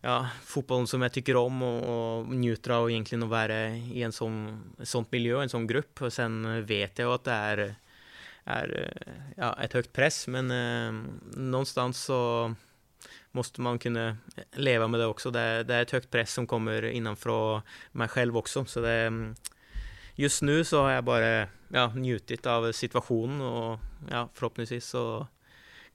ja, 0.01 0.29
fotbollen 0.45 0.87
som 0.87 1.03
jag 1.03 1.13
tycker 1.13 1.37
om 1.37 1.63
och, 1.63 2.19
och 2.19 2.27
njuter 2.27 2.71
av 2.71 2.91
egentligen 2.91 3.23
att 3.23 3.29
vara 3.29 3.69
i 3.69 4.03
en 4.03 4.13
sån, 4.13 4.63
sånt 4.83 5.13
miljö, 5.13 5.43
en 5.43 5.49
sån 5.49 5.67
grupp. 5.67 6.03
Och 6.03 6.13
sen 6.13 6.67
vet 6.67 6.99
jag 6.99 7.13
att 7.13 7.25
det 7.25 7.31
är, 7.33 7.75
är 8.45 8.93
ja, 9.37 9.59
ett 9.63 9.73
högt 9.73 9.93
press, 9.93 10.27
men 10.27 10.51
eh, 10.51 11.03
någonstans 11.37 12.05
så 12.05 12.55
måste 13.33 13.61
man 13.61 13.79
kunna 13.79 14.17
leva 14.53 14.89
med 14.89 15.01
det 15.01 15.07
också. 15.07 15.31
Det, 15.31 15.41
är- 15.41 15.65
det 15.65 15.75
är 15.75 15.83
ett 15.83 15.91
högt 15.91 16.11
press 16.11 16.33
som 16.33 16.47
kommer 16.47 16.83
innanför 16.85 17.63
mig 17.93 18.09
själv 18.09 18.37
också. 18.37 18.65
Så 18.65 18.81
det, 18.81 19.35
just 20.15 20.43
nu 20.43 20.65
så 20.65 20.83
har 20.83 20.91
jag 20.91 21.05
bara 21.05 21.47
ja, 21.69 21.93
njutit 21.95 22.47
av 22.47 22.73
situationen 22.73 23.41
och 23.41 23.79
ja, 24.11 24.29
förhoppningsvis 24.35 24.87
så 24.87 25.27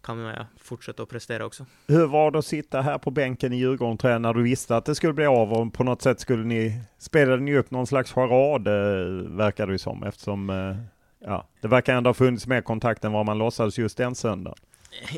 kan 0.03 0.19
jag 0.19 0.45
fortsätta 0.57 1.03
att 1.03 1.09
prestera 1.09 1.45
också. 1.45 1.65
Hur 1.87 2.07
var 2.07 2.31
det 2.31 2.39
att 2.39 2.45
sitta 2.45 2.81
här 2.81 2.97
på 2.97 3.11
bänken 3.11 3.53
i 3.53 3.55
Djurgården 3.55 3.97
tror 3.97 4.13
jag, 4.13 4.21
när 4.21 4.33
du 4.33 4.43
visste 4.43 4.75
att 4.75 4.85
det 4.85 4.95
skulle 4.95 5.13
bli 5.13 5.25
av 5.25 5.53
och 5.53 5.73
på 5.73 5.83
något 5.83 6.01
sätt 6.01 6.19
skulle 6.19 6.43
ni, 6.43 6.81
spelade 6.97 7.41
ni 7.41 7.57
upp 7.57 7.71
någon 7.71 7.87
slags 7.87 8.11
charad 8.11 8.67
eh, 8.67 9.31
verkar 9.37 9.67
det 9.67 9.73
ju 9.73 9.77
som 9.77 10.03
eftersom 10.03 10.49
eh, 10.49 10.75
ja, 11.19 11.47
det 11.61 11.67
verkar 11.67 11.95
ändå 11.95 12.09
ha 12.09 12.13
funnits 12.13 12.47
mer 12.47 12.61
kontakt 12.61 13.03
än 13.03 13.11
vad 13.11 13.25
man 13.25 13.37
låtsades 13.37 13.77
just 13.77 13.97
den 13.97 14.15
söndagen. 14.15 14.57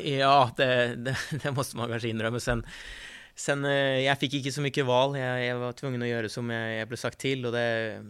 Ja, 0.04 0.50
det, 0.56 0.96
det, 0.96 1.16
det 1.42 1.52
måste 1.52 1.76
man 1.76 1.88
kanske 1.88 2.08
innrømme. 2.08 2.40
Sen, 2.40 2.64
sen 3.34 3.64
eh, 3.64 4.04
jeg 4.06 4.18
fikk 4.20 4.38
ikke 4.40 4.52
så 4.54 4.64
mye 4.64 4.86
valg. 4.88 5.18
Jeg, 5.20 5.46
jeg 5.46 5.58
var 5.60 5.76
tvungen 5.80 6.04
å 6.06 6.10
gjøre 6.10 6.30
som 6.32 6.50
jeg, 6.50 6.78
jeg 6.78 6.88
ble 6.90 7.00
sagt 7.00 7.20
til, 7.20 7.46
og 7.46 7.56
det 7.56 7.66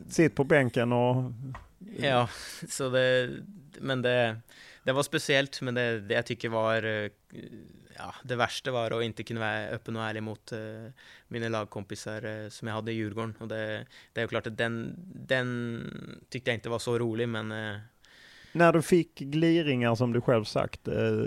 Sitt 0.09 0.35
på 0.35 0.45
bänken 0.45 0.93
och 0.93 1.33
Ja, 1.99 2.29
så 2.69 2.91
det 2.91 3.31
Men 3.81 4.03
det, 4.03 4.41
det 4.87 4.95
var 4.95 5.03
spesielt. 5.03 5.59
Men 5.67 5.75
det, 5.75 5.87
det 6.07 6.21
jeg 6.21 6.29
tykker 6.33 6.55
var 6.55 6.87
eh, 6.87 7.11
Ja, 7.97 8.13
det 8.29 8.37
verste 8.39 8.75
var 8.75 8.93
å 8.93 9.01
ikke 9.03 9.25
kunne 9.25 9.43
være 9.43 9.79
åpen 9.79 9.97
og 9.99 10.05
ærlig 10.05 10.23
mot 10.23 10.53
eh, 10.55 11.11
mine 11.33 11.51
lagkompiser 11.51 12.27
eh, 12.29 12.47
som 12.53 12.69
jeg 12.69 12.77
hadde 12.77 12.93
i 12.93 12.97
Djurgården. 13.01 13.35
Og 13.41 13.51
det, 13.51 13.61
det 14.13 14.23
er 14.23 14.29
jo 14.29 14.33
klart 14.35 14.51
at 14.53 14.59
den, 14.61 14.79
den 15.33 15.53
tykte 16.31 16.53
jeg 16.53 16.61
ikke 16.61 16.75
var 16.77 16.85
så 16.85 16.99
rolig, 17.03 17.29
men 17.33 17.53
eh, 17.57 17.85
När 18.57 18.73
du 18.73 18.83
fick 18.83 19.19
gliringar 19.19 19.95
som 19.95 20.13
du 20.13 20.21
själv 20.21 20.45
sagt, 20.45 20.89
eh, 20.89 21.27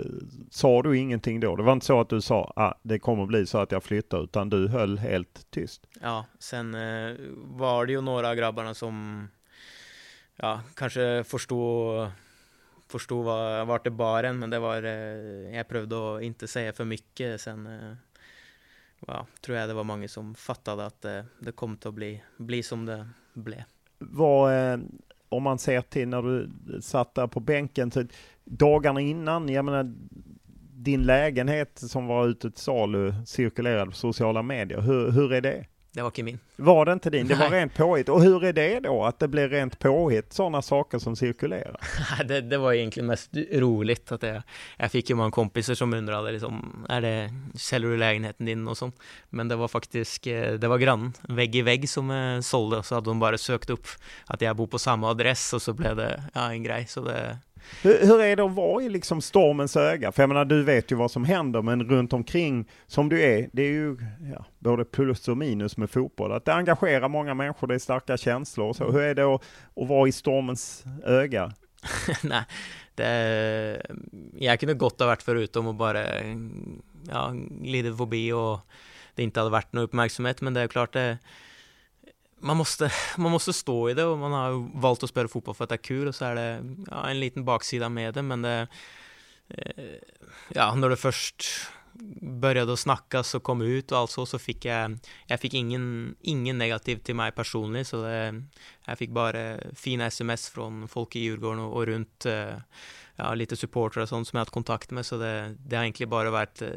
sa 0.50 0.82
du 0.82 0.98
ingenting 0.98 1.40
då? 1.40 1.56
Det 1.56 1.62
var 1.62 1.72
inte 1.72 1.86
så 1.86 2.00
att 2.00 2.08
du 2.08 2.20
sa 2.20 2.52
ah, 2.56 2.74
det 2.82 2.98
kommer 2.98 3.26
bli 3.26 3.46
så 3.46 3.58
att 3.58 3.72
jag 3.72 3.84
flyttar, 3.84 4.24
utan 4.24 4.50
du 4.50 4.68
höll 4.68 4.98
helt 4.98 5.50
tyst. 5.50 5.86
Ja, 6.00 6.26
sen 6.38 6.74
eh, 6.74 7.16
var 7.36 7.86
det 7.86 7.92
jo 7.92 8.00
några 8.00 8.28
av 8.28 8.34
grabbarna 8.34 8.74
som 8.74 9.28
ja, 10.36 10.60
kanskje 10.74 11.24
forsto 11.24 12.10
förstod 12.90 13.24
hva, 13.24 13.64
vart 13.64 13.84
det 13.84 13.90
bar 13.90 14.24
en, 14.24 14.38
men 14.38 14.50
det 14.50 14.58
var 14.58 14.82
eh, 14.82 15.54
Jeg 15.54 15.68
att 16.16 16.22
inte 16.22 16.48
säga 16.48 16.72
för 16.72 16.84
mycket. 16.84 17.40
Sen 17.40 17.66
eh, 17.66 17.94
ja, 19.06 19.26
tror 19.40 19.58
jag 19.58 19.68
det 19.68 19.74
var 19.74 19.84
många 19.84 20.08
som 20.08 20.34
fattade 20.34 20.86
att 20.86 21.02
det, 21.02 21.26
det 21.38 21.52
kom 21.52 21.78
att 21.84 21.94
bli, 21.94 22.22
bli 22.36 22.62
som 22.62 22.86
det 22.86 23.08
blev. 23.32 23.62
Vad, 23.98 24.72
eh, 24.72 24.80
om 25.28 25.42
man 25.42 25.58
ser 25.58 25.80
till 25.80 26.08
när 26.08 26.22
du 26.22 26.50
satt 26.82 27.14
där 27.14 27.26
på 27.26 27.40
bänken, 27.40 27.90
så 27.90 28.04
dagarna 28.44 29.00
innan, 29.00 29.48
jag 29.48 29.64
menar 29.64 29.94
din 30.74 31.02
lägenhet 31.02 31.78
som 31.78 32.06
var 32.06 32.26
ute 32.26 32.50
till 32.50 32.62
salu 32.62 33.14
cirkulerade 33.26 33.90
på 33.90 33.96
sociala 33.96 34.42
medier, 34.42 34.80
hur, 34.80 35.10
hur 35.10 35.32
är 35.32 35.40
det? 35.40 35.66
Det 35.92 36.02
var 36.02 36.08
inte 36.08 36.22
min. 36.22 36.38
Var 36.56 36.84
det 36.84 36.92
inte 36.92 37.10
din? 37.10 37.28
Det 37.28 37.34
var 37.34 37.50
Nej. 37.50 37.60
rent 37.60 37.74
påhitt. 37.74 38.08
Och 38.08 38.22
hur 38.22 38.44
är 38.44 38.52
det 38.52 38.80
då, 38.80 39.04
att 39.04 39.18
det 39.18 39.28
blir 39.28 39.48
rent 39.48 39.78
påhitt, 39.78 40.32
sådana 40.32 40.62
saker 40.62 40.98
som 40.98 41.16
cirkulerar? 41.16 41.80
det, 42.24 42.40
det 42.40 42.58
var 42.58 42.72
egentligen 42.72 43.06
mest 43.06 43.30
roligt 43.52 44.12
att 44.12 44.22
jag, 44.22 44.42
jag 44.76 44.90
fick 44.90 45.10
ju 45.10 45.16
många 45.16 45.30
kompisar 45.30 45.74
som 45.74 45.94
undrade 45.94 46.32
liksom, 46.32 46.86
är 46.88 47.00
det, 47.00 47.34
säljer 47.54 47.90
du 47.90 47.96
lägenheten 47.96 48.46
din 48.46 48.68
och 48.68 48.78
sånt? 48.78 48.96
Men 49.28 49.48
det 49.48 49.56
var 49.56 49.68
faktiskt, 49.68 50.26
eh, 50.26 50.52
det 50.52 50.68
var 50.68 50.78
grann, 50.78 51.12
vägg 51.22 51.56
i 51.56 51.62
vägg 51.62 51.88
som 51.88 52.10
eh, 52.10 52.40
sålde 52.40 52.82
så 52.82 52.94
hade 52.94 53.10
de 53.10 53.18
bara 53.18 53.38
sökt 53.38 53.70
upp 53.70 53.86
att 54.26 54.40
jag 54.40 54.56
bor 54.56 54.66
på 54.66 54.78
samma 54.78 55.10
adress 55.10 55.52
och 55.52 55.62
så 55.62 55.72
blev 55.72 55.96
det, 55.96 56.22
ja, 56.34 56.52
en 56.52 56.62
grej. 56.62 56.86
Så 56.86 57.00
det, 57.00 57.38
hur, 57.82 58.06
hur 58.06 58.20
är 58.20 58.36
det 58.36 58.44
att 58.44 58.54
vara 58.54 58.82
i 58.82 58.88
liksom 58.88 59.20
stormens 59.20 59.76
öga? 59.76 60.12
För 60.12 60.22
jag 60.22 60.28
menar, 60.28 60.44
du 60.44 60.62
vet 60.62 60.92
ju 60.92 60.96
vad 60.96 61.10
som 61.10 61.24
händer, 61.24 61.62
men 61.62 61.88
runt 61.88 62.12
omkring 62.12 62.68
som 62.86 63.08
du 63.08 63.22
är, 63.22 63.50
det 63.52 63.62
är 63.62 63.72
ju 63.72 63.96
ja, 64.34 64.44
både 64.58 64.84
plus 64.84 65.28
och 65.28 65.36
minus 65.36 65.76
med 65.76 65.90
fotboll. 65.90 66.32
Att 66.32 66.44
det 66.44 66.54
engagerar 66.54 67.08
många 67.08 67.34
människor, 67.34 67.66
det 67.66 67.74
är 67.74 67.78
starka 67.78 68.16
känslor 68.16 68.68
och 68.68 68.76
så. 68.76 68.90
Hur 68.90 69.00
är 69.00 69.14
det 69.14 69.34
att, 69.34 69.42
att 69.76 69.88
vara 69.88 70.08
i 70.08 70.12
stormens 70.12 70.84
öga? 71.04 71.52
Nej, 72.22 72.44
det, 72.94 73.82
jag 74.38 74.60
kunde 74.60 74.74
gott 74.74 75.00
ha 75.00 75.06
varit 75.06 75.22
förutom 75.22 75.66
och 75.66 75.74
bara 75.74 76.04
ja, 77.08 77.32
glidit 77.50 77.96
förbi 77.96 78.32
och 78.32 78.58
det 79.14 79.22
inte 79.22 79.40
hade 79.40 79.50
varit 79.50 79.72
någon 79.72 79.84
uppmärksamhet 79.84 80.40
men 80.40 80.54
det 80.54 80.60
är 80.60 80.68
klart 80.68 80.92
det 80.92 81.18
man 82.40 82.56
måste, 82.56 82.92
man 83.16 83.32
måste 83.32 83.52
stå 83.52 83.90
i 83.90 83.94
det 83.94 84.04
och 84.04 84.18
man 84.18 84.32
har 84.32 84.80
valt 84.80 85.02
att 85.02 85.10
spela 85.10 85.28
fotboll 85.28 85.54
för 85.54 85.64
att 85.64 85.68
det 85.68 85.74
är 85.74 85.84
kul 85.84 86.08
och 86.08 86.14
så 86.14 86.24
är 86.24 86.34
det 86.34 86.74
ja, 86.90 87.08
en 87.08 87.20
liten 87.20 87.44
baksida 87.44 87.88
med 87.88 88.14
det 88.14 88.22
men 88.22 88.42
det 88.42 88.68
eh, 89.48 89.84
ja, 90.48 90.74
när 90.74 90.88
det 90.88 90.96
först 90.96 91.44
började 92.20 92.72
att 92.72 92.78
snackas 92.78 93.34
och 93.34 93.42
kom 93.42 93.62
ut 93.62 93.92
och 93.92 93.98
allt 93.98 94.10
så, 94.10 94.26
så 94.26 94.38
fick 94.38 94.64
jag, 94.64 94.98
jag 95.26 95.40
fick 95.40 95.54
ingen, 95.54 96.16
ingen 96.20 96.58
negativ 96.58 96.96
till 96.96 97.14
mig 97.14 97.32
personligen, 97.32 97.84
så 97.84 98.02
det, 98.02 98.42
jag 98.84 98.98
fick 98.98 99.10
bara 99.10 99.58
fina 99.74 100.06
sms 100.06 100.48
från 100.48 100.88
folk 100.88 101.16
i 101.16 101.20
Djurgården 101.20 101.58
och, 101.58 101.76
och 101.76 101.86
runt, 101.86 102.26
eh, 102.26 102.54
ja, 103.16 103.34
lite 103.34 103.56
supportrar 103.56 104.02
och 104.02 104.08
sånt 104.08 104.28
som 104.28 104.36
jag 104.36 104.40
haft 104.40 104.52
kontakt 104.52 104.90
med, 104.90 105.06
så 105.06 105.16
det, 105.16 105.56
det 105.58 105.76
har 105.76 105.82
egentligen 105.82 106.10
bara 106.10 106.30
varit 106.30 106.62
eh, 106.62 106.68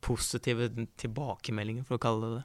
positiva 0.00 0.86
tillbakemeldingar 0.96 1.84
för 1.84 1.94
att 1.94 2.00
kalla 2.00 2.26
det 2.26 2.34
det. 2.34 2.42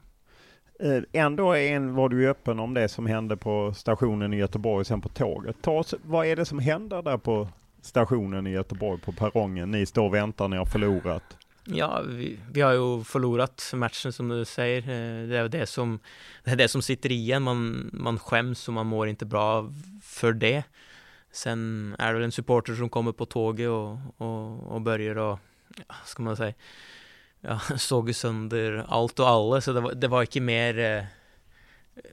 Eh, 0.82 1.02
ändå 1.12 1.54
en, 1.54 1.94
var 1.94 2.08
du 2.08 2.20
ju 2.20 2.28
öppen 2.28 2.58
om 2.58 2.74
det 2.74 2.88
som 2.88 3.06
hände 3.06 3.36
på 3.36 3.74
stationen 3.74 4.32
i 4.32 4.36
Göteborg 4.36 4.80
och 4.80 4.86
sen 4.86 5.00
på 5.00 5.08
tåget. 5.08 5.56
Ta 5.62 5.78
oss, 5.78 5.94
vad 6.02 6.26
är 6.26 6.36
det 6.36 6.44
som 6.44 6.58
händer 6.58 7.02
där 7.02 7.18
på 7.18 7.48
stationen 7.82 8.46
i 8.46 8.50
Göteborg 8.50 9.00
på 9.00 9.12
perrongen? 9.12 9.70
Ni 9.70 9.86
står 9.86 10.04
och 10.04 10.14
väntar, 10.14 10.48
ni 10.48 10.56
har 10.56 10.66
förlorat. 10.66 11.36
Ja, 11.64 12.02
vi, 12.08 12.38
vi 12.52 12.60
har 12.60 12.72
ju 12.72 13.04
förlorat 13.04 13.72
matchen 13.74 14.12
som 14.12 14.28
du 14.28 14.44
säger. 14.44 14.82
Eh, 14.82 15.28
det 15.28 15.38
är 15.38 15.48
det 15.48 15.66
som, 15.66 15.98
det 16.44 16.50
är 16.50 16.56
det 16.56 16.68
som 16.68 16.82
sitter 16.82 17.12
i 17.12 17.32
en. 17.32 17.42
Man, 17.42 17.90
man 17.92 18.18
skäms 18.18 18.68
och 18.68 18.74
man 18.74 18.86
mår 18.86 19.08
inte 19.08 19.26
bra 19.26 19.72
för 20.02 20.32
det. 20.32 20.62
Sen 21.32 21.96
är 21.98 22.14
det 22.14 22.24
en 22.24 22.32
supporter 22.32 22.74
som 22.74 22.88
kommer 22.88 23.12
på 23.12 23.26
tåget 23.26 23.68
och, 23.68 23.98
och, 24.16 24.72
och 24.72 24.80
börjar 24.80 25.18
och, 25.18 25.38
ska 26.04 26.22
man 26.22 26.36
säga, 26.36 26.54
ja, 27.42 27.60
såg 27.76 28.14
sönder 28.14 28.84
allt 28.88 29.18
och 29.18 29.28
alla. 29.28 29.60
Så 29.60 29.72
det 29.72 29.80
var, 29.80 29.94
det 29.94 30.08
var 30.08 30.22
inte 30.22 30.40
mer, 30.40 30.78
eh, 30.78 31.04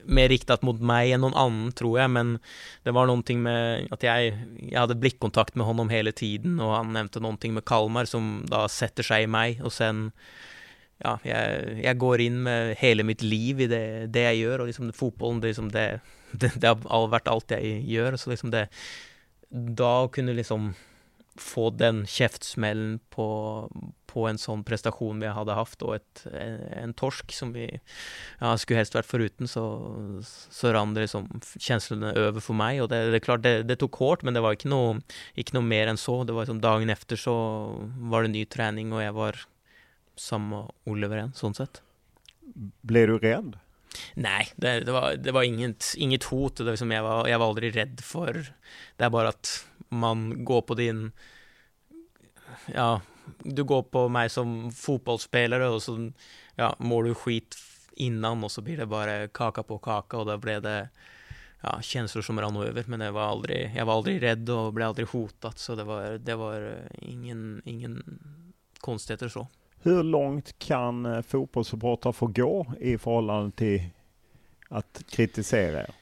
mer 0.04 0.28
riktat 0.28 0.62
mot 0.62 0.80
mig 0.80 1.12
än 1.12 1.20
någon 1.20 1.34
annan 1.34 1.72
tror 1.72 2.00
jag. 2.00 2.10
Men 2.10 2.38
det 2.82 2.90
var 2.90 3.06
någonting 3.06 3.42
med 3.42 3.88
att 3.90 4.02
jag, 4.02 4.38
jag 4.70 4.80
hade 4.80 4.94
blickkontakt 4.94 5.54
med 5.54 5.66
honom 5.66 5.88
hela 5.88 6.12
tiden 6.12 6.60
och 6.60 6.72
han 6.72 6.92
nämnde 6.92 7.20
någonting 7.20 7.54
med 7.54 7.64
Kalmar 7.64 8.04
som 8.04 8.44
då 8.46 8.68
sätter 8.68 9.02
sig 9.02 9.22
i 9.22 9.26
mig 9.26 9.62
och 9.62 9.72
sen 9.72 10.12
ja, 10.98 11.18
jag, 11.22 11.80
jag 11.84 11.98
går 11.98 12.20
in 12.20 12.42
med 12.42 12.76
hela 12.76 13.02
mitt 13.02 13.22
liv 13.22 13.60
i 13.60 13.66
det, 13.66 14.06
det 14.06 14.22
jag 14.22 14.34
gör 14.34 14.58
och 14.58 14.66
liksom 14.66 14.92
fotbollen, 14.92 15.40
det, 15.40 15.46
liksom 15.46 15.72
det, 15.72 16.00
det, 16.30 16.52
det 16.60 16.66
har 16.66 17.06
varit 17.06 17.28
allt 17.28 17.50
jag 17.50 17.64
gör. 17.64 18.16
Så 18.16 18.30
liksom 18.30 18.50
det, 18.50 18.68
då 19.48 20.08
kunde 20.08 20.32
liksom 20.32 20.74
få 21.42 21.70
den 21.70 22.06
käftsmällen 22.06 23.00
på, 23.10 23.70
på 24.06 24.26
en 24.28 24.38
sån 24.38 24.64
prestation 24.64 25.20
vi 25.20 25.26
hade 25.26 25.52
haft 25.52 25.82
och 25.82 25.96
ett, 25.96 26.26
en, 26.72 26.94
torsk 26.94 27.32
som 27.32 27.52
vi 27.52 27.80
ja, 28.38 28.58
skulle 28.58 28.76
helst 28.76 28.94
varit 28.94 29.06
föruten 29.06 29.48
så, 29.48 29.96
så 30.50 30.72
rann 30.72 30.94
det 30.94 31.00
liksom 31.00 31.40
känslorna 31.58 32.12
över 32.12 32.40
för 32.40 32.54
mig 32.54 32.82
och 32.82 32.88
det, 32.88 33.10
det 33.10 33.16
är 33.16 33.20
klart 33.20 33.42
det, 33.42 33.62
det 33.62 33.76
tog 33.76 33.92
hårt 33.92 34.22
men 34.22 34.34
det 34.34 34.40
var 34.40 34.50
inte 34.50 34.68
något, 34.68 35.12
inte 35.34 35.54
något 35.54 35.64
mer 35.64 35.86
än 35.86 35.96
så. 35.96 36.24
Det 36.24 36.32
var 36.32 36.40
liksom 36.40 36.60
dagen 36.60 36.90
efter 36.90 37.16
så 37.16 37.66
var 37.98 38.22
det 38.22 38.28
ny 38.28 38.44
träning 38.44 38.92
och 38.92 39.02
jag 39.02 39.12
var 39.12 39.40
samma 40.16 40.70
Oliver 40.84 41.16
igen, 41.16 41.32
sånt 41.34 41.56
sätt. 41.56 41.82
Blev 42.80 43.08
du 43.08 43.18
rädd? 43.18 43.58
Nej, 44.14 44.48
det, 44.56 44.80
det, 44.80 44.92
var, 44.92 45.16
det 45.16 45.32
var 45.32 45.42
inget, 45.42 45.94
inget 45.96 46.24
hot. 46.24 46.56
Det 46.56 46.64
var 46.64 46.70
liksom, 46.70 46.90
jag, 46.90 47.02
var, 47.02 47.28
jag 47.28 47.38
var 47.38 47.48
aldrig 47.48 47.76
rädd 47.76 48.00
för 48.02 48.52
Det 48.96 49.04
är 49.04 49.10
bara 49.10 49.28
att 49.28 49.66
man 49.90 50.44
går 50.44 50.62
på 50.62 50.74
din 50.74 51.12
Ja, 52.74 53.00
du 53.38 53.64
går 53.64 53.82
på 53.82 54.08
mig 54.08 54.30
som 54.30 54.72
fotbollsspelare 54.72 55.68
och 55.68 55.82
så 55.82 56.10
ja, 56.54 56.76
mår 56.78 57.04
du 57.04 57.14
skit 57.14 57.56
innan 57.92 58.44
och 58.44 58.52
så 58.52 58.62
blir 58.62 58.76
det 58.76 58.86
bara 58.86 59.28
kaka 59.28 59.62
på 59.62 59.78
kaka 59.78 60.18
och 60.18 60.26
då 60.26 60.38
blev 60.38 60.62
det 60.62 60.88
ja, 61.60 61.80
känslor 61.82 62.22
som 62.22 62.40
rann 62.40 62.56
över. 62.56 62.84
Men 62.86 63.00
jag 63.00 63.12
var 63.12 63.22
aldrig, 63.22 63.72
jag 63.76 63.86
var 63.86 63.94
aldrig 63.94 64.22
rädd 64.22 64.50
och 64.50 64.72
blev 64.72 64.88
aldrig 64.88 65.08
hotad 65.08 65.58
så 65.58 65.74
det 65.74 65.84
var, 65.84 66.18
det 66.18 66.34
var 66.34 66.74
ingen, 66.98 67.62
ingen 67.64 68.18
konstigheter 68.80 69.28
så. 69.28 69.48
Hur 69.82 70.02
långt 70.02 70.58
kan 70.58 71.06
eh, 71.06 71.22
fotbollssupportrar 71.22 72.12
få 72.12 72.26
gå 72.26 72.74
i 72.80 72.98
förhållande 72.98 73.50
till 73.56 73.82
att 74.68 75.04
kritisera 75.10 75.80
er? 75.80 75.94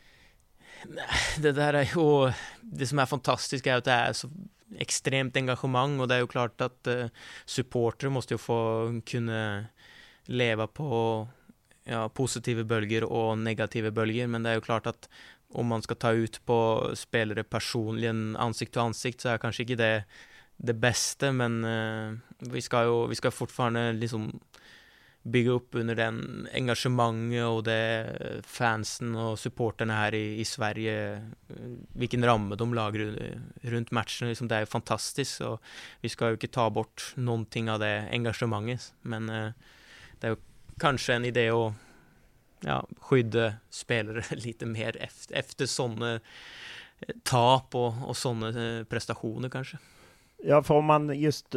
Det 1.38 1.52
där 1.52 1.74
är 1.74 1.82
ju, 1.82 2.32
det 2.60 2.86
som 2.86 2.98
är 2.98 3.06
fantastiskt 3.06 3.66
är 3.66 3.76
att 3.76 3.84
det 3.84 3.92
är 3.92 4.12
så 4.12 4.30
extremt 4.78 5.36
engagemang 5.36 6.00
och 6.00 6.08
det 6.08 6.14
är 6.14 6.18
ju 6.18 6.26
klart 6.26 6.60
att 6.60 6.86
eh, 6.86 6.96
uh, 6.96 7.06
supporter 7.44 8.08
måste 8.08 8.34
ju 8.34 8.38
få 8.38 9.00
kunna 9.06 9.64
leva 10.24 10.66
på 10.66 11.28
ja, 11.84 12.08
positiva 12.08 12.64
böljor 12.64 13.04
och 13.04 13.38
negativa 13.38 13.90
böljor 13.90 14.26
men 14.26 14.42
det 14.42 14.50
är 14.50 14.54
ju 14.54 14.60
klart 14.60 14.86
att 14.86 15.08
om 15.52 15.66
man 15.66 15.82
ska 15.82 15.94
ta 15.94 16.10
ut 16.10 16.46
på 16.46 16.90
spelare 16.94 17.44
personligen 17.44 18.36
ansikt 18.36 18.72
till 18.72 18.80
ansikt 18.80 19.20
så 19.20 19.28
är 19.28 19.38
kanske 19.38 19.62
inte 19.62 19.74
det 19.74 20.04
det 20.58 20.74
bästa. 20.74 21.32
Men 21.32 21.64
uh, 21.64 22.18
vi 22.38 22.62
ska 22.62 22.82
ju 22.82 23.06
vi 23.06 23.14
ska 23.14 23.30
fortfarande 23.30 23.92
liksom 23.92 24.40
bygga 25.28 25.50
upp 25.50 25.68
under 25.74 25.94
den 25.94 26.48
engagemanget 26.54 27.44
och 27.44 27.62
det 27.62 28.18
fansen 28.42 29.16
och 29.16 29.38
supporterna 29.38 29.94
här 29.94 30.14
i, 30.14 30.40
i 30.40 30.44
Sverige 30.44 31.12
eh, 31.12 31.56
vilken 31.92 32.24
ramme 32.24 32.56
de 32.56 32.74
lagar 32.74 33.14
runt 33.62 33.90
matchen, 33.90 34.28
liksom 34.28 34.48
det 34.48 34.54
är 34.54 34.66
fantastiskt. 34.66 35.40
Och 35.40 35.62
vi 36.00 36.08
ska 36.08 36.26
ju 36.26 36.32
inte 36.32 36.46
ta 36.46 36.70
bort 36.70 37.12
någonting 37.14 37.70
av 37.70 37.78
det 37.78 38.08
engagemanget. 38.10 38.94
Men 39.02 39.28
eh, 39.28 39.50
det 40.20 40.26
är 40.26 40.30
ju 40.30 40.36
kanske 40.78 41.14
en 41.14 41.24
idé 41.24 41.50
att 41.50 41.72
ja, 42.60 42.86
skydda 43.00 43.52
spelare 43.70 44.24
lite 44.36 44.66
mer 44.66 44.96
efter, 45.02 45.34
efter 45.34 45.66
sådana 45.66 46.14
eh, 46.14 46.20
tap 47.22 47.74
och, 47.74 48.08
och 48.08 48.16
sådana 48.16 48.78
eh, 48.78 48.84
prestationer 48.84 49.48
kanske. 49.48 49.78
Ja, 50.44 50.62
för 50.62 50.74
om 50.74 50.84
man 50.84 51.20
just 51.20 51.54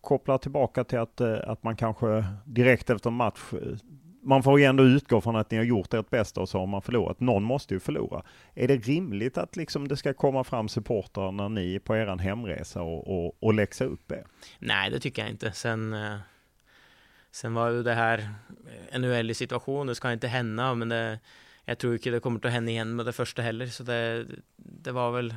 kopplar 0.00 0.38
tillbaka 0.38 0.84
till 0.84 0.98
att, 0.98 1.20
eh, 1.20 1.38
att 1.46 1.62
man 1.62 1.76
kanske 1.76 2.24
direkt 2.44 2.90
efter 2.90 3.10
en 3.10 3.16
match, 3.16 3.52
eh, 3.52 3.76
man 4.22 4.42
får 4.42 4.60
ju 4.60 4.64
ändå 4.64 4.84
utgå 4.84 5.20
från 5.20 5.36
att 5.36 5.50
ni 5.50 5.56
har 5.56 5.64
gjort 5.64 5.94
ert 5.94 6.10
bästa 6.10 6.40
och 6.40 6.48
så 6.48 6.58
har 6.58 6.66
man 6.66 6.82
förlorat. 6.82 7.20
Någon 7.20 7.42
måste 7.42 7.74
ju 7.74 7.80
förlora. 7.80 8.22
Är 8.54 8.68
det 8.68 8.76
rimligt 8.76 9.38
att 9.38 9.56
liksom 9.56 9.88
det 9.88 9.96
ska 9.96 10.14
komma 10.14 10.44
fram 10.44 10.68
supportrar 10.68 11.32
när 11.32 11.48
ni 11.48 11.74
är 11.74 11.78
på 11.78 11.96
eran 11.96 12.18
hemresa 12.18 12.82
och, 12.82 13.26
och, 13.26 13.36
och 13.40 13.54
läxa 13.54 13.84
upp 13.84 14.12
er? 14.12 14.24
Nej, 14.58 14.90
det 14.90 15.00
tycker 15.00 15.22
jag 15.22 15.30
inte. 15.30 15.52
Sen, 15.52 15.92
eh, 15.92 16.16
sen 17.30 17.54
var 17.54 17.70
ju 17.70 17.82
det 17.82 17.94
här 17.94 18.28
en 18.90 19.04
uheldig 19.04 19.36
situation, 19.36 19.86
det 19.86 19.94
ska 19.94 20.12
inte 20.12 20.28
hända, 20.28 20.74
men 20.74 20.88
det, 20.88 21.18
jag 21.64 21.78
tror 21.78 21.92
inte 21.92 22.10
det 22.10 22.20
kommer 22.20 22.46
att 22.46 22.52
hända 22.52 22.70
igen 22.70 22.96
med 22.96 23.06
det 23.06 23.12
första 23.12 23.42
heller, 23.42 23.66
så 23.66 23.82
det, 23.82 24.26
det 24.56 24.92
var 24.92 25.10
väl 25.10 25.34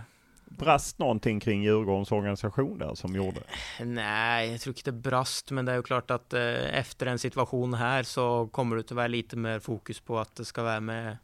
brast 0.58 1.00
någonting 1.00 1.40
kring 1.40 1.64
Djurgårdens 1.64 2.12
organisation 2.12 2.78
där 2.78 2.96
som 2.96 3.16
gjorde? 3.16 3.40
Nej, 3.80 4.52
jag 4.52 4.62
tror 4.62 4.76
inte 4.78 4.92
det 4.92 4.98
brast, 4.98 5.52
men 5.52 5.66
det 5.66 5.72
är 5.72 5.76
ju 5.76 5.84
klart 5.84 6.12
att 6.12 6.34
eh, 6.34 6.80
efter 6.80 7.06
en 7.06 7.20
situation 7.20 7.74
här 7.74 8.04
så 8.04 8.48
kommer 8.48 8.76
det 8.76 8.80
att 8.80 8.92
vara 8.92 9.08
lite 9.08 9.36
mer 9.36 9.60
fokus 9.60 10.00
på 10.00 10.20
att 10.20 10.36
det 10.36 10.46
ska 10.46 10.64
vara 10.64 10.80
med 10.80 11.18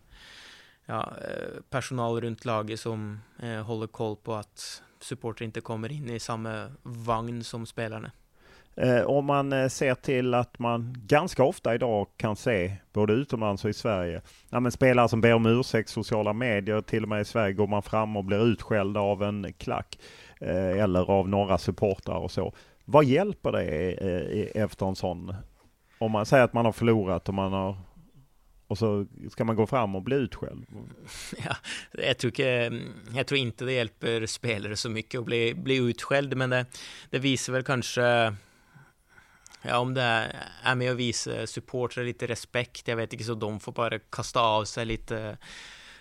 ja, 0.86 1.14
eh, 1.28 1.62
personal 1.70 2.22
runt 2.22 2.46
laget 2.46 2.80
som 2.80 3.20
eh, 3.40 3.62
håller 3.62 3.88
koll 3.88 4.16
på 4.16 4.34
att 4.34 4.82
supporter 5.00 5.46
inte 5.46 5.62
kommer 5.62 5.92
in 5.92 6.10
i 6.10 6.20
samma 6.20 6.72
vagn 6.84 7.44
som 7.44 7.66
spelarna. 7.66 8.12
Eh, 8.82 9.04
om 9.04 9.26
man 9.26 9.54
eh, 9.54 9.68
ser 9.68 9.96
till 9.96 10.34
att 10.34 10.60
man 10.60 10.96
ganska 10.98 11.44
ofta 11.44 11.76
idag 11.76 12.08
kan 12.18 12.36
se, 12.36 12.76
både 12.94 13.14
utomlands 13.14 13.64
och 13.64 13.70
i 13.70 13.74
Sverige, 13.74 14.22
ja, 14.50 14.60
men 14.60 14.72
spelare 14.72 15.10
som 15.10 15.22
ber 15.22 15.34
om 15.34 15.46
ursäkt, 15.46 15.90
sociala 15.90 16.34
medier, 16.34 16.82
till 16.82 17.04
och 17.04 17.10
med 17.10 17.22
i 17.22 17.26
Sverige 17.26 17.54
går 17.54 17.68
man 17.68 17.84
fram 17.84 18.18
och 18.18 18.26
blir 18.26 18.46
utskälld 18.46 18.98
av 18.98 19.24
en 19.24 19.54
klack 19.54 20.00
eh, 20.42 20.82
eller 20.82 21.12
av 21.12 21.30
några 21.30 21.58
supportrar 21.58 22.18
och 22.18 22.32
så. 22.32 22.54
Vad 22.86 23.06
hjälper 23.06 23.52
det 23.52 23.92
eh, 23.92 24.64
efter 24.64 24.86
en 24.86 24.96
sån, 24.96 25.36
om 25.98 26.12
man 26.12 26.26
säger 26.26 26.44
att 26.44 26.54
man 26.54 26.66
har 26.66 26.72
förlorat 26.72 27.28
och 27.28 27.34
man 27.34 27.54
har 27.54 27.78
och 28.68 28.78
så 28.78 29.06
ska 29.32 29.44
man 29.44 29.56
gå 29.56 29.68
fram 29.68 29.96
och 29.96 30.02
bli 30.02 30.16
utskälld. 30.16 30.66
Ja, 31.46 31.56
jag, 31.92 32.18
tror 32.18 32.32
inte, 32.32 32.50
mm, 32.50 32.94
jag 33.16 33.28
tror 33.28 33.40
inte 33.40 33.66
det 33.66 33.74
hjälper 33.74 34.26
spelare 34.26 34.76
så 34.76 34.90
mycket 34.90 35.20
att 35.20 35.26
bli, 35.26 35.54
bli 35.54 35.76
utskälld, 35.76 36.38
men 36.38 36.50
det, 36.50 36.66
det 37.10 37.20
visar 37.20 37.54
väl 37.54 37.64
kanske 37.64 38.36
Ja, 39.62 39.78
om 39.78 39.94
det 39.94 40.32
är 40.64 40.76
med 40.76 40.92
att 40.92 40.98
visa 40.98 41.48
supportrar 41.48 42.04
lite 42.04 42.28
respekt, 42.28 42.88
jag 42.88 42.96
vet 42.96 43.14
inte, 43.14 43.26
så 43.26 43.34
de 43.34 43.60
får 43.60 43.72
bara 43.72 44.00
kasta 44.00 44.42
av 44.42 44.66
sig 44.66 44.86
lite 44.86 45.38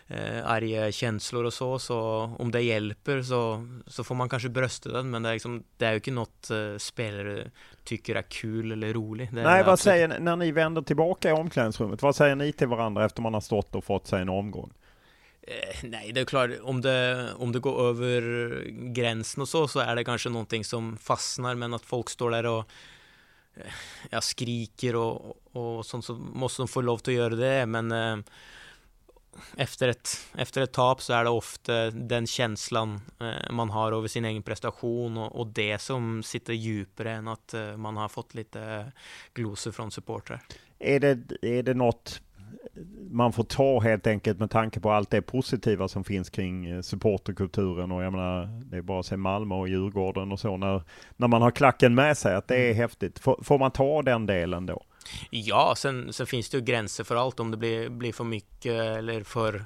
eh, 0.06 0.46
arga 0.46 0.92
känslor 0.92 1.44
och 1.44 1.54
så, 1.54 1.78
så 1.78 1.98
om 2.38 2.50
det 2.50 2.60
hjälper 2.60 3.22
så, 3.22 3.68
så 3.86 4.04
får 4.04 4.14
man 4.14 4.28
kanske 4.28 4.48
brösta 4.48 4.92
den, 4.92 5.10
men 5.10 5.22
det 5.22 5.28
är, 5.28 5.32
liksom, 5.32 5.64
det 5.76 5.86
är 5.86 5.90
ju 5.90 5.96
inte 5.96 6.10
något 6.10 6.50
eh, 6.50 6.76
spelare 6.78 7.50
tycker 7.84 8.14
är 8.14 8.22
kul 8.22 8.72
eller 8.72 8.92
roligt. 8.92 9.32
Nej, 9.32 9.44
vad 9.44 9.58
absolut... 9.58 9.80
säger 9.80 10.18
när 10.18 10.36
ni 10.36 10.52
vänder 10.52 10.82
tillbaka 10.82 11.30
i 11.30 11.32
omklädningsrummet? 11.32 12.02
Vad 12.02 12.16
säger 12.16 12.36
ni 12.36 12.52
till 12.52 12.68
varandra 12.68 13.04
efter 13.04 13.22
man 13.22 13.34
har 13.34 13.40
stått 13.40 13.74
och 13.74 13.84
fått 13.84 14.06
sig 14.06 14.22
en 14.22 14.28
omgång? 14.28 14.72
Eh, 15.42 15.78
nej, 15.82 16.12
det 16.12 16.20
är 16.20 16.24
klart, 16.24 16.50
om 16.62 16.80
det, 16.80 17.28
om 17.36 17.52
det 17.52 17.58
går 17.58 17.88
över 17.88 18.22
gränsen 18.70 19.42
och 19.42 19.48
så, 19.48 19.68
så 19.68 19.80
är 19.80 19.96
det 19.96 20.04
kanske 20.04 20.28
någonting 20.28 20.64
som 20.64 20.96
fastnar, 20.96 21.54
men 21.54 21.74
att 21.74 21.82
folk 21.82 22.10
står 22.10 22.30
där 22.30 22.46
och 22.46 22.70
Eh, 23.58 23.64
jag 24.02 24.16
ja, 24.16 24.20
skriker 24.20 24.96
och, 24.96 25.36
och 25.52 25.86
sånt 25.86 26.04
så 26.04 26.14
måste 26.14 26.62
de 26.62 26.68
få 26.68 26.80
lov 26.80 26.96
att 26.96 27.06
göra 27.06 27.34
det, 27.34 27.66
men 27.66 27.92
eh, 27.92 28.16
efter 29.56 29.88
ett, 29.88 30.26
efter 30.34 30.62
ett 30.62 30.72
tap 30.72 31.02
så 31.02 31.12
är 31.12 31.24
det 31.24 31.30
ofta 31.30 31.90
den 31.90 32.26
känslan 32.26 33.00
eh, 33.20 33.50
man 33.50 33.70
har 33.70 33.92
över 33.92 34.08
sin 34.08 34.24
egen 34.24 34.42
prestation 34.42 35.18
och, 35.18 35.40
och, 35.40 35.46
det 35.46 35.78
som 35.78 36.22
sitter 36.22 36.52
djupare 36.52 37.12
än 37.12 37.28
att 37.28 37.54
eh, 37.54 37.76
man 37.76 37.96
har 37.96 38.08
fått 38.08 38.34
lite 38.34 38.62
eh, 38.62 38.84
glosor 39.34 39.72
från 39.72 39.90
supportrar. 39.90 40.42
Är 40.78 41.00
det, 41.00 41.18
är 41.42 41.62
det 41.62 41.74
något 41.74 42.20
man 43.10 43.32
får 43.32 43.44
ta 43.44 43.80
helt 43.80 44.06
enkelt 44.06 44.38
med 44.38 44.50
tanke 44.50 44.80
på 44.80 44.90
allt 44.90 45.10
det 45.10 45.22
positiva 45.22 45.88
som 45.88 46.04
finns 46.04 46.30
kring 46.30 46.66
eh, 46.66 46.80
supporterkulturen 46.80 47.92
och 47.92 48.02
jag 48.02 48.12
menar 48.12 48.60
det 48.70 48.76
är 48.76 48.82
bara 48.82 49.00
att 49.00 49.06
se 49.06 49.16
Malmö 49.16 49.54
och 49.54 49.68
Djurgården 49.68 50.32
och 50.32 50.40
så 50.40 50.56
när, 50.56 50.82
när 51.16 51.28
man 51.28 51.42
har 51.42 51.50
klacken 51.50 51.94
med 51.94 52.18
sig 52.18 52.34
att 52.34 52.48
det 52.48 52.56
är 52.56 52.70
mm. 52.70 52.76
häftigt. 52.76 53.18
Får, 53.18 53.40
får 53.42 53.58
man 53.58 53.70
ta 53.70 54.02
den 54.02 54.26
delen 54.26 54.66
då? 54.66 54.82
Ja, 55.30 55.74
sen, 55.76 56.12
sen 56.12 56.26
finns 56.26 56.48
det 56.48 56.58
ju 56.58 56.64
gränser 56.64 57.04
för 57.04 57.16
allt. 57.16 57.40
Om 57.40 57.50
det 57.50 57.56
blir, 57.56 57.88
blir 57.88 58.12
för 58.12 58.24
mycket 58.24 58.72
eller 58.72 59.22
för 59.22 59.64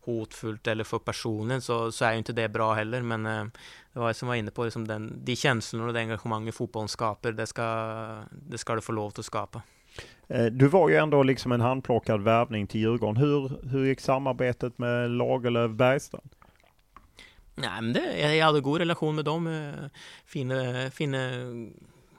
hotfullt 0.00 0.66
eller 0.66 0.84
för 0.84 0.98
personen 0.98 1.62
så, 1.62 1.92
så 1.92 2.04
är 2.04 2.12
ju 2.12 2.18
inte 2.18 2.32
det 2.32 2.48
bra 2.48 2.74
heller. 2.74 3.02
Men 3.02 3.26
eh, 3.26 3.44
det 3.92 3.98
var 3.98 4.06
jag 4.06 4.16
som 4.16 4.28
var 4.28 4.34
inne 4.34 4.50
på, 4.50 4.64
liksom 4.64 4.88
den, 4.88 5.24
de 5.24 5.36
känslorna 5.36 5.86
och 5.86 5.92
det 5.92 6.00
engagemanget 6.00 6.54
fotbollen 6.54 6.88
skapar, 6.88 7.32
det 7.32 7.46
ska, 7.46 8.24
det 8.30 8.58
ska 8.58 8.74
du 8.74 8.80
få 8.80 8.92
lov 8.92 9.12
att 9.18 9.24
skapa. 9.24 9.62
Eh, 10.28 10.44
du 10.44 10.68
var 10.68 10.88
ju 10.88 10.96
ändå 10.96 11.22
liksom 11.22 11.52
en 11.52 11.60
handplockad 11.60 12.22
värvning 12.22 12.66
till 12.66 12.80
Djurgården. 12.80 13.16
Hur, 13.16 13.68
hur 13.68 13.86
gick 13.86 14.00
samarbetet 14.00 14.78
med 14.78 15.10
Lagerlöf 15.10 15.70
Bergstrand? 15.70 16.30
Nej, 17.54 17.82
men 17.82 17.92
det, 17.92 18.34
jag 18.36 18.46
hade 18.46 18.60
god 18.60 18.78
relation 18.78 19.14
med 19.14 19.24
dem. 19.24 19.46
Eh, 19.46 19.88
fina, 20.24 20.90
fina 20.90 21.30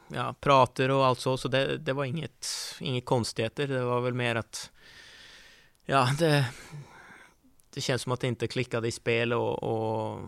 ja, 0.07 0.35
prater 0.39 0.91
och 0.91 1.05
allt 1.05 1.19
så, 1.19 1.37
så 1.37 1.47
det, 1.47 1.77
det 1.77 1.93
var 1.93 2.05
inget, 2.05 2.47
inget 2.79 3.05
konstigheter. 3.05 3.67
Det 3.67 3.83
var 3.83 4.01
väl 4.01 4.13
mer 4.13 4.35
att, 4.35 4.71
ja, 5.85 6.09
det, 6.19 6.45
det 7.73 7.81
känns 7.81 8.01
som 8.01 8.11
att 8.11 8.21
det 8.21 8.27
inte 8.27 8.47
klickade 8.47 8.87
i 8.87 8.91
spel 8.91 9.33
och, 9.33 9.63
och 9.63 10.19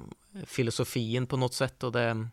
filosofin 0.45 1.27
på 1.27 1.37
något 1.37 1.53
sätt 1.53 1.83
och 1.83 1.91
det, 1.91 2.27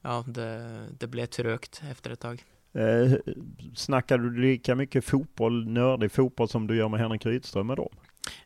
ja, 0.00 0.24
det, 0.26 0.86
det 0.98 1.06
blev 1.06 1.26
trögt 1.26 1.82
efter 1.90 2.10
ett 2.10 2.20
tag. 2.20 2.44
Eh, 2.76 3.12
du 4.18 4.40
lika 4.40 4.74
mycket 4.74 5.04
fotboll, 5.04 5.68
nördig 5.68 6.12
fotboll 6.12 6.48
som 6.48 6.66
du 6.66 6.76
gör 6.76 6.88
med 6.88 7.00
Henrik 7.00 7.26
Rydström 7.26 7.66
med 7.66 7.76
dem? 7.76 7.88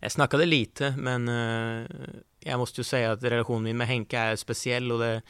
Jag 0.01 0.13
snackade 0.13 0.47
lite, 0.47 0.95
men 0.99 1.29
eh, 1.29 1.87
jag 2.41 2.59
måste 2.59 2.81
ju 2.81 2.85
säga 2.85 3.13
att 3.13 3.25
relationen 3.25 3.77
med 3.77 3.87
Henke 3.87 4.19
är 4.19 4.37
speciell 4.37 4.93
och 4.93 4.99
det 4.99 5.23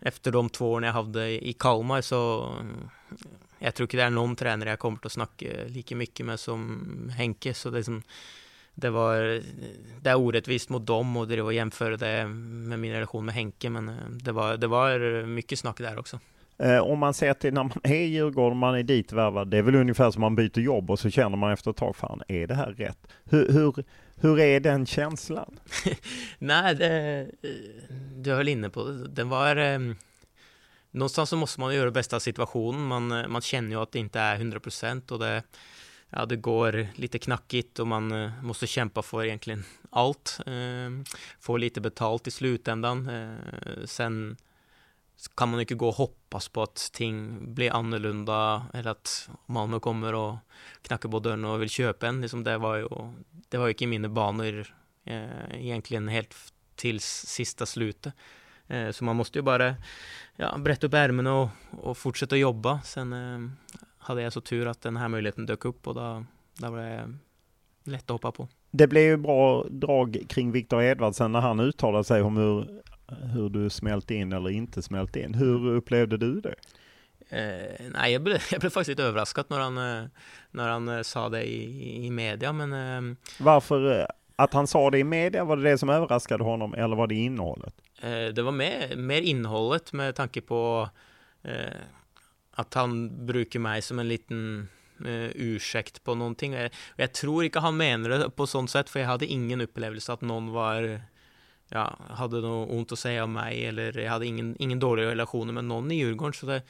efter 0.00 0.32
de 0.32 0.48
två 0.48 0.72
åren 0.72 0.86
jag 0.86 0.92
hade 0.92 1.48
i 1.48 1.52
Kalmar 1.52 2.00
så 2.00 2.42
eh, 2.44 3.16
jag 3.58 3.74
tror 3.74 3.84
inte 3.84 3.96
det 3.96 4.02
är 4.02 4.10
någon 4.10 4.36
tränare 4.36 4.70
jag 4.70 4.78
kommer 4.78 4.98
att 5.02 5.12
snacka 5.12 5.46
lika 5.66 5.96
mycket 5.96 6.26
med 6.26 6.40
som 6.40 7.12
Henke. 7.16 7.54
Så 7.54 7.70
det, 7.70 7.84
som, 7.84 8.02
det, 8.74 8.90
var, 8.90 9.42
det 10.00 10.10
är 10.10 10.14
orättvist 10.14 10.68
mot 10.68 10.86
dem 10.86 11.16
och 11.16 11.28
det 11.28 11.42
var 11.42 11.52
jämföra 11.52 11.96
det 11.96 12.28
med 12.28 12.78
min 12.78 12.92
relation 12.92 13.24
med 13.24 13.34
Henke. 13.34 13.70
Men 13.70 13.88
eh, 13.88 14.10
det 14.10 14.32
var, 14.32 14.56
det 14.56 14.66
var 14.66 15.22
mycket 15.26 15.58
snack 15.58 15.78
där 15.78 15.98
också. 15.98 16.20
Eh, 16.60 16.78
om 16.78 16.98
man 16.98 17.14
ser 17.14 17.34
till 17.34 17.54
när 17.54 17.62
man 17.62 17.80
är 17.82 17.94
i 17.94 18.06
Djurgården, 18.06 18.58
man 18.58 18.74
är 18.74 18.82
ditvärvad, 18.82 19.48
det 19.48 19.58
är 19.58 19.62
väl 19.62 19.74
ungefär 19.74 20.10
som 20.10 20.20
man 20.20 20.36
byter 20.36 20.58
jobb 20.58 20.90
och 20.90 20.98
så 20.98 21.10
känner 21.10 21.36
man 21.36 21.52
efter 21.52 21.70
ett 21.70 21.76
tag, 21.76 21.96
fan 21.96 22.22
är 22.28 22.46
det 22.46 22.54
här 22.54 22.72
rätt? 22.72 22.98
Hur, 23.24 23.52
hur, 23.52 23.84
hur 24.16 24.40
är 24.40 24.60
den 24.60 24.86
känslan? 24.86 25.60
Nej, 26.38 26.74
det, 26.74 27.20
eh, 27.42 27.48
du 28.16 28.32
höll 28.32 28.48
inne 28.48 28.70
på 28.70 28.84
det. 28.84 29.08
Den 29.08 29.28
var... 29.28 29.56
Eh, 29.56 29.78
någonstans 30.90 31.30
så 31.30 31.36
måste 31.36 31.60
man 31.60 31.74
göra 31.74 31.90
bästa 31.90 32.20
situationen. 32.20 32.86
Man, 32.86 33.12
eh, 33.12 33.28
man 33.28 33.42
känner 33.42 33.70
ju 33.70 33.82
att 33.82 33.92
det 33.92 33.98
inte 33.98 34.20
är 34.20 34.38
100% 34.38 35.12
och 35.12 35.18
det, 35.18 35.42
ja, 36.10 36.26
det 36.26 36.36
går 36.36 36.86
lite 36.94 37.18
knackigt 37.18 37.78
och 37.78 37.86
man 37.86 38.12
eh, 38.12 38.42
måste 38.42 38.66
kämpa 38.66 39.02
för 39.02 39.24
egentligen 39.24 39.64
allt. 39.90 40.40
Eh, 40.46 41.12
få 41.40 41.56
lite 41.56 41.80
betalt 41.80 42.26
i 42.26 42.30
slutändan. 42.30 43.08
Eh, 43.08 43.84
sen 43.84 44.36
kan 45.28 45.50
man 45.50 45.60
inte 45.60 45.74
gå 45.74 45.88
och 45.88 45.94
hoppas 45.94 46.48
på 46.48 46.62
att 46.62 46.90
ting 46.92 47.38
blir 47.54 47.72
annorlunda 47.72 48.66
eller 48.74 48.90
att 48.90 49.30
Malmö 49.46 49.80
kommer 49.80 50.14
och 50.14 50.36
knackar 50.82 51.08
på 51.08 51.18
dörren 51.18 51.44
och 51.44 51.62
vill 51.62 51.70
köpa 51.70 52.06
en. 52.06 52.20
Liksom 52.20 52.44
det 52.44 52.58
var 52.58 52.76
ju, 52.76 52.88
det 53.48 53.58
var 53.58 53.66
ju 53.66 53.72
inte 53.72 53.86
mina 53.86 54.08
banor 54.08 54.74
eh, 55.04 55.60
egentligen 55.60 56.08
helt 56.08 56.34
till 56.76 57.00
sista 57.00 57.66
slutet. 57.66 58.14
Eh, 58.66 58.90
så 58.90 59.04
man 59.04 59.16
måste 59.16 59.38
ju 59.38 59.42
bara 59.42 59.74
ja, 60.36 60.58
brätta 60.58 60.86
upp 60.86 60.94
ärmen 60.94 61.26
och, 61.26 61.48
och 61.70 61.98
fortsätta 61.98 62.36
jobba. 62.36 62.80
Sen 62.84 63.12
eh, 63.12 63.50
hade 63.98 64.22
jag 64.22 64.32
så 64.32 64.40
tur 64.40 64.66
att 64.66 64.80
den 64.80 64.96
här 64.96 65.08
möjligheten 65.08 65.46
dök 65.46 65.64
upp 65.64 65.86
och 65.86 65.94
då, 65.94 66.24
då 66.54 66.70
var 66.70 66.78
det 66.78 67.14
lätt 67.84 68.02
att 68.02 68.10
hoppa 68.10 68.32
på. 68.32 68.48
Det 68.70 68.86
blev 68.86 69.02
ju 69.02 69.16
bra 69.16 69.66
drag 69.70 70.24
kring 70.28 70.52
Viktor 70.52 70.82
Edvardsen 70.82 71.32
när 71.32 71.40
han 71.40 71.60
uttalade 71.60 72.04
sig 72.04 72.22
om 72.22 72.36
hur 72.36 72.82
hur 73.22 73.48
du 73.48 73.70
smält 73.70 74.10
in 74.10 74.32
eller 74.32 74.50
inte 74.50 74.82
smält 74.82 75.16
in. 75.16 75.34
Hur 75.34 75.66
upplevde 75.66 76.16
du 76.16 76.40
det? 76.40 76.54
Eh, 77.28 77.90
nej, 77.94 78.12
jag 78.12 78.22
blev, 78.22 78.42
jag 78.50 78.60
blev 78.60 78.70
faktiskt 78.70 78.88
lite 78.88 79.02
överraskad 79.04 79.44
när 79.48 79.60
han, 79.60 79.78
eh, 79.78 80.04
när 80.50 80.68
han 80.68 80.88
eh, 80.88 81.02
sa 81.02 81.28
det 81.28 81.44
i, 81.44 82.06
i 82.06 82.10
media, 82.10 82.52
men... 82.52 82.72
Eh, 82.72 83.16
Varför? 83.38 84.06
Att 84.36 84.54
han 84.54 84.66
sa 84.66 84.90
det 84.90 84.98
i 84.98 85.04
media, 85.04 85.44
var 85.44 85.56
det 85.56 85.62
det 85.62 85.78
som 85.78 85.88
överraskade 85.88 86.44
honom 86.44 86.74
eller 86.74 86.96
var 86.96 87.06
det 87.06 87.14
innehållet? 87.14 87.74
Eh, 88.02 88.26
det 88.34 88.42
var 88.42 88.52
mer, 88.52 88.96
mer 88.96 89.20
innehållet 89.20 89.92
med 89.92 90.14
tanke 90.14 90.40
på 90.40 90.88
eh, 91.42 91.80
att 92.52 92.74
han 92.74 93.26
brukar 93.26 93.60
mig 93.60 93.82
som 93.82 93.98
en 93.98 94.08
liten 94.08 94.68
eh, 95.00 95.30
ursäkt 95.34 96.04
på 96.04 96.14
någonting. 96.14 96.52
Jag, 96.52 96.70
jag 96.96 97.12
tror 97.12 97.44
inte 97.44 97.60
han 97.60 97.76
menar 97.76 98.10
det 98.10 98.30
på 98.30 98.46
sånt 98.46 98.70
sätt, 98.70 98.90
för 98.90 99.00
jag 99.00 99.06
hade 99.06 99.26
ingen 99.26 99.60
upplevelse 99.60 100.12
att 100.12 100.20
någon 100.20 100.50
var 100.50 101.00
ja, 101.70 101.96
hade 102.08 102.40
något 102.40 102.70
ont 102.70 102.92
att 102.92 102.98
säga 102.98 103.24
om 103.24 103.32
mig 103.32 103.66
eller 103.66 103.98
jag 103.98 104.10
hade 104.10 104.26
ingen, 104.26 104.56
ingen 104.58 104.78
dålig 104.78 105.04
relation 105.04 105.54
med 105.54 105.64
någon 105.64 105.90
i 105.90 105.94
Djurgården. 105.94 106.32
Så, 106.32 106.46
det, 106.46 106.62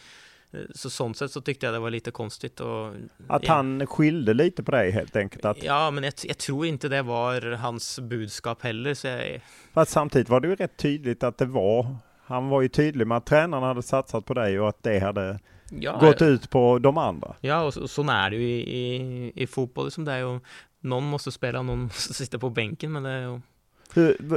så 0.74 0.90
sånt 0.90 1.16
sätt 1.16 1.30
så 1.30 1.40
tyckte 1.40 1.66
jag 1.66 1.74
det 1.74 1.78
var 1.78 1.90
lite 1.90 2.10
konstigt. 2.10 2.60
Och, 2.60 2.88
att 3.28 3.46
ja, 3.46 3.54
han 3.54 3.86
skilde 3.86 4.34
lite 4.34 4.62
på 4.62 4.70
dig 4.70 4.90
helt 4.90 5.16
enkelt? 5.16 5.44
Att... 5.44 5.62
Ja, 5.62 5.90
men 5.90 6.04
jag, 6.04 6.12
jag, 6.22 6.38
tror 6.38 6.66
inte 6.66 6.88
det 6.88 7.02
var 7.02 7.52
hans 7.52 8.00
budskap 8.00 8.62
heller. 8.62 8.94
Så 8.94 9.06
jag... 9.06 9.40
Fast 9.72 9.92
samtidigt 9.92 10.28
var 10.28 10.40
det 10.40 10.48
ju 10.48 10.54
rätt 10.54 10.76
tydligt 10.76 11.22
att 11.22 11.38
det 11.38 11.46
var, 11.46 11.96
han 12.24 12.48
var 12.48 12.62
ju 12.62 12.68
tydlig 12.68 13.06
med 13.06 13.16
att 13.16 13.26
tränarna 13.26 13.66
hade 13.66 13.82
satsat 13.82 14.24
på 14.24 14.34
dig 14.34 14.60
och 14.60 14.68
att 14.68 14.82
det 14.82 14.98
hade 14.98 15.38
ja, 15.70 15.98
gått 16.00 16.22
ut 16.22 16.50
på 16.50 16.78
de 16.78 16.98
andra. 16.98 17.34
Ja, 17.40 17.62
och 17.62 17.74
så, 17.74 17.88
så 17.88 18.10
är 18.10 18.30
det 18.30 18.36
ju 18.36 18.48
i, 18.48 18.76
i, 18.76 19.32
i 19.34 19.46
fotboll 19.46 19.90
som 19.90 20.04
det 20.04 20.12
är. 20.12 20.24
Och 20.24 20.42
någon 20.80 21.04
måste 21.04 21.32
spela, 21.32 21.58
och 21.58 21.64
någon 21.64 21.82
måste 21.82 22.14
sitta 22.14 22.38
på 22.38 22.50
bänken. 22.50 22.92
Men 22.92 23.02
det, 23.02 23.40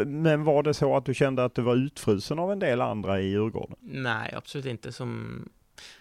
men 0.06 0.44
var 0.44 0.64
det 0.64 0.74
så 0.74 0.98
att 0.98 1.06
du 1.06 1.14
kände 1.14 1.46
att 1.46 1.56
du 1.56 1.62
var 1.62 1.76
utfrusen 1.76 2.40
av 2.40 2.52
en 2.52 2.60
del 2.60 2.82
andra 2.82 3.22
i 3.22 3.30
Djurgården? 3.30 3.76
Nej, 3.80 4.34
absolut 4.36 4.66
inte. 4.66 4.92
Som, 4.92 5.42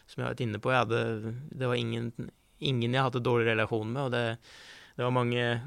som 0.07 0.20
jag 0.20 0.30
varit 0.30 0.40
inne 0.40 0.59
på, 0.59 0.72
jag 0.72 0.78
hade, 0.78 1.20
det 1.50 1.66
var 1.66 1.74
ingen, 1.74 2.12
ingen 2.59 2.94
jag 2.94 3.03
hade 3.03 3.20
dålig 3.20 3.46
relation 3.46 3.92
med 3.92 4.03
och 4.03 4.11
det, 4.11 4.36
det 4.96 5.03
var 5.03 5.11
många 5.11 5.61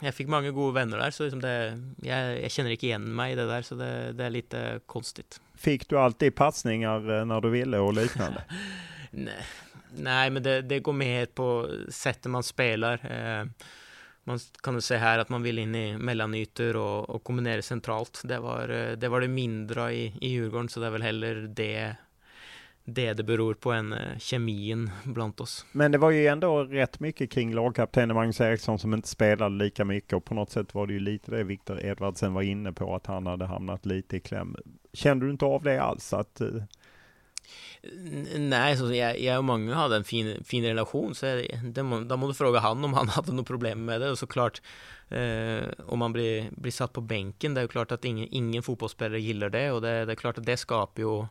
jag 0.00 0.14
fick 0.14 0.28
många 0.28 0.50
goda 0.50 0.74
vänner 0.74 0.98
där, 0.98 1.10
så 1.10 1.22
liksom 1.22 1.40
det, 1.40 1.82
jag, 2.02 2.42
jag 2.42 2.50
känner 2.50 2.70
inte 2.70 2.86
igen 2.86 3.14
mig 3.14 3.32
i 3.32 3.34
det 3.34 3.46
där, 3.46 3.62
så 3.62 3.74
det, 3.74 4.12
det 4.12 4.24
är 4.24 4.30
lite 4.30 4.80
konstigt. 4.86 5.40
Fick 5.54 5.88
du 5.88 5.98
alltid 5.98 6.34
passningar 6.34 7.18
eh, 7.18 7.24
när 7.24 7.40
du 7.40 7.50
ville 7.50 7.78
och 7.78 7.94
liknande? 7.94 8.44
nej, 9.10 9.34
nej, 9.96 10.30
men 10.30 10.42
det, 10.42 10.62
det 10.62 10.80
går 10.80 10.92
med 10.92 11.34
på 11.34 11.70
sättet 11.88 12.30
man 12.30 12.42
spelar. 12.42 12.92
Eh, 12.92 13.46
man 14.28 14.38
kan 14.62 14.82
säga 14.82 15.00
här 15.00 15.18
att 15.18 15.28
man 15.28 15.42
vill 15.42 15.58
in 15.58 15.74
i 15.74 15.98
mellanytor 15.98 16.76
och, 16.76 17.10
och 17.10 17.24
kombinera 17.24 17.62
centralt. 17.62 18.22
Det 18.24 18.38
var, 18.38 18.68
eh, 18.68 18.92
det 18.92 19.08
var 19.08 19.20
det 19.20 19.28
mindre 19.28 19.94
i, 19.94 20.14
i 20.20 20.28
Djurgården, 20.28 20.68
så 20.68 20.80
det 20.80 20.86
är 20.86 20.90
väl 20.90 21.02
heller 21.02 21.34
det 21.34 21.96
det 22.84 23.12
det 23.12 23.22
beror 23.22 23.54
på 23.54 23.72
än 23.72 23.92
eh, 23.92 24.18
kemin 24.18 24.90
bland 25.04 25.40
oss. 25.40 25.66
Men 25.72 25.92
det 25.92 25.98
var 25.98 26.10
ju 26.10 26.26
ändå 26.26 26.64
rätt 26.64 27.00
mycket 27.00 27.30
kring 27.30 27.54
lagkaptenen 27.54 28.16
Magnus 28.16 28.40
Eriksson 28.40 28.78
som 28.78 28.94
inte 28.94 29.08
spelade 29.08 29.54
lika 29.54 29.84
mycket 29.84 30.12
och 30.12 30.24
på 30.24 30.34
något 30.34 30.50
sätt 30.50 30.74
var 30.74 30.86
det 30.86 30.92
ju 30.92 31.00
lite 31.00 31.30
det 31.30 31.44
Viktor 31.44 31.80
Edvardsen 31.84 32.34
var 32.34 32.42
inne 32.42 32.72
på 32.72 32.94
att 32.94 33.06
han 33.06 33.26
hade 33.26 33.46
hamnat 33.46 33.86
lite 33.86 34.16
i 34.16 34.20
kläm. 34.20 34.56
Kände 34.92 35.26
du 35.26 35.30
inte 35.30 35.44
av 35.44 35.62
det 35.62 35.82
alls? 35.82 36.12
Att, 36.12 36.40
uh... 36.40 36.62
Nej, 38.36 38.76
så 38.76 38.94
jag, 38.94 39.20
jag 39.20 39.38
och 39.38 39.44
många 39.44 39.74
hade 39.74 39.96
en 39.96 40.04
fin, 40.04 40.44
fin 40.44 40.64
relation 40.64 41.14
så 41.14 41.26
det, 41.26 41.60
det 41.64 41.82
må, 41.82 42.00
då 42.00 42.16
måste 42.16 42.30
du 42.32 42.46
fråga 42.46 42.60
han 42.60 42.84
om 42.84 42.94
han 42.94 43.08
hade 43.08 43.32
något 43.32 43.46
problem 43.46 43.84
med 43.84 44.00
det 44.00 44.10
och 44.10 44.18
såklart 44.18 44.62
eh, 45.08 45.64
om 45.86 45.98
man 45.98 46.12
blir, 46.12 46.50
blir 46.50 46.72
satt 46.72 46.92
på 46.92 47.00
bänken, 47.00 47.54
det 47.54 47.60
är 47.60 47.62
ju 47.62 47.68
klart 47.68 47.92
att 47.92 48.04
ingen, 48.04 48.28
ingen 48.30 48.62
fotbollsspelare 48.62 49.20
gillar 49.20 49.50
det 49.50 49.72
och 49.72 49.80
det, 49.80 50.04
det 50.04 50.12
är 50.12 50.16
klart 50.16 50.38
att 50.38 50.46
det 50.46 50.56
skapar 50.56 51.02
ju 51.02 51.26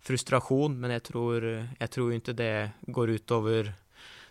frustration, 0.00 0.80
men 0.80 0.90
jag 0.90 1.02
tror, 1.02 1.66
jag 1.78 1.90
tror 1.90 2.12
inte 2.12 2.32
det 2.32 2.70
går 2.80 3.10
ut 3.10 3.30
över 3.30 3.72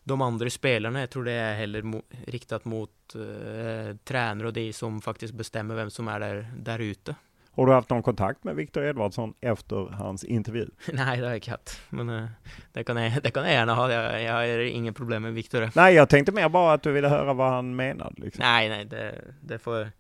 de 0.04 0.22
andra 0.22 0.50
spelarna. 0.50 1.00
Jag 1.00 1.10
tror 1.10 1.24
det 1.24 1.32
är 1.32 1.56
heller 1.56 1.82
mo 1.82 2.02
riktat 2.28 2.66
mot 2.66 3.16
eh, 3.16 3.96
tränare 4.04 4.48
och 4.48 4.54
de 4.54 4.74
som 4.74 5.02
faktiskt 5.02 5.34
bestämmer 5.34 5.76
vem 5.76 5.90
som 5.90 6.08
är 6.08 6.20
där, 6.20 6.52
där 6.58 6.80
ute. 6.80 7.16
Har 7.60 7.66
du 7.66 7.74
haft 7.74 7.90
någon 7.90 8.04
kontakt 8.04 8.44
med 8.44 8.56
Viktor 8.56 8.84
Edvardsson 8.84 9.34
efter 9.42 9.76
hans 9.76 10.24
intervju? 10.24 10.70
Nej, 10.94 11.18
det 11.18 11.24
har 11.24 11.30
jag 11.30 11.36
inte 11.36 11.52
haft. 11.52 11.82
Men 11.90 12.10
uh, 12.10 12.28
det, 12.74 12.84
kan 12.84 12.98
jag, 12.98 13.24
det 13.24 13.32
kan 13.32 13.44
jag 13.44 13.54
gärna 13.54 13.76
ha. 13.76 13.92
Jag, 13.92 14.24
jag 14.24 14.34
har 14.34 14.60
inga 14.60 14.94
problem 14.94 15.24
med 15.24 15.34
Viktor. 15.34 15.70
Nej, 15.76 15.96
jag 15.96 16.10
tänkte 16.10 16.32
mer 16.32 16.50
bara 16.50 16.74
att 16.74 16.84
du 16.84 16.92
ville 16.92 17.08
höra 17.08 17.34
vad 17.34 17.52
han 17.52 17.76
menade. 17.76 18.16
Liksom. 18.18 18.42
Nej, 18.42 18.70
nej, 18.70 18.86
det, 18.86 19.22
det 19.42 19.60
får... 19.60 19.92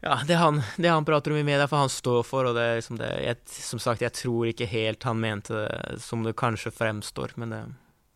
Ja, 0.00 0.18
det 0.26 0.34
han, 0.34 0.62
det 0.76 0.88
han 0.88 1.04
pratar 1.04 1.30
om 1.30 1.36
i 1.36 1.42
media 1.42 1.68
får 1.68 1.76
han 1.76 1.88
stå 1.88 2.22
för 2.22 2.44
och 2.44 2.54
det 2.54 2.62
är 2.62 2.80
som 2.80 2.98
det, 2.98 3.24
jag, 3.24 3.36
som 3.44 3.78
sagt, 3.78 4.00
jag 4.00 4.12
tror 4.12 4.46
inte 4.46 4.64
helt 4.64 5.02
han 5.02 5.20
mente 5.20 5.54
det 5.54 6.00
som 6.00 6.22
det 6.22 6.32
kanske 6.36 6.70
framstår, 6.70 7.30
men 7.34 7.50
det... 7.50 7.64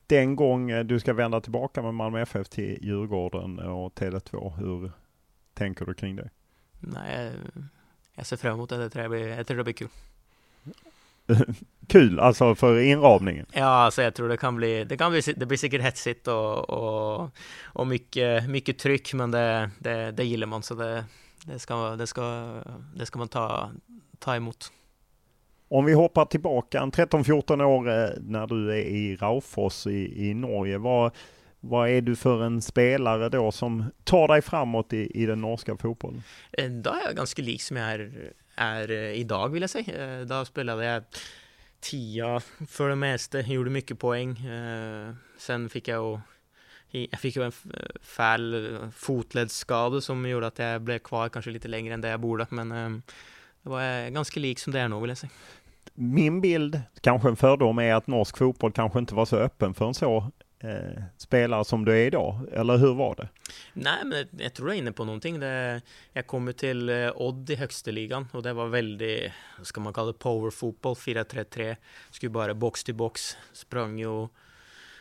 Den 0.07 0.37
gång 0.37 0.71
eh, 0.71 0.85
du 0.85 1.01
ska 1.01 1.13
vända 1.13 1.41
tillbaka 1.41 1.83
med 1.83 1.95
Malmö 1.95 2.21
FF 2.21 2.49
till 2.49 2.79
Djurgården 2.83 3.59
och 3.59 3.95
Tele2, 3.95 4.57
hur 4.57 4.93
tänker 5.55 5.87
du 5.87 5.95
kring 5.95 6.17
det? 6.17 6.31
Nej, 6.81 7.33
jag 8.17 8.27
ser 8.27 8.37
fram 8.37 8.55
emot 8.55 8.69
det. 8.69 8.83
Jag 8.83 8.93
tror 8.93 9.03
det 9.03 9.09
blir, 9.09 9.29
jag 9.29 9.47
tror 9.47 9.57
det 9.57 9.65
blir 9.65 9.75
kul. 9.75 9.89
kul, 11.87 12.21
alltså 12.21 12.55
för 12.55 12.79
inramningen? 12.79 13.47
Ja, 13.53 13.65
alltså 13.65 14.03
jag 14.03 14.15
tror 14.15 14.29
det 14.29 14.37
kan 14.37 14.57
bli, 14.57 14.85
det 14.85 14.97
kan 14.97 15.11
bli, 15.11 15.21
det 15.37 15.47
blir 15.47 15.59
säkert 15.59 15.83
hetsigt 15.83 16.29
och, 16.29 16.71
och, 16.71 17.31
och 17.65 17.87
mycket, 17.87 18.49
mycket 18.49 18.79
tryck, 18.79 19.15
men 19.15 19.31
det, 19.31 19.71
det, 19.79 20.11
det 20.11 20.25
gillar 20.25 20.47
man 20.47 20.63
så 20.63 20.75
det, 20.75 21.05
det, 21.45 21.59
ska, 21.59 21.97
det, 21.97 22.07
ska, 22.07 22.55
det 22.95 23.07
ska 23.07 23.19
man 23.19 23.29
ta, 23.29 23.71
ta 24.19 24.37
emot. 24.37 24.73
Om 25.69 25.85
vi 25.85 25.93
hoppar 25.93 26.25
tillbaka 26.25 26.81
en 26.81 26.93
13-14 26.93 27.63
år 27.63 27.89
eh, 27.89 28.11
när 28.21 28.47
du 28.47 28.71
är 28.73 28.85
i 28.85 29.17
Raufoss 29.17 29.87
i, 29.87 30.29
i 30.29 30.35
Norge, 30.35 30.79
vad, 30.79 31.13
vad 31.69 31.91
är 31.91 32.01
du 32.01 32.17
för 32.17 32.43
en 32.43 32.63
spelare 32.63 33.29
då 33.29 33.53
som 33.53 33.85
tar 34.05 34.29
dig 34.29 34.43
framåt 34.43 34.93
i, 34.93 35.23
i 35.23 35.27
den 35.27 35.41
norska 35.41 35.77
fotbollen? 35.77 36.23
Eh, 36.53 36.71
då 36.71 36.91
är 36.91 37.05
jag 37.05 37.17
ganska 37.17 37.43
lik 37.43 37.63
som 37.63 37.77
jag 37.77 37.93
är, 37.93 38.33
är 38.57 38.91
eh, 38.91 39.21
idag 39.21 39.49
vill 39.49 39.61
jag 39.63 39.71
säga. 39.71 40.25
Då 40.25 40.45
spelade 40.45 40.85
jag 40.85 41.03
tia 41.81 42.41
för 42.69 42.89
det 42.89 42.97
mesta, 42.97 43.41
gjorde 43.41 43.71
mycket 43.71 43.99
poäng. 43.99 44.41
Sen 45.39 45.69
fick 45.69 45.89
jag 45.89 46.21
jag 46.91 47.21
fick 47.21 47.37
ju 47.37 47.43
en 47.43 47.53
fäl 48.03 48.79
fotledsskada 48.95 50.01
som 50.01 50.29
gjorde 50.29 50.47
att 50.47 50.59
jag 50.59 50.83
blev 50.83 50.99
kvar 50.99 51.29
kanske 51.29 51.51
lite 51.51 51.69
längre 51.69 51.95
än 51.95 52.01
det 52.01 52.09
jag 52.09 52.21
borde. 52.21 52.47
Men 52.51 52.69
det 53.63 53.69
var 53.69 54.11
ganska 54.11 54.41
lik 54.41 54.59
som 54.59 54.73
det 54.73 54.81
är 54.81 54.89
nu 54.89 55.01
vill 55.01 55.09
jag 55.09 55.19
säga. 55.19 55.31
Min 55.95 56.41
bild, 56.41 56.81
kanske 57.01 57.29
en 57.29 57.37
fördom, 57.37 57.79
är 57.79 57.95
att 57.95 58.07
norsk 58.07 58.37
fotboll 58.37 58.73
kanske 58.73 58.99
inte 58.99 59.15
var 59.15 59.25
så 59.25 59.37
öppen 59.37 59.75
för 59.75 59.87
en 59.87 59.95
så 59.95 60.31
eh, 60.59 61.03
spelare 61.17 61.65
som 61.65 61.85
du 61.85 61.93
är 61.93 62.07
idag, 62.07 62.41
eller 62.53 62.77
hur 62.77 62.95
var 62.95 63.15
det? 63.15 63.29
Nej, 63.73 64.05
men 64.05 64.29
jag 64.39 64.55
tror 64.55 64.69
jag 64.69 64.77
är 64.77 64.79
inne 64.79 64.93
på 64.93 65.05
någonting. 65.05 65.41
Det, 65.41 65.83
jag 66.13 66.27
kom 66.27 66.53
till 66.53 66.89
eh, 66.89 67.11
Odd 67.15 67.51
i 67.51 67.55
högsta 67.55 67.91
ligan 67.91 68.29
och 68.33 68.43
det 68.43 68.53
var 68.53 68.67
väldigt, 68.67 69.33
vad 69.59 69.67
ska 69.67 69.81
man 69.81 69.93
kalla 69.93 70.13
det, 70.13 70.19
powerfotboll 70.19 70.95
4-3-3. 70.95 71.77
Skulle 72.11 72.31
bara 72.31 72.55
box 72.55 72.85
till 72.85 72.95
box, 72.95 73.37
sprang 73.53 73.99
ju 73.99 74.29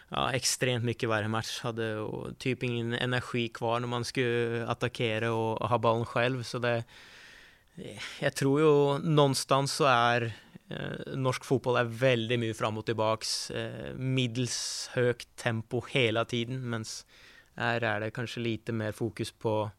ja, 0.09 0.31
extremt 0.31 0.85
mycket 0.85 1.09
varje 1.09 1.27
match. 1.27 1.59
Hade 1.61 1.95
och 1.95 2.37
typ 2.37 2.63
ingen 2.63 2.93
energi 2.93 3.47
kvar 3.47 3.79
när 3.79 3.87
man 3.87 4.05
skulle 4.05 4.67
attackera 4.67 5.33
och, 5.33 5.61
och 5.61 5.69
ha 5.69 5.77
bollen 5.77 6.05
själv. 6.05 6.43
Så 6.43 6.59
det, 6.59 6.83
eh, 7.75 8.01
jag 8.19 8.33
tror 8.35 8.61
ju 8.61 8.99
någonstans 9.09 9.73
så 9.73 9.85
är 9.85 10.33
Eh, 10.69 11.15
norsk 11.15 11.45
fotboll 11.45 11.77
är 11.77 11.83
väldigt 11.83 12.39
mycket 12.39 12.57
fram 12.57 12.77
och 12.77 12.85
tillbaks. 12.85 13.51
Eh, 13.51 13.95
middels 13.95 14.89
högt 14.93 15.35
tempo 15.35 15.81
hela 15.89 16.25
tiden, 16.25 16.69
men 16.69 16.85
här 17.55 17.81
är 17.81 17.99
det 17.99 18.11
kanske 18.11 18.39
lite 18.39 18.71
mer 18.71 18.91
fokus 18.91 19.31
på 19.31 19.71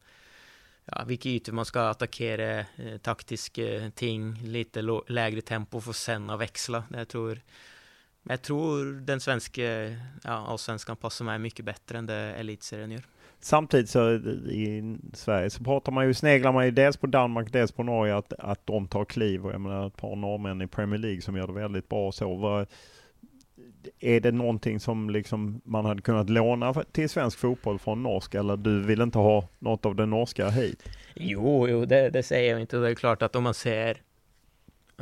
ja, 0.84 1.04
vilka 1.06 1.28
ytor 1.28 1.52
man 1.52 1.64
ska 1.64 1.80
attackera, 1.80 2.58
eh, 2.58 2.98
taktiska 3.02 3.74
eh, 3.74 3.90
ting, 3.90 4.42
lite 4.42 4.82
lägre 5.08 5.40
tempo 5.40 5.80
för 5.80 5.92
sen 5.92 6.30
att 6.30 6.40
växla. 6.40 6.84
Jag 6.92 7.08
tror 7.08 7.40
jag 8.28 8.42
tror 8.42 8.84
den 8.84 9.20
svenska 9.20 9.62
ja, 10.22 10.46
allsvenskan 10.46 10.96
passar 10.96 11.24
mig 11.24 11.38
mycket 11.38 11.64
bättre 11.64 11.98
än 11.98 12.06
det 12.06 12.14
elitserien 12.14 12.90
gör. 12.90 13.02
Samtidigt 13.40 13.90
så 13.90 14.10
i 14.50 14.96
Sverige 15.12 15.50
så 15.50 15.64
pratar 15.64 15.92
man 15.92 16.06
ju, 16.06 16.14
sneglar 16.14 16.52
man 16.52 16.64
ju 16.64 16.70
dels 16.70 16.96
på 16.96 17.06
Danmark, 17.06 17.52
dels 17.52 17.72
på 17.72 17.82
Norge 17.82 18.16
att, 18.16 18.32
att 18.32 18.66
de 18.66 18.88
tar 18.88 19.04
kliv 19.04 19.46
och 19.46 19.52
jag 19.52 19.60
menar 19.60 19.86
ett 19.86 19.96
par 19.96 20.16
norrmän 20.16 20.62
i 20.62 20.66
Premier 20.66 21.00
League 21.00 21.20
som 21.20 21.36
gör 21.36 21.46
det 21.46 21.52
väldigt 21.52 21.88
bra 21.88 22.06
och 22.06 22.14
så. 22.14 22.34
Var, 22.34 22.66
är 24.00 24.20
det 24.20 24.32
någonting 24.32 24.80
som 24.80 25.10
liksom 25.10 25.60
man 25.64 25.84
hade 25.84 26.02
kunnat 26.02 26.30
låna 26.30 26.74
till 26.74 27.08
svensk 27.08 27.38
fotboll 27.38 27.78
från 27.78 28.02
norsk 28.02 28.34
eller 28.34 28.56
du 28.56 28.82
vill 28.82 29.00
inte 29.00 29.18
ha 29.18 29.48
något 29.58 29.86
av 29.86 29.94
det 29.94 30.06
norska 30.06 30.50
hit? 30.50 30.82
Jo, 31.14 31.68
jo 31.68 31.84
det, 31.84 32.10
det 32.10 32.22
säger 32.22 32.52
jag 32.52 32.60
inte. 32.60 32.76
Det 32.76 32.90
är 32.90 32.94
klart 32.94 33.22
att 33.22 33.36
om 33.36 33.42
man 33.42 33.54
ser 33.54 34.02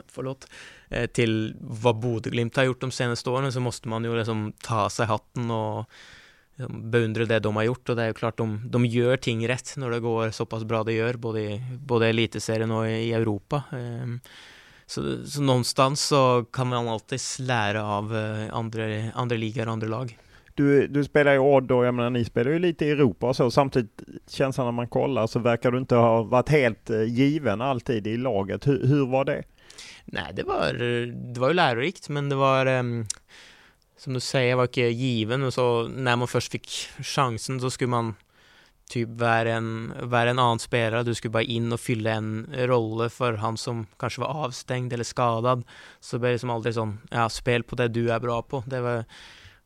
förlåt, 0.06 0.50
eh, 0.88 1.06
till 1.06 1.56
vad 1.60 1.96
Bodø-Glimt 1.96 2.56
har 2.56 2.64
gjort 2.64 2.80
de 2.80 2.90
senaste 2.90 3.30
åren 3.30 3.52
så 3.52 3.60
måste 3.60 3.88
man 3.88 4.04
ju 4.04 4.16
liksom 4.16 4.52
ta 4.62 4.90
sig 4.90 5.06
hatten 5.06 5.50
och 5.50 5.90
liksom 6.56 6.90
beundra 6.90 7.24
det 7.24 7.40
de 7.40 7.56
har 7.56 7.62
gjort 7.62 7.88
och 7.88 7.96
det 7.96 8.02
är 8.02 8.06
ju 8.06 8.14
klart 8.14 8.36
de, 8.36 8.70
de 8.70 8.86
gör 8.86 9.16
ting 9.16 9.48
rätt 9.48 9.74
när 9.76 9.90
det 9.90 10.00
går 10.00 10.30
så 10.30 10.46
pass 10.46 10.64
bra 10.64 10.84
det 10.84 10.92
gör 10.92 11.14
både 11.14 11.40
i 11.40 11.62
både 11.78 12.08
elitserien 12.08 12.70
och 12.70 12.88
i 12.88 13.12
Europa. 13.12 13.62
Ehm, 13.72 14.20
så, 14.86 15.26
så 15.26 15.42
någonstans 15.42 16.00
så 16.00 16.44
kan 16.52 16.68
man 16.68 16.88
alltid 16.88 17.20
lära 17.38 17.84
av 17.84 18.16
eh, 18.16 18.54
andra, 18.54 18.84
andra 19.14 19.36
ligor 19.36 19.66
och 19.66 19.72
andra 19.72 19.88
lag. 19.88 20.18
Du, 20.56 20.86
du 20.86 21.04
spelar 21.04 21.32
ju 21.32 21.38
Odd 21.38 21.72
och 21.72 21.84
jag 21.84 21.94
menar 21.94 22.10
ni 22.10 22.24
spelar 22.24 22.50
ju 22.50 22.58
lite 22.58 22.86
i 22.86 22.90
Europa 22.90 23.26
och 23.26 23.36
så. 23.36 23.50
Samtidigt 23.50 24.02
känslan 24.28 24.66
när 24.66 24.72
man 24.72 24.88
kollar 24.88 25.26
så 25.26 25.38
verkar 25.38 25.70
du 25.70 25.78
inte 25.78 25.94
ha 25.94 26.22
varit 26.22 26.48
helt 26.48 26.90
eh, 26.90 27.02
given 27.02 27.60
alltid 27.60 28.06
i 28.06 28.16
laget. 28.16 28.66
Hur, 28.66 28.86
hur 28.86 29.06
var 29.06 29.24
det? 29.24 29.42
Nej, 30.04 30.32
det 30.34 30.42
var, 30.42 30.72
det 31.32 31.40
var 31.40 31.48
ju 31.48 31.54
lärorikt, 31.54 32.08
men 32.08 32.28
det 32.28 32.36
var 32.36 32.66
um, 32.66 33.06
som 33.96 34.14
du 34.14 34.20
säger, 34.20 34.56
var 34.56 34.64
inte 34.64 34.80
given. 34.80 35.42
Och 35.42 35.54
så 35.54 35.88
när 35.88 36.16
man 36.16 36.28
först 36.28 36.52
fick 36.52 36.68
chansen 37.00 37.60
så 37.60 37.70
skulle 37.70 37.88
man 37.88 38.14
typ 38.88 39.08
vara 39.08 39.50
en, 39.50 39.94
vara 40.02 40.30
en 40.30 40.38
annan 40.38 40.58
spelare. 40.58 41.02
Du 41.02 41.14
skulle 41.14 41.30
bara 41.30 41.42
in 41.42 41.72
och 41.72 41.80
fylla 41.80 42.10
en 42.10 42.54
roll 42.56 43.10
för 43.10 43.32
han 43.32 43.56
som 43.56 43.86
kanske 43.96 44.20
var 44.20 44.28
avstängd 44.28 44.92
eller 44.92 45.04
skadad. 45.04 45.64
Så 46.00 46.16
det 46.16 46.20
blev 46.20 46.32
liksom 46.32 46.50
aldrig 46.50 46.74
sån, 46.74 47.00
ja, 47.10 47.28
spel 47.28 47.62
på 47.62 47.76
det 47.76 47.88
du 47.88 48.10
är 48.10 48.20
bra 48.20 48.42
på. 48.42 48.64
Det 48.66 48.80
var, 48.80 49.04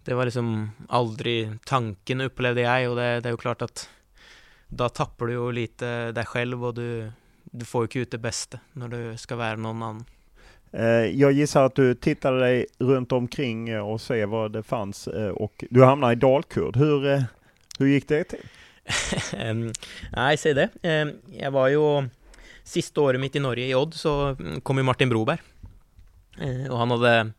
det 0.04 0.14
var 0.14 0.24
liksom 0.24 0.70
aldrig 0.88 1.64
tanken 1.64 2.20
upplevde 2.20 2.60
jag 2.60 2.90
och 2.90 2.96
det, 2.96 3.20
det 3.20 3.28
är 3.28 3.30
ju 3.30 3.36
klart 3.36 3.62
att 3.62 3.88
då 4.68 4.88
tappar 4.88 5.26
du 5.26 5.32
ju 5.32 5.52
lite 5.52 6.12
dig 6.12 6.26
själv 6.26 6.64
och 6.64 6.74
du, 6.74 7.12
du 7.44 7.64
får 7.64 7.82
ju 7.82 7.84
inte 7.84 7.98
ut 7.98 8.10
det 8.10 8.18
bästa 8.18 8.58
när 8.72 8.88
du 8.88 9.16
ska 9.16 9.36
vara 9.36 9.56
någon 9.56 9.82
annan. 9.82 10.04
Eh, 10.72 10.86
jag 11.20 11.32
gissar 11.32 11.64
att 11.64 11.74
du 11.74 11.94
tittade 11.94 12.40
dig 12.40 12.66
runt 12.78 13.12
omkring 13.12 13.68
eh, 13.68 13.88
och 13.88 14.00
se 14.00 14.24
vad 14.24 14.52
det 14.52 14.62
fanns 14.62 15.08
eh, 15.08 15.28
och 15.28 15.64
du 15.70 15.84
hamnade 15.84 16.12
i 16.12 16.16
Dalkurd. 16.16 16.76
Hur, 16.76 17.24
hur 17.78 17.86
gick 17.86 18.08
det 18.08 18.24
till? 18.24 18.38
Ehm, 19.38 19.72
nej, 20.12 20.36
säg 20.36 20.54
det. 20.54 20.68
Ehm, 20.82 21.12
jag 21.32 21.50
var 21.50 21.68
ju 21.68 22.08
sista 22.64 23.00
året 23.00 23.20
mitt 23.20 23.36
i 23.36 23.40
Norge 23.40 23.66
i 23.66 23.74
Odd 23.74 23.94
så 23.94 24.36
mm, 24.40 24.60
kom 24.60 24.76
ju 24.76 24.82
Martin 24.82 25.08
Broberg. 25.08 25.38
Och 26.70 26.78
han 26.78 26.90
hade 26.90 27.32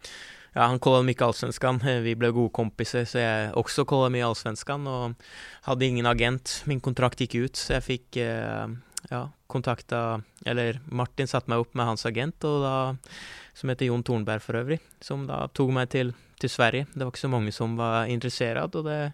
Ja, 0.54 0.62
han 0.62 0.80
kollade 0.80 1.04
mycket 1.04 1.22
Allsvenskan. 1.22 1.82
Vi 1.84 2.16
blev 2.16 2.32
goda 2.32 2.52
kompisar 2.52 3.06
så 3.06 3.18
jag 3.18 3.58
också 3.58 3.86
kollade 3.86 4.10
mycket 4.10 4.26
Allsvenskan 4.26 4.88
och 4.88 5.12
hade 5.62 5.86
ingen 5.86 6.06
agent. 6.06 6.62
Min 6.66 6.80
kontrakt 6.80 7.22
gick 7.22 7.36
ut 7.36 7.56
så 7.56 7.74
jag 7.74 7.84
fick 7.84 8.18
ja, 9.10 9.30
kontakta, 9.48 10.22
eller 10.46 10.80
Martin 10.86 11.28
satte 11.28 11.50
mig 11.50 11.60
upp 11.60 11.74
med 11.74 11.86
hans 11.86 12.06
agent 12.06 12.44
och 12.44 12.62
då, 12.62 12.96
som 13.54 13.70
heter 13.70 13.86
Jon 13.86 14.04
Tornberg 14.04 14.40
för 14.40 14.54
övrigt, 14.54 14.84
som 15.00 15.28
då 15.28 15.48
tog 15.48 15.74
mig 15.74 15.88
till, 15.88 16.14
till 16.40 16.50
Sverige. 16.50 16.86
Det 16.94 17.00
var 17.00 17.06
inte 17.06 17.20
så 17.20 17.28
många 17.28 17.52
som 17.52 17.78
var 17.78 18.06
intresserade 18.06 18.78
och 18.78 18.84
det, 18.84 19.12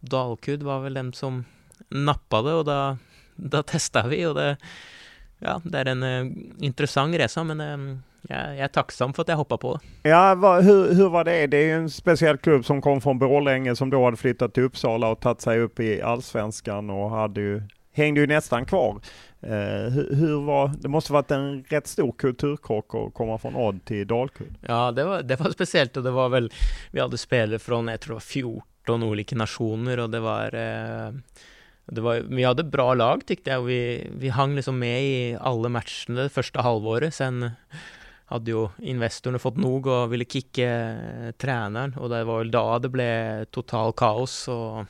Dalkurd 0.00 0.62
var 0.62 0.80
väl 0.80 0.94
den 0.94 1.12
som 1.12 1.44
nappade 1.88 2.52
och 2.52 2.64
då, 2.64 2.96
då 3.34 3.62
testade 3.62 4.08
vi 4.08 4.26
och 4.26 4.34
det, 4.34 4.56
ja, 5.38 5.60
det 5.64 5.78
är 5.78 5.84
en 5.84 6.02
uh, 6.02 6.32
intressant 6.58 7.16
resa 7.16 7.44
men 7.44 7.60
uh, 7.60 7.98
jag, 8.28 8.56
jag 8.56 8.58
är 8.58 8.68
tacksam 8.68 9.12
för 9.12 9.22
att 9.22 9.28
jag 9.28 9.36
hoppade 9.36 9.60
på 9.60 9.80
det. 10.02 10.08
Ja, 10.08 10.34
va, 10.34 10.60
hur, 10.60 10.94
hur 10.94 11.08
var 11.08 11.24
det? 11.24 11.46
Det 11.46 11.56
är 11.56 11.64
ju 11.64 11.72
en 11.72 11.90
speciell 11.90 12.38
klubb 12.38 12.64
som 12.64 12.82
kom 12.82 13.00
från 13.00 13.18
Borlänge 13.18 13.76
som 13.76 13.90
då 13.90 14.04
hade 14.04 14.16
flyttat 14.16 14.54
till 14.54 14.62
Uppsala 14.62 15.08
och 15.08 15.20
tagit 15.20 15.40
sig 15.40 15.60
upp 15.60 15.80
i 15.80 16.02
allsvenskan 16.02 16.90
och 16.90 17.10
hade 17.10 17.40
ju, 17.40 17.62
hängde 17.96 18.20
ju 18.20 18.26
nästan 18.26 18.64
kvar. 18.64 19.00
Eh, 19.40 19.90
hur, 19.92 20.14
hur, 20.14 20.40
var, 20.40 20.70
det 20.78 20.88
måste 20.88 21.12
varit 21.12 21.30
en 21.30 21.64
rätt 21.68 21.86
stor 21.86 22.12
kulturkrock 22.12 22.94
att 22.94 23.14
komma 23.14 23.38
från 23.38 23.56
Odd 23.56 23.84
till 23.84 24.06
Dalkurd. 24.06 24.54
Ja, 24.60 24.92
det 24.92 25.04
var, 25.04 25.22
det 25.22 25.40
var 25.40 25.50
speciellt 25.50 25.96
och 25.96 26.02
det 26.02 26.10
var 26.10 26.28
väl, 26.28 26.52
vi 26.90 27.00
hade 27.00 27.18
spelare 27.18 27.58
från, 27.58 27.88
jag 27.88 28.00
tror 28.00 28.10
det 28.10 28.14
var 28.14 28.20
14 28.20 29.02
olika 29.02 29.36
nationer 29.36 29.98
och 29.98 30.10
det 30.10 30.20
var 30.20 30.54
eh, 30.54 31.12
det 31.86 32.00
var, 32.00 32.16
vi 32.28 32.44
hade 32.44 32.64
bra 32.64 32.94
lag 32.94 33.26
tyckte 33.26 33.50
jag 33.50 33.60
och 33.60 33.70
vi, 33.70 34.10
vi 34.18 34.28
hang 34.28 34.54
liksom 34.54 34.78
med 34.78 35.02
i 35.02 35.36
alla 35.40 35.68
matcherna 35.68 36.22
det 36.22 36.28
första 36.28 36.60
halvåret. 36.60 37.14
Sen 37.14 37.50
hade 38.24 38.50
ju 38.50 38.68
investorerna 38.78 39.38
fått 39.38 39.56
nog 39.56 39.86
och 39.86 40.12
ville 40.12 40.24
kicka 40.24 40.70
eh, 40.70 41.30
tränaren 41.38 41.94
och 41.94 42.08
det 42.08 42.24
var 42.24 42.38
väl 42.38 42.50
då 42.50 42.78
det 42.78 42.88
blev 42.88 43.44
total 43.44 43.92
kaos 43.92 44.48
och 44.48 44.84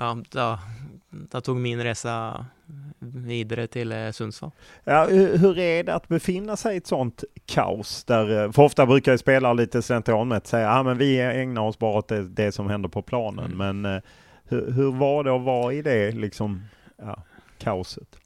ja, 0.00 0.16
då, 0.30 0.58
då 1.10 1.40
tog 1.40 1.56
min 1.56 1.82
resa 1.82 2.46
vidare 2.98 3.66
till 3.66 3.92
eh, 3.92 4.10
Sundsvall. 4.10 4.50
Ja, 4.84 5.06
hur 5.06 5.58
är 5.58 5.84
det 5.84 5.94
att 5.94 6.08
befinna 6.08 6.56
sig 6.56 6.74
i 6.74 6.76
ett 6.76 6.86
sånt 6.86 7.24
kaos? 7.46 8.04
Där, 8.04 8.44
eh, 8.44 8.52
för 8.52 8.62
ofta 8.62 8.86
brukar 8.86 9.12
ju 9.12 9.18
spelare 9.18 9.54
lite 9.54 9.82
slentrianmässigt 9.82 10.46
säga 10.46 10.70
att 10.70 10.86
ah, 10.86 10.94
vi 10.94 11.20
ägnar 11.20 11.62
oss 11.62 11.78
bara 11.78 11.98
åt 11.98 12.08
det, 12.08 12.28
det 12.28 12.52
som 12.52 12.70
händer 12.70 12.88
på 12.88 13.02
planen. 13.02 13.52
Mm. 13.52 13.80
Men 13.80 14.02
hur, 14.44 14.70
hur, 14.72 14.92
var 14.92 15.24
det 15.24 15.34
att 15.34 15.42
vara 15.42 15.72
i 15.72 15.82
det 15.82 16.12
liksom, 16.12 16.64
ja, 16.96 17.22
kaoset? 17.58 18.16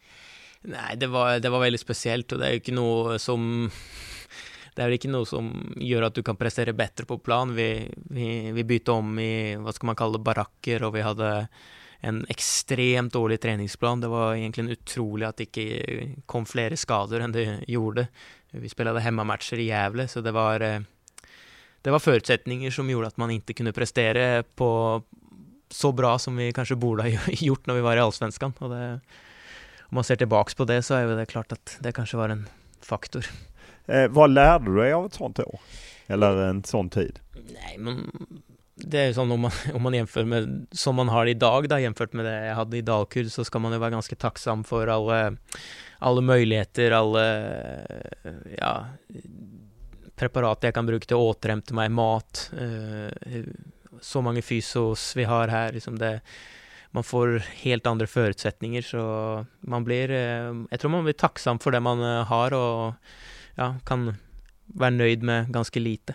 Nej, 0.61 0.97
det 0.97 1.07
var, 1.07 1.39
det 1.39 1.49
var 1.49 1.61
väldigt 1.61 1.81
speciellt 1.81 2.33
och 2.33 2.39
det 2.39 2.47
är 2.47 2.51
ju 2.51 2.57
inte 2.57 2.73
något 2.73 3.21
som 3.21 3.71
det 4.75 4.83
är 4.83 4.87
väl 4.87 4.97
ikke 4.99 5.11
noe 5.11 5.27
som 5.27 5.75
gör 5.77 6.03
att 6.03 6.15
du 6.15 6.23
kan 6.23 6.37
prestera 6.37 6.73
bättre 6.73 7.05
på 7.07 7.19
plan. 7.19 7.55
Vi, 7.55 7.95
vi, 7.95 8.53
vi 8.53 8.65
bytte 8.65 8.91
om 8.91 9.19
i, 9.19 9.57
vad 9.57 9.75
ska 9.75 9.87
man 9.87 9.97
kalla 9.97 10.19
det, 10.19 10.25
baracker 10.25 10.83
och 10.83 10.97
vi 10.97 11.01
hade 11.01 11.49
en 12.01 12.27
extremt 12.29 13.13
dålig 13.13 13.41
träningsplan. 13.41 14.01
Det 14.01 14.09
var 14.09 14.35
egentligen 14.35 14.71
otroligt 14.71 15.29
att 15.29 15.37
det 15.37 15.57
inte 15.59 16.23
kom 16.27 16.47
flere 16.47 16.77
skador 16.77 17.21
än 17.21 17.33
det 17.33 17.61
gjorde. 17.69 18.07
Vi 18.51 18.69
spelade 18.69 19.01
hemmamatcher 19.01 19.59
i 19.59 19.65
Gävle, 19.65 20.09
så 20.09 20.21
det 20.21 20.33
var, 20.33 20.59
det 21.83 21.91
var 21.91 21.99
förutsättningar 21.99 22.71
som 22.71 22.91
gjorde 22.91 23.07
att 23.07 23.17
man 23.17 23.31
inte 23.31 23.55
kunde 23.55 23.73
prestera 23.73 24.43
på 24.43 25.03
så 25.71 25.93
bra 25.93 26.19
som 26.19 26.37
vi 26.37 26.53
kanske 26.53 26.75
borde 26.75 27.03
ha 27.03 27.09
gjort 27.29 27.67
när 27.67 27.75
vi 27.75 27.81
var 27.81 27.97
i 27.97 28.01
Allsvenskan. 28.01 28.53
Och 28.59 28.71
det, 28.71 29.01
om 29.81 29.95
man 29.95 30.05
ser 30.05 30.17
tillbaka 30.17 30.53
på 30.57 30.65
det 30.65 30.83
så 30.83 30.95
är 30.95 31.07
det 31.07 31.27
klart 31.27 31.53
att 31.53 31.77
det 31.81 31.93
kanske 31.93 32.17
var 32.17 32.29
en 32.29 32.49
faktor. 32.81 33.27
Eh, 33.87 34.09
vad 34.09 34.31
lärde 34.31 34.65
du 34.65 34.77
dig 34.77 34.93
av 34.93 35.07
ett 35.07 35.15
sånt 35.15 35.39
år? 35.39 35.61
Eller 36.07 36.37
en 36.37 36.65
sån 36.65 36.91
tid? 36.91 37.21
Nej, 37.33 37.79
men 37.79 38.11
det 38.75 38.99
är 38.99 39.13
som 39.13 39.33
om 39.33 39.41
man, 39.41 39.51
om 39.75 39.83
man 39.83 39.95
jämför 39.95 40.25
med 40.25 40.67
som 40.71 40.95
man 40.95 41.09
har 41.09 41.27
idag 41.27 41.69
då, 41.69 41.79
jämfört 41.79 42.13
med 42.13 42.25
det 42.25 42.47
jag 42.47 42.55
hade 42.55 42.77
i 42.77 42.83
Dalkurd 42.83 43.31
så 43.31 43.45
ska 43.45 43.59
man 43.59 43.73
ju 43.73 43.79
vara 43.79 43.91
ganska 43.91 44.17
tacksam 44.17 44.65
för 44.65 44.87
alla, 44.87 45.37
alla 45.99 46.21
möjligheter, 46.21 46.91
alla 46.91 47.45
ja, 48.59 48.87
preparat 50.17 50.63
jag 50.63 50.75
kan 50.75 50.87
bruka 50.87 51.07
till 51.07 51.17
att 51.17 51.21
återhämta 51.21 51.75
mig 51.75 51.89
mat, 51.89 52.51
eh, 52.61 53.43
så 54.01 54.21
många 54.21 54.43
fysos 54.43 55.17
vi 55.17 55.25
har 55.25 55.49
här, 55.49 55.73
liksom 55.73 55.99
det, 55.99 56.21
man 56.91 57.05
får 57.05 57.39
helt 57.39 57.87
andra 57.87 58.07
förutsättningar 58.07 58.83
så 58.83 59.47
man 59.61 59.85
blir, 59.85 60.11
eh, 60.11 60.55
jag 60.71 60.81
tror 60.81 60.91
man 60.91 61.05
blir 61.05 61.15
tacksam 61.15 61.59
för 61.59 61.71
det 61.71 61.81
man 61.81 62.03
eh, 62.03 62.25
har 62.25 62.53
och 62.53 62.95
ja, 63.55 63.77
kan 63.85 64.15
vara 64.67 64.91
nöjd 64.91 65.23
med 65.23 65.53
ganska 65.53 65.81
lite. 65.81 66.15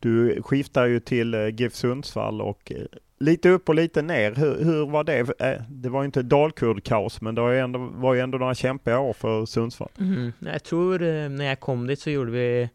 Du 0.00 0.42
skiftar 0.42 0.86
ju 0.86 1.00
till 1.00 1.34
eh, 1.34 1.48
GIF 1.48 1.74
Sundsvall 1.74 2.40
och 2.40 2.72
lite 3.20 3.48
upp 3.48 3.68
och 3.68 3.74
lite 3.74 4.02
ner. 4.02 4.34
Hur, 4.34 4.64
hur 4.64 4.86
var 4.86 5.04
det? 5.04 5.34
Det 5.68 5.88
var 5.88 6.02
ju 6.02 6.06
inte 6.06 6.22
dalkurd-kaos, 6.22 7.20
men 7.20 7.34
det 7.34 7.40
var 7.40 7.50
ju, 7.50 7.58
ändå, 7.58 7.78
var 7.78 8.14
ju 8.14 8.20
ändå 8.20 8.38
några 8.38 8.54
kämpiga 8.54 8.98
år 8.98 9.12
för 9.12 9.46
Sundsvall. 9.46 9.90
Mm. 9.98 10.32
Jag 10.38 10.62
tror 10.62 10.98
när 11.28 11.44
jag 11.44 11.60
kom 11.60 11.86
dit 11.86 12.00
så 12.00 12.10
gjorde 12.10 12.30
vi 12.30 12.68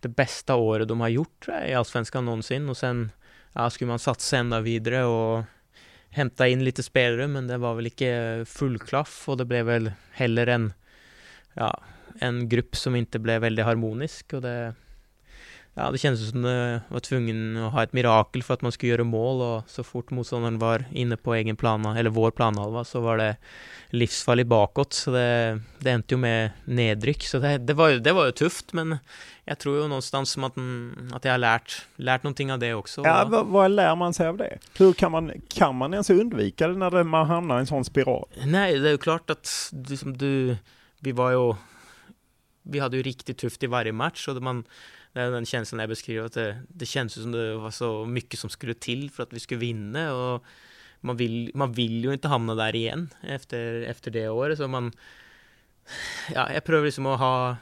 det 0.00 0.08
bästa 0.08 0.54
året 0.54 0.88
de 0.88 1.00
har 1.00 1.08
gjort 1.08 1.48
i 1.68 1.74
Allsvenskan 1.74 2.24
någonsin 2.24 2.68
och 2.68 2.76
sen 2.76 3.10
ja, 3.52 3.70
skulle 3.70 3.88
man 3.88 3.98
satsa 3.98 4.36
ända 4.36 4.60
vidare 4.60 5.04
och 5.04 5.44
hämta 6.10 6.48
in 6.48 6.64
lite 6.64 6.82
spelare, 6.82 7.26
men 7.26 7.46
det 7.46 7.58
var 7.58 7.74
väl 7.74 7.86
inte 7.86 8.44
full 8.48 8.78
klaff 8.78 9.28
och 9.28 9.36
det 9.36 9.44
blev 9.44 9.66
väl 9.66 9.92
heller 10.12 10.46
en, 10.46 10.72
ja, 11.54 11.80
en 12.18 12.48
grupp 12.48 12.76
som 12.76 12.96
inte 12.96 13.18
blev 13.18 13.40
väldigt 13.40 13.64
harmonisk 13.64 14.32
och 14.32 14.42
det 14.42 14.74
ja, 15.74 15.90
det 15.90 15.98
kändes 15.98 16.30
som 16.30 16.42
det 16.42 16.80
var 16.88 17.00
tvungen 17.00 17.56
att 17.56 17.72
ha 17.72 17.82
ett 17.82 17.92
mirakel 17.92 18.42
för 18.42 18.54
att 18.54 18.62
man 18.62 18.72
skulle 18.72 18.92
göra 18.92 19.04
mål 19.04 19.42
och 19.42 19.70
så 19.70 19.84
fort 19.84 20.10
motståndaren 20.10 20.58
var 20.58 20.84
inne 20.90 21.16
på 21.16 21.34
egen 21.34 21.56
plan, 21.56 21.86
eller 21.86 22.10
vår 22.10 22.30
planhalva, 22.30 22.84
så 22.84 23.00
var 23.00 23.16
det 23.18 23.36
livsfarligt 23.90 24.46
bakåt. 24.46 24.92
Så 24.92 25.10
det, 25.10 25.60
det 25.78 25.90
ändte 25.90 26.14
ju 26.14 26.18
med 26.18 26.50
nedryck. 26.64 27.22
Så 27.22 27.38
det, 27.38 27.58
det, 27.58 27.74
var, 27.74 27.90
det 27.90 28.12
var 28.12 28.26
ju 28.26 28.32
tufft, 28.32 28.72
men 28.72 28.98
jag 29.44 29.58
tror 29.58 29.82
ju 29.82 29.88
någonstans 29.88 30.30
som 30.30 30.44
att, 30.44 30.52
att 31.12 31.24
jag 31.24 31.32
har 31.32 31.38
lärt, 31.38 31.86
lärt 31.96 32.22
någonting 32.22 32.52
av 32.52 32.58
det 32.58 32.74
också. 32.74 33.02
Ja, 33.04 33.26
vad, 33.30 33.46
vad 33.46 33.70
lär 33.70 33.96
man 33.96 34.14
sig 34.14 34.28
av 34.28 34.36
det? 34.36 34.58
Hur 34.78 34.92
kan 34.92 35.12
man, 35.12 35.32
kan 35.48 35.74
man 35.74 35.92
ens 35.92 36.10
undvika 36.10 36.68
det 36.68 36.74
när 36.74 37.02
man 37.02 37.26
hamnar 37.26 37.56
i 37.56 37.60
en 37.60 37.66
sån 37.66 37.84
spiral? 37.84 38.28
Nej, 38.44 38.78
det 38.78 38.88
är 38.88 38.92
ju 38.92 38.98
klart 38.98 39.30
att 39.30 39.70
liksom 39.88 40.18
du, 40.18 40.56
vi 40.98 41.12
var 41.12 41.30
ju, 41.30 41.54
vi 42.64 42.78
hade 42.78 42.96
ju 42.96 43.02
riktigt 43.02 43.38
tufft 43.38 43.62
i 43.62 43.66
varje 43.66 43.92
match 43.92 44.28
och 44.28 44.42
man 44.42 44.64
det 45.12 45.20
är 45.20 45.30
den 45.30 45.46
känslan 45.46 45.78
jag 45.78 45.88
beskriver, 45.88 46.26
att 46.26 46.32
det, 46.32 46.62
det 46.68 46.86
känns 46.86 47.12
som 47.12 47.32
det 47.32 47.56
var 47.56 47.70
så 47.70 48.04
mycket 48.04 48.40
som 48.40 48.50
skulle 48.50 48.74
till 48.74 49.10
för 49.10 49.22
att 49.22 49.32
vi 49.32 49.40
skulle 49.40 49.60
vinna 49.60 50.14
och 50.14 50.44
man 51.00 51.16
vill, 51.16 51.50
man 51.54 51.72
vill 51.72 52.04
ju 52.04 52.12
inte 52.12 52.28
hamna 52.28 52.54
där 52.54 52.76
igen 52.76 53.14
efter, 53.22 53.82
efter 53.82 54.10
det 54.10 54.28
året, 54.28 54.58
så 54.58 54.68
man 54.68 54.92
ja, 56.34 56.52
jag 56.52 56.64
prövar 56.64 56.84
liksom 56.84 57.06
att 57.06 57.18
ha 57.18 57.56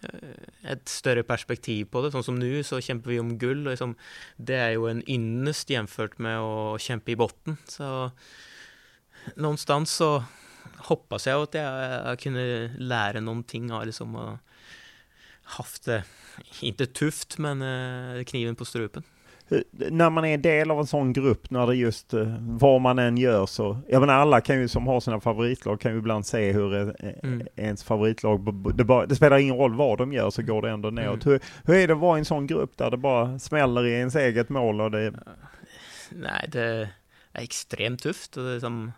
eh, 0.00 0.70
ett 0.72 0.88
större 0.88 1.22
perspektiv 1.22 1.84
på 1.84 2.02
det. 2.02 2.10
Sånn 2.10 2.24
som 2.24 2.38
nu 2.38 2.62
så 2.62 2.80
kämpar 2.80 3.10
vi 3.10 3.20
om 3.20 3.38
guld, 3.38 3.66
och 3.66 3.70
liksom, 3.70 3.94
det 4.36 4.54
är 4.54 4.70
ju 4.70 4.90
en 4.90 5.10
ynnest 5.10 5.70
jämfört 5.70 6.18
med 6.18 6.38
att 6.38 6.80
kämpa 6.80 7.10
i 7.10 7.16
botten. 7.16 7.56
Så 7.68 8.10
någonstans 9.34 9.90
så 9.90 10.24
hoppas 10.78 11.26
jag 11.26 11.42
att 11.42 11.54
jag 11.54 12.18
kunde 12.18 12.70
lära 12.78 13.20
någonting 13.20 13.72
av 13.72 13.86
liksom 13.86 14.16
att 14.16 14.38
haft 15.46 15.84
det 15.84 16.04
inte 16.60 16.86
tufft, 16.86 17.38
men 17.38 17.62
eh, 17.62 18.24
kniven 18.24 18.56
på 18.56 18.64
strupen. 18.64 19.02
När 19.70 20.10
man 20.10 20.24
är 20.24 20.38
del 20.38 20.70
av 20.70 20.78
en 20.78 20.86
sån 20.86 21.12
grupp, 21.12 21.50
när 21.50 21.66
det 21.66 21.74
just 21.74 22.14
eh, 22.14 22.36
vad 22.40 22.80
man 22.80 22.98
än 22.98 23.16
gör 23.16 23.46
så, 23.46 23.78
jag 23.88 24.00
menar 24.00 24.14
alla 24.14 24.40
kan 24.40 24.60
ju 24.60 24.68
som 24.68 24.86
har 24.86 25.00
sina 25.00 25.20
favoritlag 25.20 25.80
kan 25.80 25.92
ju 25.92 25.98
ibland 25.98 26.26
se 26.26 26.52
hur 26.52 26.74
eh, 26.74 27.10
mm. 27.22 27.46
ens 27.56 27.84
favoritlag, 27.84 28.54
det, 28.74 28.84
bara, 28.84 29.06
det, 29.06 29.16
spelar 29.16 29.38
ingen 29.38 29.56
roll 29.56 29.74
vad 29.74 29.98
de 29.98 30.12
gör 30.12 30.30
så 30.30 30.42
går 30.42 30.62
det 30.62 30.70
ändå 30.70 30.90
neråt. 30.90 31.26
Mm. 31.26 31.32
Hur, 31.32 31.72
hur 31.72 31.82
är 31.82 31.86
det 31.86 31.94
att 31.94 32.00
vara 32.00 32.18
i 32.18 32.20
en 32.20 32.24
sån 32.24 32.46
grupp 32.46 32.76
där 32.76 32.90
det 32.90 32.96
bara 32.96 33.38
smäller 33.38 33.86
i 33.86 33.92
ens 33.92 34.16
eget 34.16 34.48
mål 34.48 34.80
och 34.80 34.90
det... 34.90 35.14
Nej, 36.10 36.48
det 36.48 36.60
är 36.60 36.88
extremt 37.32 38.02
tufft 38.02 38.36
och 38.36 38.44
det 38.44 38.50
är 38.50 38.60
som 38.60 38.92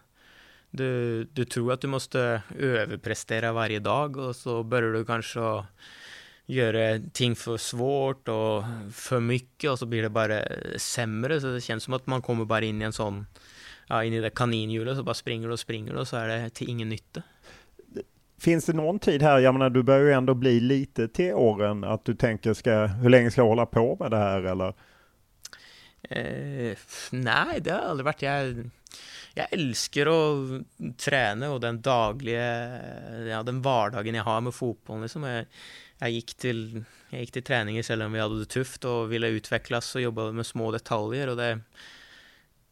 du, 0.71 1.25
du 1.25 1.45
tror 1.45 1.73
att 1.73 1.81
du 1.81 1.87
måste 1.87 2.43
överprestera 2.59 3.53
varje 3.53 3.79
dag 3.79 4.17
och 4.17 4.37
så 4.37 4.63
börjar 4.63 4.93
du 4.93 5.05
kanske 5.05 5.65
göra 6.47 7.01
ting 7.13 7.37
för 7.37 7.57
svårt 7.57 8.29
och 8.29 8.65
för 8.93 9.21
mycket 9.21 9.71
och 9.71 9.79
så 9.79 9.87
blir 9.87 10.03
det 10.03 10.09
bara 10.09 10.43
sämre. 10.77 11.41
Så 11.41 11.47
det 11.47 11.61
känns 11.61 11.85
som 11.85 11.95
att 11.95 12.07
man 12.07 12.23
kommer 12.23 12.45
bara 12.45 12.65
in 12.65 12.83
i 12.83 12.85
en 12.85 12.93
sån, 12.93 13.27
ja, 13.87 14.05
in 14.05 14.13
i 14.13 14.21
det 14.21 14.31
kaninhjulet 14.31 14.97
så 14.97 15.03
bara 15.03 15.15
springer 15.15 15.51
och 15.51 15.61
springer 15.61 15.95
och 15.95 16.09
så 16.09 16.17
är 16.17 16.29
det 16.29 16.51
till 16.51 16.69
ingen 16.69 16.89
nytta. 16.89 17.23
Finns 18.41 18.65
det 18.65 18.73
någon 18.73 18.99
tid 18.99 19.23
här, 19.23 19.39
jag 19.39 19.55
menar 19.55 19.71
du 19.71 19.83
börjar 19.83 20.05
ju 20.05 20.13
ändå 20.13 20.35
bli 20.35 20.61
lite 20.61 21.09
till 21.09 21.35
åren, 21.35 21.85
att 21.85 22.05
du 22.05 22.15
tänker 22.15 22.55
ska, 22.55 22.87
hur 22.87 23.09
länge 23.09 23.31
ska 23.31 23.41
jag 23.41 23.49
hålla 23.49 23.67
på 23.67 23.97
med 24.01 24.11
det 24.11 24.17
här 24.17 24.43
eller? 24.43 24.75
Eh, 26.03 26.77
nej, 27.11 27.61
det 27.61 27.71
har 27.71 27.79
aldrig 27.79 28.05
varit. 28.05 28.23
Jag, 28.23 28.71
jag 29.35 29.53
älskar 29.53 30.07
att 30.07 30.65
träna 30.99 31.51
och 31.51 31.61
den 31.61 31.83
dagliga, 31.83 32.81
ja 33.27 33.43
den 33.43 33.63
vardagen 33.63 34.15
jag 34.15 34.25
har 34.25 34.41
med 34.41 34.55
fotbollen. 34.55 35.03
Liksom 35.03 35.25
Jeg, 35.25 35.47
jag 35.99 36.11
gick 36.11 36.35
till, 36.35 36.85
jeg, 37.11 37.21
gikk 37.21 37.33
til, 37.33 37.43
treninger 37.43 37.81
istället 37.81 38.07
om 38.07 38.13
vi 38.13 38.21
hade 38.21 38.39
det 38.39 38.49
tufft 38.49 38.85
och 38.85 39.13
ville 39.13 39.29
utvecklas 39.29 39.95
och 39.95 40.01
jobba 40.01 40.33
med 40.33 40.47
små 40.47 40.71
detaljer 40.73 41.29
og 41.29 41.37
det 41.37 41.61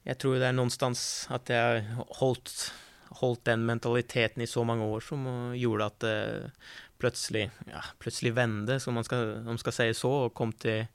jag 0.07 0.19
tror 0.19 0.35
det 0.35 0.47
är 0.47 0.53
någonstans 0.53 1.27
att 1.31 1.49
jag 1.49 1.85
holdt, 2.09 2.73
hållit 3.09 3.45
den 3.45 3.67
mentaliteten 3.67 4.43
i 4.43 4.47
så 4.47 4.64
många 4.64 4.85
år 4.85 5.01
som 5.01 5.53
gjorde 5.57 5.87
att 5.87 6.01
det 6.01 6.43
eh, 6.45 6.51
plötsligt, 6.99 7.51
ja, 7.73 7.85
plötsligt 7.99 8.35
vände, 8.35 8.81
som 8.81 8.95
man 8.95 9.05
skal, 9.05 9.35
om 9.35 9.45
man 9.45 9.59
ska 9.59 9.73
säga 9.73 9.95
så, 9.95 10.12
och 10.12 10.35
kom 10.35 10.53
til, 10.53 10.87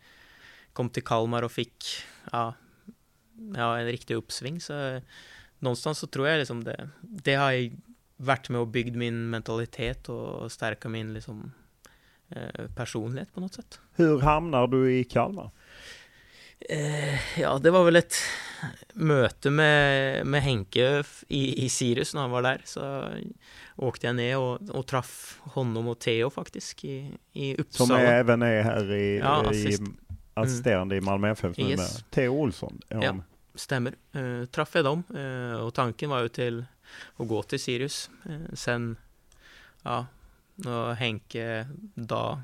kom 0.74 0.89
till 0.89 1.03
Kalmar 1.03 1.43
och 1.43 1.51
fick 1.51 1.86
ja, 2.32 2.53
ja, 3.55 3.79
en 3.79 3.85
riktig 3.85 4.15
uppsving. 4.15 4.61
Så 4.61 5.01
någonstans 5.59 5.99
så 5.99 6.07
tror 6.07 6.27
jag 6.27 6.39
liksom 6.39 6.63
det, 6.63 6.89
det 7.01 7.35
har 7.35 7.71
varit 8.17 8.49
med 8.49 8.61
och 8.61 8.67
byggt 8.67 8.95
min 8.95 9.29
mentalitet 9.29 10.09
och 10.09 10.51
stärka 10.51 10.89
min 10.89 11.13
liksom 11.13 11.51
eh, 12.29 12.65
personlighet 12.75 13.33
på 13.33 13.39
något 13.39 13.53
sätt. 13.53 13.79
Hur 13.95 14.19
hamnar 14.19 14.67
du 14.67 14.93
i 14.93 15.03
Kalmar? 15.03 15.51
Eh, 16.69 17.39
ja, 17.41 17.57
det 17.57 17.71
var 17.71 17.83
väl 17.83 17.95
ett 17.95 18.13
möte 18.93 19.49
med, 19.49 20.25
med 20.27 20.41
Henke 20.41 21.03
i, 21.27 21.65
i 21.65 21.69
Sirius 21.69 22.13
när 22.13 22.21
han 22.21 22.31
var 22.31 22.41
där. 22.41 22.61
Så 22.65 23.05
åkte 23.75 24.07
jag 24.07 24.15
ner 24.15 24.37
och, 24.37 24.69
och 24.69 24.87
träff 24.87 25.39
honom 25.43 25.87
och 25.87 25.99
Theo 25.99 26.29
faktiskt 26.29 26.85
i, 26.85 27.11
i 27.33 27.55
Uppsala. 27.55 27.87
Som 27.87 27.95
är, 27.97 28.05
även 28.05 28.41
är 28.41 28.61
här 28.61 28.93
i, 28.93 29.17
Ja, 29.19 29.43
i 29.45 29.47
assist. 29.47 29.81
assisterande 30.33 30.95
i 30.95 31.01
Malmö 31.01 31.31
FF 31.31 31.59
Yes. 31.59 31.69
numera. 31.69 31.87
Theo 32.09 32.29
Olsson. 32.33 32.79
Ja. 32.87 33.15
Stämmer. 33.55 33.95
Eh, 34.11 34.45
träffade 34.45 34.79
jag 34.79 34.85
dem 34.85 35.03
eh, 35.17 35.59
och 35.59 35.73
tanken 35.73 36.09
var 36.09 36.21
ju 36.21 36.27
till 36.27 36.65
att 37.17 37.27
gå 37.27 37.43
till 37.43 37.59
Sirius. 37.59 38.09
Eh, 38.25 38.53
sen, 38.53 38.97
ja, 39.81 40.05
när 40.55 40.93
Henke 40.93 41.67
då 41.95 42.41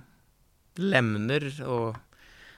lämnar 0.75 1.63
och 1.63 1.95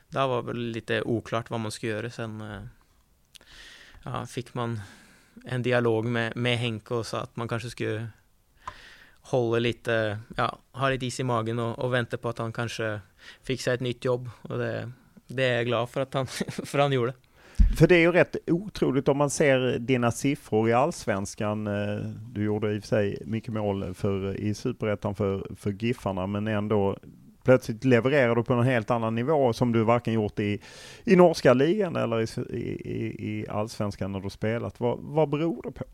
då 0.10 0.28
var 0.28 0.42
väl 0.42 0.58
lite 0.58 1.02
oklart 1.02 1.50
vad 1.50 1.60
man 1.60 1.72
skulle 1.72 1.92
göra. 1.92 2.10
Sen 2.10 2.42
eh, 2.42 2.62
ja, 4.04 4.26
fick 4.26 4.54
man 4.54 4.82
en 5.46 5.62
dialog 5.62 6.06
med, 6.06 6.36
med 6.36 6.58
Henke 6.58 6.94
och 6.94 7.06
sa 7.06 7.22
att 7.22 7.36
man 7.36 7.48
kanske 7.48 7.70
skulle 7.70 8.08
hålla 9.22 9.60
lite, 9.60 10.20
ja, 10.38 10.60
ha 10.72 10.90
lite 10.90 11.06
is 11.06 11.20
i 11.20 11.24
magen 11.24 11.60
och, 11.60 11.80
och 11.80 11.94
vänta 11.94 12.18
på 12.18 12.30
att 12.30 12.38
han 12.38 12.54
kanske 12.54 13.02
fixar 13.44 13.74
ett 13.74 13.80
nytt 13.80 14.06
jobb. 14.06 14.30
Och 14.42 14.58
det, 14.58 14.92
det 15.28 15.44
är 15.44 15.56
jag 15.56 15.66
glad 15.66 15.90
för 15.90 16.02
att 16.02 16.14
han, 16.14 16.28
för 16.66 16.80
han 16.80 16.92
gjorde. 16.92 17.14
För 17.78 17.88
det 17.88 17.96
är 17.96 18.00
ju 18.00 18.12
rätt 18.12 18.36
otroligt 18.48 19.08
om 19.08 19.18
man 19.18 19.30
ser 19.30 19.80
dina 19.80 20.12
siffror 20.12 20.70
i 20.70 20.74
allsvenskan. 20.74 21.68
Eh, 21.68 21.98
du 22.32 22.44
gjorde 22.44 22.74
i 22.74 22.80
och 22.80 22.84
för 22.84 22.88
sig 22.88 23.22
mycket 23.26 23.54
mål 23.54 23.94
för, 23.94 24.38
i 24.38 24.54
superettan 24.54 25.16
för, 25.16 25.48
för 25.56 25.72
Giffarna, 25.72 26.28
men 26.28 26.48
ändå 26.48 26.98
plötsligt 27.44 27.84
levererar 27.84 28.36
du 28.36 28.44
på 28.44 28.54
en 28.54 28.66
helt 28.66 28.92
annan 28.92 29.16
nivå 29.16 29.54
som 29.54 29.72
du 29.72 29.84
varken 29.84 30.14
gjort 30.14 30.40
i, 30.40 30.62
i 31.04 31.16
norska 31.16 31.54
ligan 31.54 31.96
eller 31.96 32.22
i, 32.22 32.56
i, 32.56 33.30
i 33.30 33.48
allsvenskan 33.50 34.12
när 34.12 34.20
du 34.20 34.30
spelat. 34.30 34.80
Vad, 34.80 35.00
vad 35.02 35.30
beror 35.30 35.64
det 35.64 35.72
på? 35.72 35.86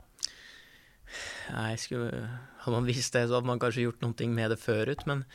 Nej, 1.54 1.78
skulle, 1.78 2.30
har 2.58 2.72
man 2.72 2.86
visst 2.86 3.14
det 3.14 3.28
så 3.28 3.34
hade 3.34 3.48
man 3.48 3.60
kanske 3.60 3.82
gjort 3.82 4.02
någonting 4.02 4.36
med 4.36 4.50
det 4.52 4.58
förut, 4.58 5.06
men 5.06 5.26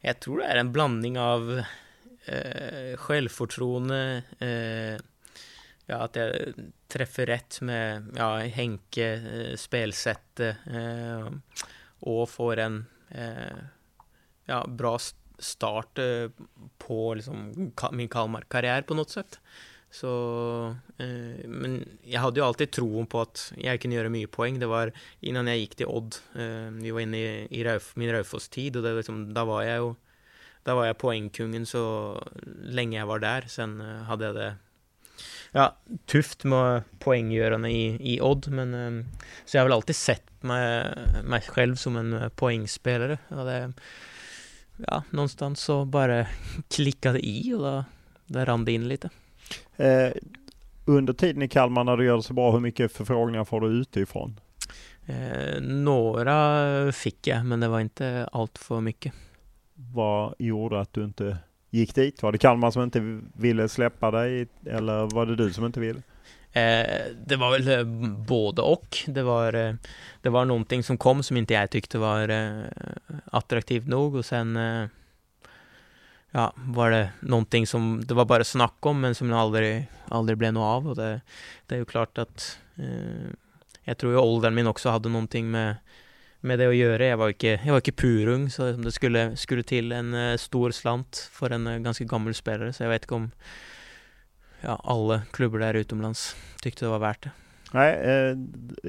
jag 0.00 0.20
tror 0.20 0.38
det 0.38 0.44
är 0.44 0.56
en 0.56 0.72
blandning 0.72 1.18
av 1.18 1.62
eh, 2.24 2.96
självförtroende, 2.96 4.22
eh, 4.38 5.00
ja, 5.86 5.96
att 5.96 6.16
jag 6.16 6.32
träffar 6.88 7.26
rätt 7.26 7.60
med 7.60 8.06
ja, 8.16 8.36
Henke, 8.36 9.12
eh, 9.12 9.56
spelsättet 9.56 10.56
eh, 10.66 11.30
och 12.00 12.30
får 12.30 12.56
en 12.56 12.84
eh, 13.08 13.56
ja, 14.44 14.66
bra 14.68 14.98
start 15.38 15.98
eh, 15.98 16.30
på 16.78 17.14
liksom, 17.14 17.52
Ka- 17.76 17.92
min 17.92 18.08
Kalmar-karriär 18.08 18.82
på 18.82 18.94
något 18.94 19.10
sätt. 19.10 19.40
Så, 19.90 20.76
eh, 20.98 21.48
men 21.48 21.88
jag 22.02 22.20
hade 22.20 22.40
ju 22.40 22.46
alltid 22.46 22.70
tron 22.70 23.06
på 23.06 23.20
att 23.20 23.52
jag 23.56 23.80
kunde 23.80 23.96
göra 23.96 24.08
mycket 24.08 24.30
poäng. 24.30 24.58
Det 24.58 24.66
var 24.66 24.92
innan 25.20 25.46
jag 25.46 25.56
gick 25.58 25.74
till 25.74 25.86
Odd. 25.86 26.16
Eh, 26.34 26.70
vi 26.70 26.90
var 26.90 27.00
inne 27.00 27.18
i, 27.18 27.46
i 27.60 27.64
Rauf, 27.64 27.96
min 27.96 28.12
Raufoss-tid 28.12 28.76
och 28.76 28.82
det, 28.82 28.92
liksom, 28.94 29.34
där 29.34 29.44
var 29.44 29.62
jag 29.62 29.76
ju 29.76 29.94
där 30.62 30.74
var 30.74 30.86
jag 30.86 30.98
poängkungen 30.98 31.66
så 31.66 32.22
länge 32.62 32.98
jag 32.98 33.06
var 33.06 33.18
där. 33.18 33.44
Sen 33.48 33.80
eh, 33.80 34.02
hade 34.02 34.24
jag 34.24 34.34
det 34.34 34.54
ja, 35.52 35.76
tufft 36.06 36.44
med 36.44 36.82
poänggörande 36.98 37.70
i, 37.70 38.14
i 38.14 38.20
Odd. 38.20 38.48
Men, 38.48 38.74
eh, 38.74 39.04
så 39.44 39.56
jag 39.56 39.62
har 39.62 39.66
väl 39.66 39.72
alltid 39.72 39.96
sett 39.96 40.42
mig, 40.42 40.94
mig 41.24 41.40
själv 41.40 41.76
som 41.76 41.96
en 41.96 42.12
eh, 42.12 42.28
poängspelare. 42.28 43.18
Och 43.28 43.44
det, 43.44 43.72
ja, 44.76 45.02
någonstans 45.10 45.60
så 45.60 45.84
bara 45.84 46.26
klickade 46.70 47.26
i 47.26 47.54
och 47.54 47.60
då, 47.60 47.84
där 48.26 48.46
rann 48.46 48.64
det 48.64 48.72
in 48.72 48.88
lite. 48.88 49.10
Eh, 49.76 50.12
under 50.84 51.12
tiden 51.12 51.42
i 51.42 51.48
Kalmar 51.48 51.84
när 51.84 51.96
du 51.96 52.04
gör 52.04 52.16
det 52.16 52.22
så 52.22 52.34
bra, 52.34 52.52
hur 52.52 52.60
mycket 52.60 52.92
förfrågningar 52.92 53.44
får 53.44 53.60
du 53.60 53.68
utifrån? 53.68 54.40
Eh, 55.06 55.60
några 55.60 56.92
fick 56.92 57.26
jag, 57.26 57.46
men 57.46 57.60
det 57.60 57.68
var 57.68 57.80
inte 57.80 58.28
allt 58.32 58.58
för 58.58 58.80
mycket. 58.80 59.12
Vad 59.74 60.34
gjorde 60.38 60.80
att 60.80 60.92
du 60.92 61.04
inte 61.04 61.38
gick 61.74 61.94
dit? 61.94 62.22
Var 62.22 62.32
det 62.32 62.38
Kalmar 62.38 62.70
som 62.70 62.82
inte 62.82 63.20
ville 63.36 63.68
släppa 63.68 64.10
dig 64.10 64.46
eller 64.66 65.14
var 65.14 65.26
det 65.26 65.36
du 65.36 65.52
som 65.52 65.66
inte 65.66 65.80
ville? 65.80 66.02
Eh, 66.52 66.86
det 67.26 67.36
var 67.36 67.50
väl 67.50 67.68
eh, 67.68 67.84
både 68.26 68.62
och. 68.62 68.98
Det 69.06 69.22
var, 69.22 69.54
eh, 69.54 69.74
det 70.22 70.30
var 70.30 70.44
någonting 70.44 70.82
som 70.82 70.98
kom 70.98 71.22
som 71.22 71.36
inte 71.36 71.54
jag 71.54 71.70
tyckte 71.70 71.98
var 71.98 72.28
eh, 72.28 72.62
attraktivt 73.24 73.86
nog 73.86 74.14
och 74.14 74.24
sen 74.24 74.56
eh, 74.56 74.86
ja, 76.30 76.52
var 76.56 76.90
det 76.90 77.10
någonting 77.20 77.66
som 77.66 78.04
det 78.04 78.14
var 78.14 78.24
bara 78.24 78.44
snack 78.44 78.86
om 78.86 79.00
men 79.00 79.14
som 79.14 79.32
aldrig, 79.32 79.86
aldrig 80.08 80.38
blev 80.38 80.52
något 80.52 80.76
av 80.76 80.88
och 80.88 80.96
det, 80.96 81.20
det 81.66 81.74
är 81.74 81.78
ju 81.78 81.84
klart 81.84 82.18
att 82.18 82.58
eh, 82.76 83.30
jag 83.82 83.98
tror 83.98 84.12
ju 84.12 84.18
åldern 84.18 84.54
min 84.54 84.66
också 84.66 84.88
hade 84.88 85.08
någonting 85.08 85.50
med 85.50 85.76
med 86.44 86.58
det 86.58 86.66
att 86.68 86.74
göra. 86.76 87.06
Jag 87.06 87.16
var 87.16 87.28
inte, 87.28 87.46
jag 87.46 87.70
var 87.72 87.76
inte 87.76 87.92
purung 87.92 88.50
så 88.50 88.72
det 88.72 88.92
skulle, 88.92 89.36
skulle 89.36 89.62
till 89.62 89.92
en 89.92 90.14
eh, 90.14 90.36
stor 90.36 90.70
slant 90.70 91.28
för 91.32 91.50
en 91.50 91.66
eh, 91.66 91.78
ganska 91.78 92.04
gammal 92.04 92.34
spelare 92.34 92.72
så 92.72 92.82
jag 92.82 92.90
vet 92.90 93.02
inte 93.02 93.14
om 93.14 93.30
ja, 94.60 94.80
alla 94.84 95.22
klubbar 95.32 95.58
där 95.58 95.74
utomlands 95.74 96.36
tyckte 96.62 96.84
det 96.84 96.88
var 96.88 96.98
värt 96.98 97.22
det. 97.22 97.30
Nej, 97.72 97.94
eh, 97.94 98.36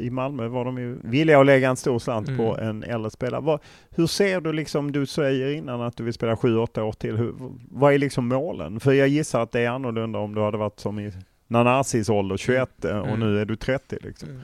i 0.03 0.09
Malmö 0.09 0.47
var 0.47 0.65
de 0.65 0.77
ju 0.77 0.97
villiga 1.03 1.39
att 1.39 1.45
lägga 1.45 1.69
en 1.69 1.75
stor 1.75 1.99
slant 1.99 2.27
Mm. 2.27 2.37
på 2.37 2.57
en 2.57 2.83
äldre 2.83 3.11
spelare. 3.11 3.41
Vad, 3.41 3.59
hur 3.89 4.07
ser 4.07 4.41
du 4.41 4.53
liksom, 4.53 4.91
du 4.91 5.05
säger 5.05 5.49
innan 5.51 5.81
att 5.81 5.97
du 5.97 6.03
vill 6.03 6.13
spela 6.13 6.35
7-8 6.35 6.81
år 6.81 6.91
till. 6.91 7.17
Hur, 7.17 7.33
vad 7.71 7.93
är 7.93 7.97
liksom 7.97 8.27
målen? 8.27 8.79
För 8.79 8.93
jag 8.93 9.07
gissar 9.07 9.41
att 9.41 9.51
det 9.51 9.61
är 9.61 9.69
annorlunda 9.69 10.19
om 10.19 10.35
du 10.35 10.41
hade 10.41 10.57
varit 10.57 10.79
som 10.79 10.99
i 10.99 11.11
Nanasis 11.47 12.09
ålder, 12.09 12.37
21 12.37 12.85
eh, 12.85 12.97
och 12.99 13.07
Mm. 13.07 13.19
nu 13.19 13.41
är 13.41 13.45
du 13.45 13.55
30 13.55 13.97
liksom. 14.01 14.29
Mm. 14.29 14.41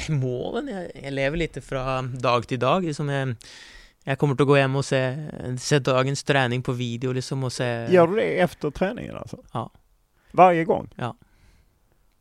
Målen, 0.08 0.68
jag, 0.68 1.04
jag 1.04 1.12
lever 1.12 1.36
lite 1.36 1.60
från 1.60 2.18
dag 2.18 2.48
till 2.48 2.58
dag. 2.58 2.84
Liksom 2.84 3.08
jag, 3.08 3.34
jag 4.04 4.18
kommer 4.18 4.32
att 4.32 4.46
gå 4.46 4.54
hem 4.54 4.76
och 4.76 4.84
se, 4.84 5.28
se 5.58 5.78
dagens 5.78 6.24
träning 6.24 6.62
på 6.62 6.72
video 6.72 7.12
liksom 7.12 7.44
och 7.44 7.52
se... 7.52 7.86
Gör 7.90 8.06
du 8.06 8.16
det 8.16 8.40
efter 8.40 8.70
träningen 8.70 9.16
alltså? 9.16 9.38
Ja. 9.52 9.70
Varje 10.30 10.64
gång? 10.64 10.88
Ja. 10.96 11.16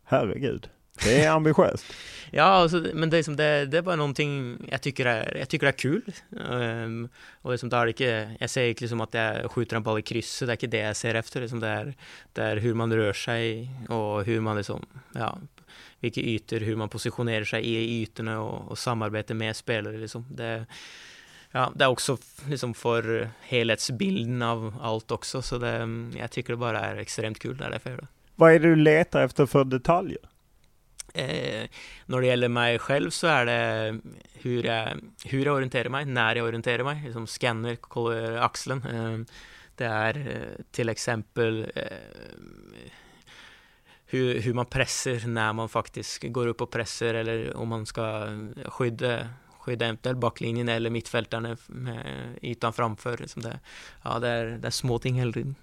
Herregud. 0.03 0.69
Det 1.03 1.23
är 1.23 1.31
ambitiöst. 1.31 1.85
Ja, 2.33 2.43
alltså, 2.43 2.85
men 2.93 3.09
det 3.09 3.17
är, 3.17 3.23
som 3.23 3.35
det, 3.35 3.65
det 3.65 3.77
är 3.77 3.81
bara 3.81 3.95
någonting 3.95 4.57
jag 4.71 4.81
tycker 4.81 5.05
är, 5.05 5.37
jag 5.37 5.49
tycker 5.49 5.67
är 5.67 5.71
kul. 5.71 6.13
Um, 6.29 7.09
och 7.41 7.51
liksom, 7.51 7.69
det 7.69 7.77
är 7.77 7.87
inte, 7.87 8.35
jag 8.39 8.49
säger 8.49 8.69
inte 8.69 8.83
liksom 8.83 9.01
att 9.01 9.13
jag 9.13 9.51
skjuter 9.51 9.75
en 9.75 9.83
boll 9.83 9.99
i 9.99 10.01
krysset, 10.01 10.47
det 10.47 10.51
är 10.51 10.55
inte 10.55 10.67
det 10.67 10.83
jag 10.83 10.95
ser 10.95 11.15
efter. 11.15 11.41
Liksom, 11.41 11.59
det, 11.59 11.67
är, 11.67 11.93
det 12.33 12.41
är 12.41 12.57
hur 12.57 12.73
man 12.73 12.93
rör 12.93 13.13
sig 13.13 13.69
och 13.89 14.25
hur 14.25 14.39
man 14.39 14.57
liksom, 14.57 14.85
ja, 15.13 15.37
vilka 16.01 16.21
ytor, 16.21 16.59
hur 16.59 16.75
man 16.75 16.89
positionerar 16.89 17.43
sig 17.43 17.65
i 17.65 18.01
ytorna 18.01 18.41
och, 18.41 18.71
och 18.71 18.77
samarbete 18.77 19.33
med 19.33 19.55
spelare. 19.55 19.97
Liksom. 19.97 20.25
Det, 20.29 20.65
ja, 21.51 21.71
det 21.75 21.83
är 21.83 21.89
också 21.89 22.17
liksom 22.49 22.73
för 22.73 23.29
helhetsbilden 23.41 24.41
av 24.41 24.75
allt 24.81 25.11
också, 25.11 25.41
så 25.41 25.57
det, 25.57 25.87
jag 26.19 26.31
tycker 26.31 26.53
det 26.53 26.57
bara 26.57 26.79
är 26.79 26.95
extremt 26.95 27.39
kul. 27.39 27.57
Det 27.57 27.65
är 27.65 27.97
det. 27.97 28.07
Vad 28.35 28.53
är 28.53 28.59
det 28.59 28.67
du 28.67 28.75
letar 28.75 29.23
efter 29.23 29.45
för 29.45 29.63
detaljer? 29.63 30.19
Eh, 31.13 31.69
när 32.05 32.21
det 32.21 32.27
gäller 32.27 32.47
mig 32.47 32.79
själv 32.79 33.09
så 33.09 33.27
är 33.27 33.45
det 33.45 33.99
hur 34.33 34.63
jag, 34.63 34.87
hur 35.25 35.45
jag 35.45 35.55
orienterar 35.55 35.89
mig, 35.89 36.05
när 36.05 36.35
jag 36.35 36.47
orienterar 36.47 36.83
mig, 36.83 37.01
liksom 37.05 37.27
scanner, 37.27 37.75
kollar 37.75 38.33
axeln. 38.33 38.83
Eh, 38.85 39.35
det 39.75 39.85
är 39.85 40.17
eh, 40.17 40.63
till 40.71 40.89
exempel 40.89 41.71
eh, 41.75 41.83
hur, 44.11 44.41
hur 44.41 44.53
man 44.53 44.65
pressar 44.65 45.27
när 45.27 45.53
man 45.53 45.69
faktiskt 45.69 46.23
går 46.23 46.47
upp 46.47 46.61
och 46.61 46.71
pressar 46.71 47.13
eller 47.13 47.57
om 47.57 47.67
man 47.67 47.85
ska 47.85 48.27
skydda 48.65 49.27
skydda 49.59 49.85
eventuellt 49.85 50.17
backlinjen 50.17 50.69
eller 50.69 50.89
mittfältarna 50.89 51.57
med 51.67 52.05
ytan 52.41 52.73
framför. 52.73 53.17
Liksom 53.17 53.41
det, 53.41 53.59
ja, 54.03 54.19
det, 54.19 54.27
är, 54.27 54.45
det 54.45 54.67
är 54.67 54.71
små 54.71 54.99
ting 54.99 55.15
hela 55.15 55.31
tiden. 55.31 55.55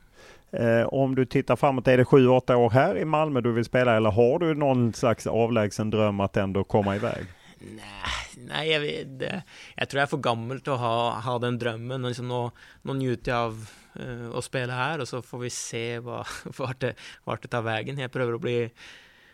Eh, 0.50 0.86
om 0.86 1.14
du 1.14 1.26
tittar 1.26 1.56
framåt, 1.56 1.88
är 1.88 1.96
det 1.96 2.04
7-8 2.04 2.54
år 2.54 2.70
här 2.70 2.98
i 2.98 3.04
Malmö 3.04 3.40
du 3.40 3.52
vill 3.52 3.64
spela 3.64 3.96
eller 3.96 4.10
har 4.10 4.38
du 4.38 4.54
någon 4.54 4.92
slags 4.92 5.26
avlägsen 5.26 5.90
dröm 5.90 6.20
att 6.20 6.36
ändå 6.36 6.64
komma 6.64 6.96
iväg? 6.96 7.26
Nej, 7.58 8.17
nej 8.46 8.70
jag, 8.70 9.06
det, 9.18 9.42
jeg 9.76 9.88
tror 9.88 9.98
jag 9.98 10.06
är 10.06 10.10
för 10.10 10.16
gammal 10.16 10.56
att 10.56 10.66
ha, 10.66 11.20
ha 11.20 11.38
den 11.38 11.58
drömmen. 11.58 12.04
Och 12.04 12.10
liksom 12.10 12.28
nå, 12.28 12.50
nå 12.82 12.94
njuter 12.94 13.32
jag 13.32 13.40
av 13.40 13.68
eh, 14.00 14.08
uh, 14.08 14.36
att 14.36 14.44
spela 14.44 14.72
här 14.72 15.00
och 15.00 15.08
så 15.08 15.22
får 15.22 15.38
vi 15.38 15.50
se 15.50 15.98
hva, 15.98 16.24
vart, 16.58 16.80
det, 16.80 16.94
hva 17.24 17.36
det 17.42 17.48
tar 17.48 17.62
vägen. 17.62 17.98
Jag 17.98 18.12
prøver 18.12 18.34
å 18.34 18.42
bli 18.42 18.58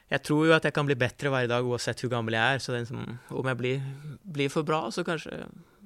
jeg 0.09 0.23
tror 0.23 0.47
ju 0.47 0.53
att 0.53 0.65
jag 0.65 0.75
kan 0.75 0.87
bli 0.87 0.95
bättre 0.95 1.29
varje 1.29 1.47
dag 1.47 1.67
oavsett 1.67 2.05
hur 2.05 2.09
gammal 2.09 2.35
jag 2.35 2.43
är. 2.43 2.59
Så 2.59 2.87
som, 2.87 3.19
om 3.29 3.49
jag 3.49 3.57
blir, 3.57 3.83
blir 4.23 4.49
för 4.49 4.63
bra 4.63 4.91
så 4.91 5.05
kanske, 5.05 5.31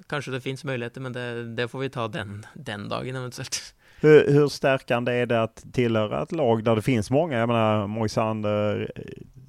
kanskje 0.07 0.33
det 0.33 0.41
finns 0.41 0.65
möjligheter. 0.65 1.01
Men 1.01 1.13
det, 1.13 1.55
det 1.55 1.69
får 1.69 1.79
vi 1.79 1.91
ta 1.91 2.09
den, 2.09 2.47
den 2.55 2.89
dagen 2.89 3.17
eventuellt. 3.17 3.75
Hur, 4.01 4.33
hur 4.33 4.49
stärkande 4.49 5.13
är 5.13 5.27
det 5.27 5.43
att 5.43 5.65
tillhöra 5.73 6.23
ett 6.23 6.33
lag 6.33 6.65
där 6.65 6.77
det 6.77 6.83
finns 6.83 7.11
många? 7.11 7.39
Jag 7.39 7.49
menar 7.49 7.87
Moisander, 7.87 8.93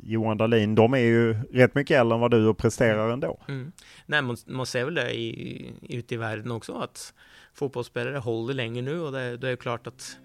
Johan 0.09 0.37
Dahlin, 0.37 0.75
de 0.75 0.93
är 0.93 0.97
ju 0.97 1.33
rätt 1.33 1.75
mycket 1.75 1.99
äldre 1.99 2.15
än 2.15 2.21
vad 2.21 2.31
du 2.31 2.47
och 2.47 2.57
presterar 2.57 3.09
ändå. 3.09 3.39
Mm. 3.47 3.71
Nej, 4.05 4.21
man, 4.21 4.37
man 4.45 4.65
ser 4.65 4.85
väl 4.85 4.93
det 4.93 5.13
i, 5.13 5.73
ute 5.89 6.13
i 6.13 6.17
världen 6.17 6.51
också, 6.51 6.73
att 6.73 7.13
fotbollsspelare 7.53 8.17
håller 8.17 8.53
länge 8.53 8.81
nu 8.81 9.01
och 9.01 9.11
det, 9.11 9.37
det 9.37 9.49
är 9.49 9.55
klart 9.55 9.87
att 9.87 10.17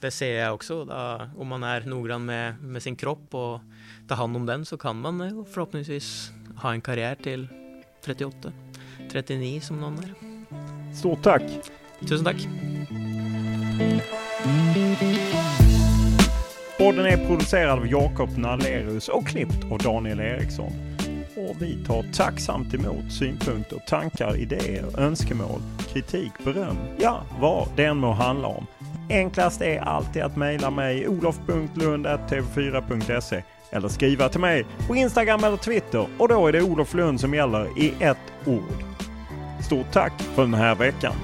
det 0.00 0.10
ser 0.10 0.40
jag 0.40 0.54
också. 0.54 0.84
Då, 0.84 1.28
om 1.36 1.48
man 1.48 1.62
är 1.62 1.80
noggrann 1.80 2.24
med, 2.24 2.62
med 2.62 2.82
sin 2.82 2.96
kropp 2.96 3.34
och 3.34 3.60
tar 4.08 4.16
hand 4.16 4.36
om 4.36 4.46
den 4.46 4.64
så 4.64 4.76
kan 4.76 5.00
man 5.00 5.46
förhoppningsvis 5.52 6.30
ha 6.56 6.72
en 6.72 6.80
karriär 6.80 7.14
till 7.14 7.48
38, 8.04 8.52
39 9.12 9.60
som 9.60 9.80
någon 9.80 9.98
är. 9.98 10.14
Stort 10.94 11.22
tack! 11.22 11.42
Tusen 12.08 12.24
tack! 12.24 12.46
Podden 16.80 17.06
är 17.06 17.26
producerad 17.26 17.78
av 17.78 17.86
Jakob 17.86 18.38
Nallerus 18.38 19.08
och 19.08 19.26
klippt 19.26 19.64
av 19.70 19.78
Daniel 19.78 20.20
Eriksson. 20.20 20.72
Och 21.36 21.62
vi 21.62 21.84
tar 21.86 22.04
tacksamt 22.14 22.74
emot 22.74 23.12
synpunkter, 23.12 23.78
tankar, 23.86 24.36
idéer, 24.36 25.00
önskemål, 25.00 25.60
kritik, 25.92 26.32
beröm, 26.44 26.76
ja, 26.98 27.22
vad 27.40 27.68
det 27.76 27.84
än 27.84 27.96
må 27.96 28.12
handla 28.12 28.48
om. 28.48 28.66
Enklast 29.10 29.62
är 29.62 29.80
alltid 29.80 30.22
att 30.22 30.36
mejla 30.36 30.70
mig 30.70 31.08
olof.lund.tv4.se 31.08 33.42
eller 33.70 33.88
skriva 33.88 34.28
till 34.28 34.40
mig 34.40 34.66
på 34.88 34.96
Instagram 34.96 35.44
eller 35.44 35.56
Twitter 35.56 36.06
och 36.18 36.28
då 36.28 36.46
är 36.46 36.52
det 36.52 36.62
Olof 36.62 36.94
Lund 36.94 37.20
som 37.20 37.34
gäller 37.34 37.78
i 37.78 37.94
ett 38.00 38.32
ord. 38.46 38.84
Stort 39.62 39.92
tack 39.92 40.22
för 40.22 40.42
den 40.42 40.54
här 40.54 40.74
veckan! 40.74 41.14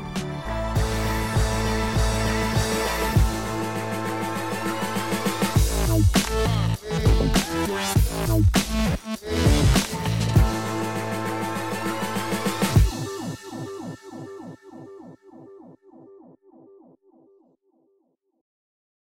Bye. 9.25 9.56